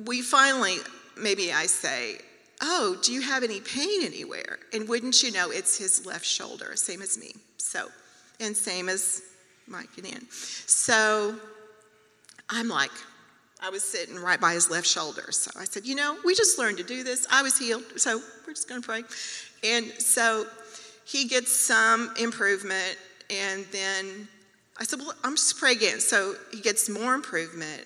we 0.06 0.22
finally, 0.22 0.78
maybe 1.18 1.52
I 1.52 1.66
say, 1.66 2.20
Oh, 2.62 2.98
do 3.02 3.12
you 3.12 3.22
have 3.22 3.44
any 3.44 3.60
pain 3.60 4.04
anywhere? 4.04 4.60
And 4.74 4.88
wouldn't 4.88 5.22
you 5.22 5.32
know, 5.32 5.52
it's 5.52 5.78
his 5.78 6.06
left 6.06 6.26
shoulder, 6.26 6.76
same 6.76 7.02
as 7.02 7.18
me. 7.18 7.34
So, 7.58 7.90
and 8.40 8.56
same 8.56 8.90
as 8.90 9.22
Mike 9.68 9.90
and 9.98 10.08
Ann. 10.08 10.28
So 10.30 11.36
I'm 12.50 12.70
like, 12.70 12.92
I 13.62 13.70
was 13.70 13.84
sitting 13.84 14.16
right 14.16 14.40
by 14.40 14.54
his 14.54 14.70
left 14.70 14.88
shoulder. 14.88 15.32
So 15.32 15.52
I 15.60 15.66
said, 15.66 15.86
You 15.86 15.96
know, 15.96 16.18
we 16.24 16.36
just 16.36 16.60
learned 16.60 16.78
to 16.78 16.84
do 16.84 17.04
this. 17.04 17.26
I 17.32 17.42
was 17.42 17.58
healed, 17.58 17.84
so 17.96 18.22
we're 18.46 18.54
just 18.54 18.70
going 18.70 18.82
to 18.82 18.88
pray. 18.88 19.04
And 19.64 19.86
so 20.00 20.46
he 21.06 21.28
gets 21.28 21.52
some 21.52 22.14
improvement, 22.20 22.98
and 23.30 23.66
then 23.72 24.28
I 24.78 24.84
said, 24.84 25.00
Well, 25.00 25.14
I'm 25.24 25.36
just 25.36 25.58
pray 25.58 25.72
again. 25.72 26.00
So 26.00 26.36
he 26.52 26.62
gets 26.62 26.90
more 26.90 27.14
improvement, 27.14 27.86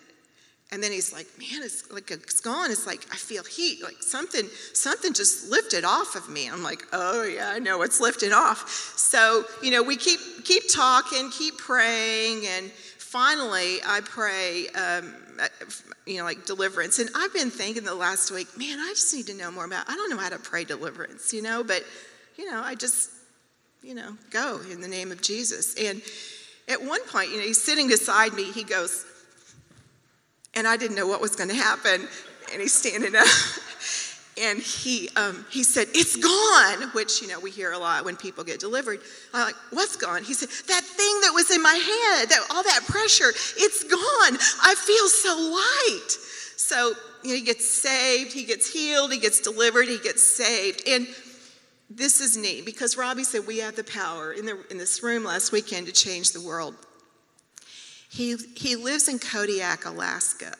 and 0.71 0.83
then 0.83 0.91
he's 0.91 1.11
like, 1.11 1.27
man, 1.39 1.63
it's 1.63 1.91
like 1.91 2.11
it's 2.11 2.41
gone. 2.41 2.69
It's 2.69 2.85
like 2.85 3.05
I 3.11 3.15
feel 3.15 3.43
heat, 3.43 3.83
like 3.83 4.01
something, 4.01 4.45
something 4.73 5.13
just 5.13 5.49
lifted 5.49 5.83
off 5.83 6.15
of 6.15 6.29
me. 6.29 6.47
I'm 6.47 6.61
like, 6.61 6.83
oh 6.93 7.23
yeah, 7.23 7.49
I 7.49 7.59
know 7.59 7.81
it's 7.81 7.99
lifted 7.99 8.31
off. 8.31 8.69
So 8.69 9.45
you 9.63 9.71
know, 9.71 9.81
we 9.81 9.95
keep 9.95 10.19
keep 10.45 10.71
talking, 10.71 11.31
keep 11.31 11.57
praying, 11.57 12.45
and 12.45 12.69
finally, 12.69 13.79
I 13.83 14.01
pray, 14.01 14.67
um, 14.69 15.15
you 16.05 16.19
know, 16.19 16.23
like 16.23 16.45
deliverance. 16.45 16.99
And 16.99 17.09
I've 17.15 17.33
been 17.33 17.49
thinking 17.49 17.83
the 17.83 17.95
last 17.95 18.29
week, 18.29 18.55
man, 18.55 18.77
I 18.79 18.89
just 18.89 19.13
need 19.15 19.25
to 19.27 19.33
know 19.33 19.49
more 19.49 19.65
about. 19.65 19.89
I 19.89 19.95
don't 19.95 20.11
know 20.11 20.17
how 20.17 20.29
to 20.29 20.37
pray 20.37 20.65
deliverance, 20.65 21.33
you 21.33 21.41
know, 21.41 21.63
but 21.63 21.83
you 22.37 22.49
know, 22.49 22.61
I 22.63 22.75
just, 22.75 23.09
you 23.81 23.95
know, 23.95 24.15
go 24.29 24.61
in 24.71 24.81
the 24.81 24.87
name 24.87 25.11
of 25.11 25.21
Jesus. 25.21 25.73
And 25.75 26.01
at 26.67 26.79
one 26.83 27.03
point, 27.07 27.29
you 27.31 27.37
know, 27.37 27.43
he's 27.43 27.61
sitting 27.61 27.87
beside 27.87 28.33
me. 28.33 28.43
He 28.43 28.63
goes 28.63 29.03
and 30.55 30.67
I 30.67 30.77
didn't 30.77 30.95
know 30.95 31.07
what 31.07 31.21
was 31.21 31.35
going 31.35 31.49
to 31.49 31.55
happen. 31.55 32.07
And 32.51 32.61
he's 32.61 32.73
standing 32.73 33.15
up. 33.15 33.27
and 34.41 34.59
he, 34.59 35.09
um, 35.15 35.45
he 35.51 35.63
said, 35.63 35.87
It's 35.93 36.15
gone, 36.15 36.89
which, 36.93 37.21
you 37.21 37.27
know, 37.27 37.39
we 37.39 37.51
hear 37.51 37.71
a 37.71 37.77
lot 37.77 38.05
when 38.05 38.15
people 38.15 38.43
get 38.43 38.59
delivered. 38.59 38.99
I'm 39.33 39.47
like, 39.47 39.55
What's 39.71 39.95
gone? 39.95 40.23
He 40.23 40.33
said, 40.33 40.49
That 40.67 40.83
thing 40.83 41.21
that 41.21 41.31
was 41.33 41.51
in 41.51 41.61
my 41.61 41.73
head, 41.73 42.29
that, 42.29 42.45
all 42.51 42.63
that 42.63 42.81
pressure, 42.87 43.29
it's 43.29 43.83
gone. 43.83 44.37
I 44.63 44.75
feel 44.75 45.07
so 45.07 45.35
light. 45.35 46.11
So, 46.57 46.93
you 47.23 47.29
know, 47.29 47.35
he 47.35 47.41
gets 47.41 47.69
saved, 47.69 48.33
he 48.33 48.43
gets 48.43 48.71
healed, 48.71 49.11
he 49.11 49.19
gets 49.19 49.41
delivered, 49.41 49.87
he 49.87 49.97
gets 49.99 50.23
saved. 50.23 50.83
And 50.87 51.07
this 51.89 52.21
is 52.21 52.37
neat 52.37 52.65
because 52.65 52.97
Robbie 52.97 53.23
said 53.23 53.47
we 53.47 53.59
have 53.59 53.75
the 53.75 53.83
power 53.83 54.31
in, 54.33 54.45
the, 54.45 54.63
in 54.69 54.77
this 54.77 55.01
room 55.01 55.23
last 55.23 55.51
weekend 55.51 55.87
to 55.87 55.93
change 55.93 56.31
the 56.31 56.41
world. 56.41 56.75
He, 58.09 58.35
he 58.55 58.75
lives 58.75 59.07
in 59.07 59.19
Kodiak, 59.19 59.85
Alaska. 59.85 60.53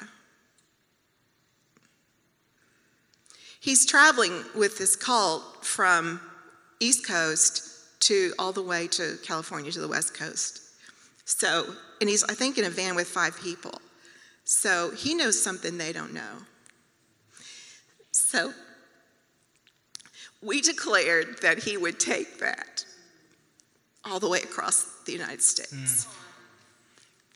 He's 3.59 3.85
traveling 3.85 4.43
with 4.55 4.77
this 4.77 4.95
cult 4.95 5.65
from 5.65 6.21
East 6.79 7.05
Coast 7.05 8.01
to 8.01 8.33
all 8.39 8.53
the 8.53 8.61
way 8.61 8.87
to 8.87 9.17
California 9.23 9.71
to 9.71 9.79
the 9.79 9.87
West 9.87 10.13
Coast. 10.13 10.61
So, 11.25 11.65
and 11.99 12.09
he's, 12.09 12.23
I 12.23 12.33
think, 12.33 12.57
in 12.57 12.65
a 12.65 12.69
van 12.69 12.95
with 12.95 13.07
five 13.07 13.37
people. 13.41 13.81
So 14.45 14.91
he 14.91 15.13
knows 15.15 15.41
something 15.41 15.77
they 15.77 15.91
don't 15.91 16.13
know. 16.13 16.37
So 18.11 18.53
we 20.41 20.61
declared 20.61 21.41
that 21.41 21.59
he 21.59 21.77
would 21.77 21.99
take 21.99 22.39
that 22.39 22.85
all 24.05 24.19
the 24.19 24.29
way 24.29 24.39
across 24.39 24.85
the 25.05 25.11
United 25.11 25.41
States. 25.41 26.05
Mm. 26.05 26.28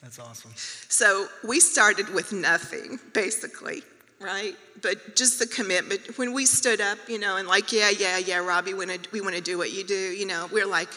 That's 0.04 0.20
awesome. 0.20 0.52
So 0.56 1.28
we 1.48 1.60
started 1.60 2.14
with 2.14 2.32
nothing, 2.32 3.00
basically 3.14 3.82
right? 4.24 4.56
But 4.82 5.16
just 5.16 5.40
the 5.40 5.46
commitment. 5.46 6.18
When 6.18 6.34
we 6.34 6.46
stood 6.46 6.82
up, 6.82 6.98
you 7.08 7.20
know, 7.20 7.38
and 7.38 7.48
like, 7.48 7.72
yeah, 7.72 7.90
yeah, 7.90 8.18
yeah, 8.18 8.38
Robbie, 8.38 8.74
we 8.74 8.86
want 8.86 9.04
to, 9.04 9.10
we 9.12 9.22
want 9.22 9.36
to 9.36 9.42
do 9.42 9.58
what 9.58 9.72
you 9.72 9.84
do, 9.84 9.94
you 9.94 10.26
know, 10.26 10.48
we're 10.52 10.66
like, 10.66 10.90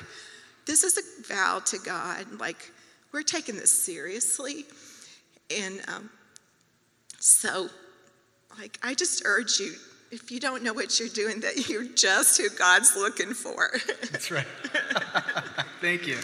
this 0.66 0.84
is 0.84 0.96
a 0.96 1.34
vow 1.34 1.60
to 1.66 1.78
God. 1.78 2.26
Like, 2.38 2.70
we're 3.12 3.22
taking 3.22 3.56
this 3.56 3.72
seriously. 3.72 4.64
And 5.56 5.80
um, 5.88 6.10
so, 7.18 7.68
like, 8.58 8.78
I 8.82 8.94
just 8.94 9.22
urge 9.24 9.58
you, 9.60 9.74
if 10.10 10.30
you 10.30 10.40
don't 10.40 10.62
know 10.62 10.72
what 10.72 10.98
you're 10.98 11.08
doing, 11.08 11.40
that 11.40 11.68
you're 11.68 11.84
just 11.84 12.40
who 12.40 12.48
God's 12.50 12.96
looking 12.96 13.34
for. 13.34 13.70
That's 14.10 14.30
right. 14.30 14.46
Thank 15.80 16.06
you. 16.06 16.18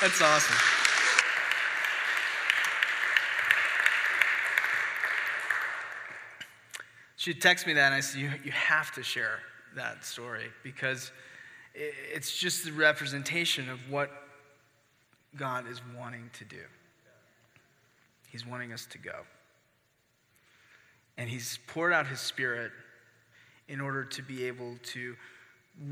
That's 0.00 0.20
awesome. 0.20 0.81
She 7.22 7.34
texted 7.34 7.68
me 7.68 7.74
that, 7.74 7.86
and 7.86 7.94
I 7.94 8.00
said, 8.00 8.20
you, 8.20 8.30
you 8.42 8.50
have 8.50 8.90
to 8.94 9.02
share 9.04 9.38
that 9.76 10.04
story 10.04 10.46
because 10.64 11.12
it's 11.72 12.36
just 12.36 12.64
the 12.64 12.72
representation 12.72 13.68
of 13.68 13.78
what 13.88 14.10
God 15.36 15.70
is 15.70 15.80
wanting 15.96 16.30
to 16.32 16.44
do. 16.44 16.64
He's 18.28 18.44
wanting 18.44 18.72
us 18.72 18.86
to 18.86 18.98
go. 18.98 19.20
And 21.16 21.30
He's 21.30 21.60
poured 21.68 21.92
out 21.92 22.08
His 22.08 22.18
Spirit 22.18 22.72
in 23.68 23.80
order 23.80 24.02
to 24.02 24.22
be 24.22 24.46
able 24.48 24.74
to 24.86 25.14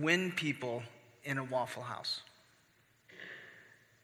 win 0.00 0.32
people 0.32 0.82
in 1.22 1.38
a 1.38 1.44
Waffle 1.44 1.84
House. 1.84 2.22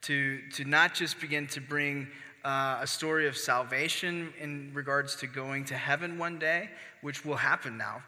To, 0.02 0.38
to 0.52 0.64
not 0.64 0.94
just 0.94 1.20
begin 1.20 1.48
to 1.48 1.60
bring 1.60 2.06
uh, 2.46 2.78
a 2.80 2.86
story 2.86 3.26
of 3.26 3.36
salvation 3.36 4.32
in 4.40 4.70
regards 4.72 5.16
to 5.16 5.26
going 5.26 5.64
to 5.64 5.74
heaven 5.74 6.16
one 6.16 6.38
day, 6.38 6.70
which 7.00 7.24
will 7.24 7.34
happen 7.34 7.76
now. 7.76 8.00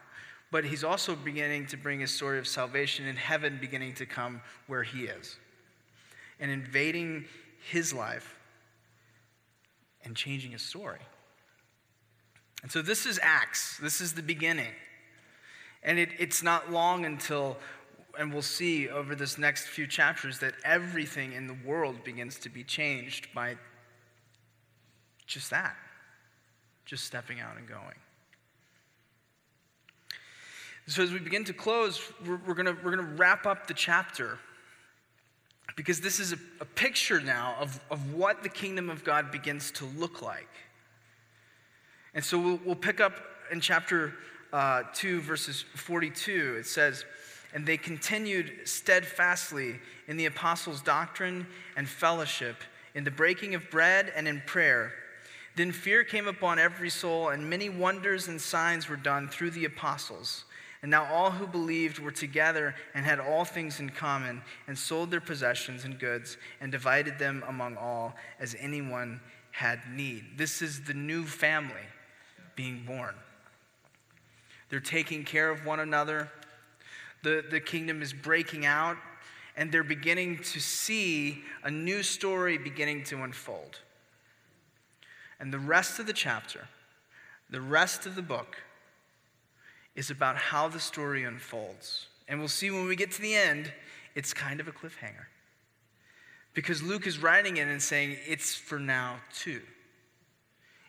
But 0.49 0.63
he's 0.63 0.85
also 0.85 1.13
beginning 1.13 1.67
to 1.67 1.77
bring 1.77 2.03
a 2.03 2.07
story 2.07 2.39
of 2.39 2.47
salvation 2.47 3.05
in 3.05 3.17
heaven 3.17 3.57
beginning 3.59 3.95
to 3.95 4.05
come 4.05 4.41
where 4.67 4.81
he 4.81 5.03
is 5.03 5.37
and 6.39 6.49
invading 6.49 7.25
his 7.69 7.93
life 7.93 8.39
and 10.05 10.15
changing 10.15 10.51
his 10.51 10.61
story. 10.61 11.01
And 12.63 12.71
so 12.71 12.81
this 12.81 13.05
is 13.05 13.19
Acts, 13.21 13.77
this 13.79 13.99
is 13.99 14.13
the 14.13 14.23
beginning. 14.23 14.71
And 15.83 15.99
it, 15.99 16.11
it's 16.17 16.41
not 16.41 16.71
long 16.71 17.05
until, 17.05 17.57
and 18.17 18.31
we'll 18.31 18.41
see 18.41 18.87
over 18.87 19.15
this 19.15 19.37
next 19.37 19.67
few 19.67 19.85
chapters, 19.85 20.39
that 20.39 20.53
everything 20.63 21.33
in 21.33 21.45
the 21.45 21.57
world 21.65 22.05
begins 22.05 22.39
to 22.39 22.49
be 22.49 22.63
changed 22.63 23.27
by 23.35 23.57
just 25.29 25.51
that, 25.51 25.75
just 26.85 27.05
stepping 27.05 27.39
out 27.39 27.55
and 27.57 27.67
going. 27.67 27.95
So, 30.87 31.03
as 31.03 31.11
we 31.11 31.19
begin 31.19 31.43
to 31.45 31.53
close, 31.53 32.01
we're, 32.25 32.39
we're 32.47 32.55
going 32.55 32.75
we're 32.83 32.95
gonna 32.95 33.13
wrap 33.15 33.45
up 33.45 33.67
the 33.67 33.75
chapter 33.75 34.39
because 35.75 36.01
this 36.01 36.19
is 36.19 36.33
a, 36.33 36.37
a 36.61 36.65
picture 36.65 37.21
now 37.21 37.55
of, 37.59 37.79
of 37.91 38.15
what 38.15 38.41
the 38.41 38.49
kingdom 38.49 38.89
of 38.89 39.03
God 39.03 39.31
begins 39.31 39.69
to 39.73 39.85
look 39.85 40.23
like. 40.23 40.49
And 42.15 42.25
so, 42.25 42.39
we'll, 42.39 42.59
we'll 42.65 42.75
pick 42.75 42.99
up 42.99 43.13
in 43.51 43.61
chapter 43.61 44.15
uh, 44.51 44.81
2, 44.95 45.21
verses 45.21 45.63
42. 45.75 46.55
It 46.59 46.65
says, 46.65 47.05
And 47.53 47.67
they 47.67 47.77
continued 47.77 48.51
steadfastly 48.65 49.79
in 50.07 50.17
the 50.17 50.25
apostles' 50.25 50.81
doctrine 50.81 51.45
and 51.77 51.87
fellowship, 51.87 52.55
in 52.95 53.03
the 53.03 53.11
breaking 53.11 53.53
of 53.53 53.69
bread 53.69 54.11
and 54.15 54.27
in 54.27 54.41
prayer. 54.47 54.91
Then 55.59 55.73
fear 55.73 56.05
came 56.05 56.25
upon 56.25 56.57
every 56.57 56.89
soul, 56.89 57.31
and 57.31 57.49
many 57.49 57.67
wonders 57.67 58.29
and 58.29 58.39
signs 58.39 58.87
were 58.87 58.95
done 58.95 59.27
through 59.27 59.51
the 59.51 59.65
apostles. 59.65 60.45
And 60.81 60.89
now 60.89 61.03
all 61.13 61.31
who 61.31 61.45
believed 61.45 61.99
were 61.99 62.11
together 62.11 62.75
and 62.93 63.03
had 63.03 63.19
all 63.19 63.43
things 63.43 63.81
in 63.81 63.89
common, 63.89 64.41
and 64.67 64.77
sold 64.77 65.11
their 65.11 65.19
possessions 65.19 65.83
and 65.83 65.99
goods, 65.99 66.37
and 66.61 66.71
divided 66.71 67.19
them 67.19 67.43
among 67.45 67.75
all 67.75 68.15
as 68.39 68.55
anyone 68.57 69.19
had 69.51 69.81
need. 69.91 70.23
This 70.37 70.61
is 70.61 70.83
the 70.83 70.93
new 70.93 71.25
family 71.25 71.75
being 72.55 72.85
born. 72.87 73.15
They're 74.69 74.79
taking 74.79 75.25
care 75.25 75.49
of 75.49 75.65
one 75.65 75.81
another. 75.81 76.31
The, 77.21 77.43
the 77.51 77.59
kingdom 77.59 78.01
is 78.01 78.13
breaking 78.13 78.65
out, 78.65 78.95
and 79.57 79.73
they're 79.73 79.83
beginning 79.83 80.37
to 80.37 80.61
see 80.61 81.43
a 81.65 81.69
new 81.69 82.01
story 82.01 82.57
beginning 82.57 83.03
to 83.03 83.23
unfold. 83.23 83.81
And 85.39 85.53
the 85.53 85.59
rest 85.59 85.99
of 85.99 86.05
the 86.05 86.13
chapter, 86.13 86.67
the 87.49 87.61
rest 87.61 88.05
of 88.05 88.15
the 88.15 88.21
book, 88.21 88.57
is 89.95 90.09
about 90.09 90.35
how 90.35 90.67
the 90.67 90.79
story 90.79 91.23
unfolds. 91.23 92.07
And 92.27 92.39
we'll 92.39 92.47
see 92.47 92.71
when 92.71 92.87
we 92.87 92.95
get 92.95 93.11
to 93.11 93.21
the 93.21 93.35
end, 93.35 93.73
it's 94.15 94.33
kind 94.33 94.59
of 94.59 94.67
a 94.67 94.71
cliffhanger. 94.71 95.25
Because 96.53 96.83
Luke 96.83 97.07
is 97.07 97.19
writing 97.19 97.57
it 97.57 97.67
and 97.67 97.81
saying 97.81 98.17
it's 98.27 98.55
for 98.55 98.79
now 98.79 99.17
too. 99.33 99.61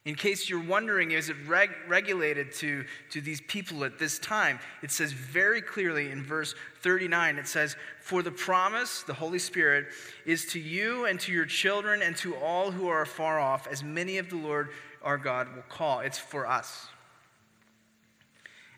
In 0.06 0.14
case 0.14 0.48
you're 0.48 0.64
wondering, 0.64 1.10
is 1.10 1.28
it 1.28 1.36
reg- 1.46 1.76
regulated 1.86 2.52
to, 2.54 2.84
to 3.10 3.20
these 3.20 3.42
people 3.42 3.84
at 3.84 3.98
this 3.98 4.18
time? 4.18 4.58
It 4.82 4.90
says 4.90 5.12
very 5.12 5.60
clearly 5.60 6.10
in 6.10 6.22
verse 6.22 6.54
39 6.82 7.36
it 7.36 7.46
says, 7.46 7.76
For 8.00 8.22
the 8.22 8.30
promise, 8.30 9.02
the 9.02 9.12
Holy 9.12 9.38
Spirit, 9.38 9.88
is 10.24 10.46
to 10.46 10.58
you 10.58 11.04
and 11.04 11.20
to 11.20 11.32
your 11.32 11.44
children 11.44 12.00
and 12.00 12.16
to 12.16 12.34
all 12.36 12.70
who 12.70 12.88
are 12.88 13.04
far 13.04 13.38
off, 13.38 13.66
as 13.66 13.84
many 13.84 14.16
of 14.16 14.30
the 14.30 14.36
Lord 14.36 14.70
our 15.02 15.18
God 15.18 15.54
will 15.54 15.64
call. 15.68 16.00
It's 16.00 16.18
for 16.18 16.46
us. 16.46 16.86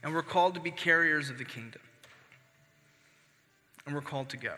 And 0.03 0.13
we're 0.13 0.23
called 0.23 0.55
to 0.55 0.61
be 0.61 0.73
carriers 0.73 1.31
of 1.31 1.39
the 1.39 1.45
kingdom. 1.45 1.83
And 3.87 3.95
we're 3.95 4.01
called 4.01 4.29
to 4.31 4.37
go. 4.37 4.55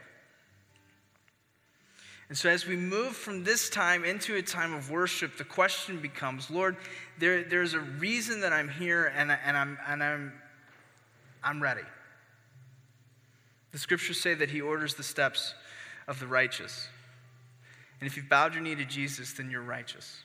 And 2.28 2.38
so, 2.38 2.48
as 2.48 2.66
we 2.66 2.76
move 2.76 3.14
from 3.14 3.44
this 3.44 3.68
time 3.68 4.04
into 4.04 4.36
a 4.36 4.42
time 4.42 4.72
of 4.72 4.90
worship, 4.90 5.36
the 5.36 5.44
question 5.44 6.00
becomes 6.00 6.50
Lord, 6.50 6.76
there, 7.18 7.44
there's 7.44 7.74
a 7.74 7.80
reason 7.80 8.40
that 8.40 8.52
I'm 8.52 8.68
here 8.68 9.12
and, 9.14 9.30
and, 9.30 9.56
I'm, 9.56 9.78
and 9.86 10.02
I'm, 10.02 10.32
I'm 11.42 11.62
ready. 11.62 11.82
The 13.72 13.78
scriptures 13.78 14.20
say 14.20 14.34
that 14.34 14.50
He 14.50 14.60
orders 14.60 14.94
the 14.94 15.02
steps 15.02 15.54
of 16.08 16.18
the 16.18 16.26
righteous. 16.26 16.88
And 18.00 18.06
if 18.06 18.16
you've 18.16 18.28
bowed 18.28 18.54
your 18.54 18.62
knee 18.62 18.74
to 18.74 18.84
Jesus, 18.84 19.32
then 19.32 19.50
you're 19.50 19.62
righteous. 19.62 20.22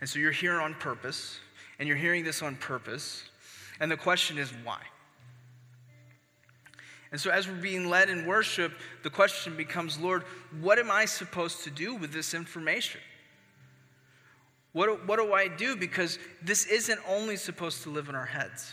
And 0.00 0.08
so 0.08 0.18
you're 0.18 0.32
here 0.32 0.60
on 0.60 0.74
purpose, 0.74 1.38
and 1.78 1.88
you're 1.88 1.96
hearing 1.96 2.24
this 2.24 2.42
on 2.42 2.56
purpose. 2.56 3.22
And 3.80 3.90
the 3.90 3.96
question 3.96 4.36
is, 4.36 4.52
why? 4.64 4.80
And 7.12 7.20
so, 7.20 7.30
as 7.30 7.46
we're 7.46 7.54
being 7.54 7.90
led 7.90 8.08
in 8.08 8.26
worship, 8.26 8.72
the 9.02 9.10
question 9.10 9.54
becomes 9.54 10.00
Lord, 10.00 10.24
what 10.60 10.78
am 10.78 10.90
I 10.90 11.04
supposed 11.04 11.62
to 11.64 11.70
do 11.70 11.94
with 11.94 12.12
this 12.12 12.32
information? 12.32 13.00
What, 14.72 15.06
what 15.06 15.18
do 15.18 15.34
I 15.34 15.48
do? 15.48 15.76
Because 15.76 16.18
this 16.42 16.64
isn't 16.64 16.98
only 17.06 17.36
supposed 17.36 17.82
to 17.82 17.90
live 17.90 18.08
in 18.08 18.14
our 18.14 18.24
heads. 18.24 18.72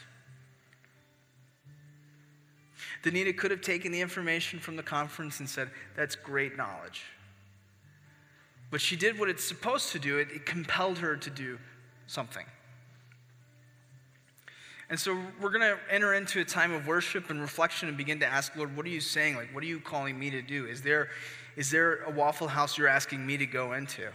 Danita 3.03 3.35
could 3.35 3.51
have 3.51 3.61
taken 3.61 3.91
the 3.91 3.99
information 3.99 4.59
from 4.59 4.77
the 4.77 4.83
conference 4.83 5.41
and 5.41 5.49
said, 5.49 5.69
That's 5.97 6.15
great 6.15 6.55
knowledge. 6.55 7.03
But 8.71 8.79
she 8.79 8.95
did 8.95 9.19
what 9.19 9.29
it's 9.29 9.43
supposed 9.43 9.91
to 9.91 9.99
do, 9.99 10.17
it, 10.17 10.29
it 10.31 10.45
compelled 10.45 10.99
her 10.99 11.17
to 11.17 11.29
do 11.29 11.59
something. 12.07 12.45
And 14.89 14.99
so 14.99 15.15
we're 15.39 15.51
going 15.51 15.61
to 15.61 15.77
enter 15.91 16.15
into 16.15 16.39
a 16.41 16.45
time 16.45 16.71
of 16.71 16.87
worship 16.87 17.29
and 17.29 17.39
reflection 17.39 17.87
and 17.89 17.97
begin 17.97 18.19
to 18.21 18.25
ask, 18.25 18.55
Lord, 18.55 18.75
what 18.75 18.85
are 18.85 18.89
you 18.89 19.01
saying? 19.01 19.35
Like, 19.35 19.53
what 19.53 19.63
are 19.63 19.67
you 19.67 19.79
calling 19.79 20.17
me 20.17 20.31
to 20.31 20.41
do? 20.41 20.65
Is 20.65 20.81
there, 20.81 21.09
is 21.55 21.69
there 21.69 22.03
a 22.03 22.09
Waffle 22.09 22.47
House 22.47 22.77
you're 22.77 22.87
asking 22.87 23.25
me 23.25 23.37
to 23.37 23.45
go 23.45 23.73
into? 23.73 24.09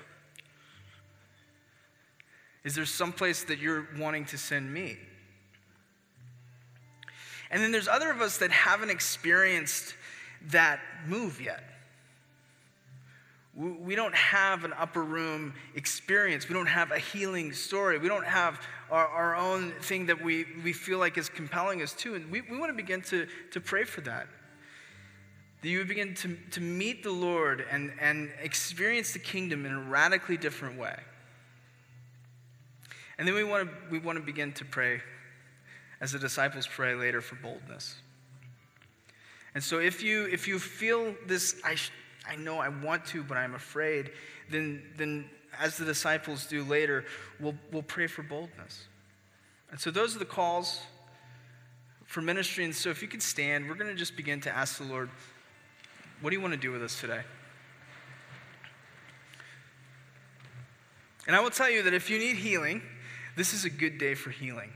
Is 2.65 2.75
there 2.75 2.87
some 2.87 3.13
place 3.13 3.45
that 3.45 3.59
you're 3.59 3.87
wanting 3.99 4.25
to 4.27 4.39
send 4.39 4.73
me? 4.73 4.97
And 7.51 7.63
then 7.63 7.71
there's 7.71 7.89
other 7.89 8.11
of 8.11 8.21
us 8.21 8.39
that 8.39 8.51
haven't 8.51 8.91
experienced 8.91 9.95
that 10.49 10.81
move 11.07 11.41
yet. 11.41 11.63
We 13.57 13.95
don't 13.95 14.15
have 14.15 14.65
an 14.65 14.73
upper 14.77 15.05
room 15.05 15.55
experience. 15.77 16.49
We 16.49 16.55
don't 16.55 16.67
have 16.67 16.91
a 16.91 16.99
healing 16.99 17.53
story. 17.53 17.99
We 17.99 18.09
don't 18.09 18.27
have 18.27 18.61
our, 18.91 19.07
our 19.07 19.37
own 19.37 19.71
thing 19.81 20.07
that 20.07 20.21
we, 20.21 20.45
we 20.65 20.73
feel 20.73 20.99
like 20.99 21.17
is 21.17 21.29
compelling 21.29 21.81
us 21.81 21.93
to. 21.95 22.17
And 22.17 22.31
we, 22.33 22.41
we 22.41 22.59
want 22.59 22.71
to 22.71 22.77
begin 22.77 23.01
to, 23.03 23.29
to 23.53 23.61
pray 23.61 23.85
for 23.85 24.01
that. 24.01 24.27
That 25.63 25.69
you 25.69 25.79
would 25.79 25.89
begin 25.89 26.15
to, 26.17 26.37
to 26.51 26.61
meet 26.61 27.05
the 27.05 27.13
Lord 27.13 27.65
and, 27.71 27.93
and 28.01 28.31
experience 28.43 29.13
the 29.13 29.21
kingdom 29.21 29.65
in 29.65 29.73
a 29.73 29.81
radically 29.81 30.37
different 30.37 30.77
way. 30.77 30.99
And 33.19 33.29
then 33.29 33.37
we 33.37 33.45
want 33.45 33.69
to, 33.69 33.77
we 33.89 34.01
want 34.01 34.19
to 34.19 34.25
begin 34.25 34.53
to 34.55 34.65
pray 34.65 35.01
as 36.01 36.11
the 36.11 36.19
disciples 36.19 36.67
pray 36.67 36.97
later 36.97 37.21
for 37.21 37.37
boldness. 37.37 37.95
And 39.55 39.63
so 39.63 39.79
if 39.79 40.03
you, 40.03 40.27
if 40.27 40.49
you 40.49 40.59
feel 40.59 41.15
this, 41.27 41.55
I, 41.65 41.77
I 42.29 42.37
know 42.37 42.59
I 42.59 42.69
want 42.69 43.05
to, 43.07 43.23
but 43.23 43.37
I'm 43.37 43.55
afraid, 43.55 44.11
then, 44.51 44.83
then 44.97 45.27
as 45.59 45.77
the 45.77 45.85
disciples 45.85 46.47
do 46.47 46.65
later, 46.65 47.05
we'll, 47.39 47.55
we'll 47.71 47.83
pray 47.83 48.07
for 48.07 48.23
boldness. 48.23 48.87
And 49.71 49.81
so 49.81 49.91
those 49.91 50.17
are 50.17 50.19
the 50.19 50.25
calls 50.25 50.81
for 52.07 52.21
ministry. 52.23 52.65
And 52.65 52.75
so 52.75 52.91
if 52.91 53.03
you 53.03 53.09
could 53.09 53.23
stand, 53.23 53.69
we're 53.69 53.75
going 53.75 53.91
to 53.91 53.97
just 53.97 54.17
begin 54.17 54.41
to 54.43 54.51
ask 54.51 54.79
the 54.79 54.85
Lord, 54.85 55.11
what 56.21 56.31
do 56.31 56.37
you 56.37 56.43
want 56.43 56.55
to 56.55 56.61
do 56.61 56.71
with 56.71 56.83
us 56.83 57.01
today? 57.01 57.23
And 61.27 61.35
I 61.35 61.41
will 61.41 61.51
tell 61.51 61.71
you 61.71 61.83
that 61.83 61.95
if 61.95 62.11
you 62.11 62.19
need 62.19 62.37
healing, 62.37 62.83
this 63.37 63.53
is 63.53 63.65
a 63.65 63.71
good 63.71 63.99
day 63.99 64.15
for 64.15 64.31
healing. 64.31 64.71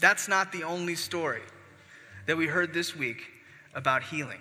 That's 0.00 0.28
not 0.28 0.52
the 0.52 0.64
only 0.64 0.94
story 0.94 1.42
that 2.26 2.36
we 2.36 2.46
heard 2.46 2.74
this 2.74 2.94
week 2.94 3.22
about 3.74 4.02
healing. 4.02 4.40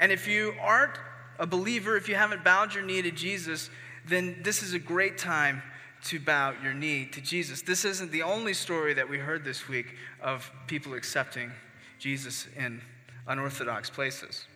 And 0.00 0.10
if 0.10 0.26
you 0.26 0.54
aren't 0.60 0.98
a 1.38 1.46
believer, 1.46 1.96
if 1.96 2.08
you 2.08 2.16
haven't 2.16 2.42
bowed 2.42 2.74
your 2.74 2.82
knee 2.82 3.02
to 3.02 3.10
Jesus, 3.10 3.70
then 4.08 4.40
this 4.42 4.62
is 4.62 4.72
a 4.72 4.78
great 4.78 5.18
time 5.18 5.62
to 6.04 6.18
bow 6.18 6.54
your 6.62 6.72
knee 6.72 7.06
to 7.12 7.20
Jesus. 7.20 7.60
This 7.62 7.84
isn't 7.84 8.10
the 8.10 8.22
only 8.22 8.54
story 8.54 8.94
that 8.94 9.08
we 9.08 9.18
heard 9.18 9.44
this 9.44 9.68
week 9.68 9.94
of 10.22 10.50
people 10.66 10.94
accepting 10.94 11.52
Jesus 11.98 12.48
in 12.56 12.80
unorthodox 13.28 13.90
places. 13.90 14.46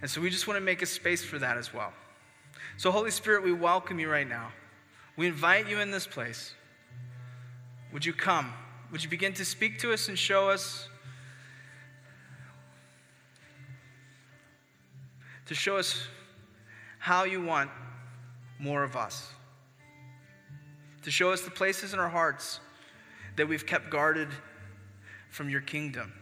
And 0.00 0.10
so 0.10 0.20
we 0.20 0.30
just 0.30 0.46
want 0.46 0.56
to 0.56 0.64
make 0.64 0.82
a 0.82 0.86
space 0.86 1.24
for 1.24 1.38
that 1.40 1.56
as 1.56 1.74
well. 1.74 1.92
So, 2.76 2.90
Holy 2.90 3.10
Spirit, 3.10 3.42
we 3.42 3.52
welcome 3.52 3.98
you 3.98 4.08
right 4.08 4.28
now. 4.28 4.52
We 5.16 5.26
invite 5.26 5.68
you 5.68 5.80
in 5.80 5.90
this 5.90 6.06
place. 6.06 6.54
Would 7.92 8.04
you 8.04 8.12
come? 8.12 8.52
Would 8.92 9.02
you 9.02 9.10
begin 9.10 9.32
to 9.34 9.44
speak 9.44 9.78
to 9.80 9.92
us 9.92 10.08
and 10.08 10.18
show 10.18 10.50
us 10.50 10.88
to 15.46 15.54
show 15.54 15.76
us 15.76 16.06
how 16.98 17.24
you 17.24 17.42
want 17.42 17.70
more 18.58 18.82
of 18.82 18.96
us. 18.96 19.30
To 21.02 21.10
show 21.10 21.32
us 21.32 21.42
the 21.42 21.50
places 21.50 21.92
in 21.92 21.98
our 21.98 22.08
hearts 22.08 22.60
that 23.36 23.46
we've 23.46 23.66
kept 23.66 23.90
guarded 23.90 24.28
from 25.30 25.50
your 25.50 25.60
kingdom. 25.60 26.12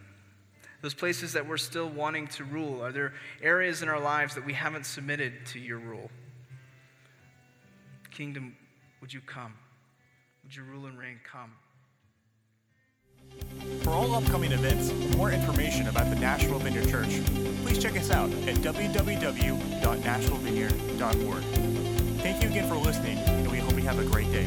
Those 0.80 0.94
places 0.94 1.32
that 1.34 1.46
we're 1.46 1.58
still 1.58 1.88
wanting 1.88 2.26
to 2.28 2.44
rule. 2.44 2.82
Are 2.82 2.90
there 2.90 3.12
areas 3.40 3.82
in 3.82 3.88
our 3.88 4.00
lives 4.00 4.34
that 4.34 4.44
we 4.44 4.52
haven't 4.52 4.84
submitted 4.84 5.46
to 5.46 5.60
your 5.60 5.78
rule? 5.78 6.10
Kingdom, 8.10 8.56
would 9.00 9.12
you 9.12 9.20
come? 9.20 9.54
Would 10.42 10.56
you 10.56 10.64
rule 10.64 10.86
and 10.86 10.98
reign? 10.98 11.20
Come. 11.30 11.52
For 13.80 13.90
all 13.90 14.14
upcoming 14.14 14.52
events 14.52 14.90
and 14.90 15.16
more 15.16 15.32
information 15.32 15.88
about 15.88 16.10
the 16.10 16.16
Nashville 16.16 16.58
Vineyard 16.58 16.88
Church, 16.88 17.22
please 17.62 17.78
check 17.78 17.96
us 17.96 18.10
out 18.10 18.30
at 18.46 18.56
www.nashvillevineyard.org. 18.56 21.42
Thank 22.22 22.42
you 22.42 22.50
again 22.50 22.68
for 22.68 22.76
listening, 22.76 23.18
and 23.18 23.50
we 23.50 23.58
hope 23.58 23.74
you 23.74 23.82
have 23.82 23.98
a 23.98 24.04
great 24.04 24.30
day. 24.30 24.46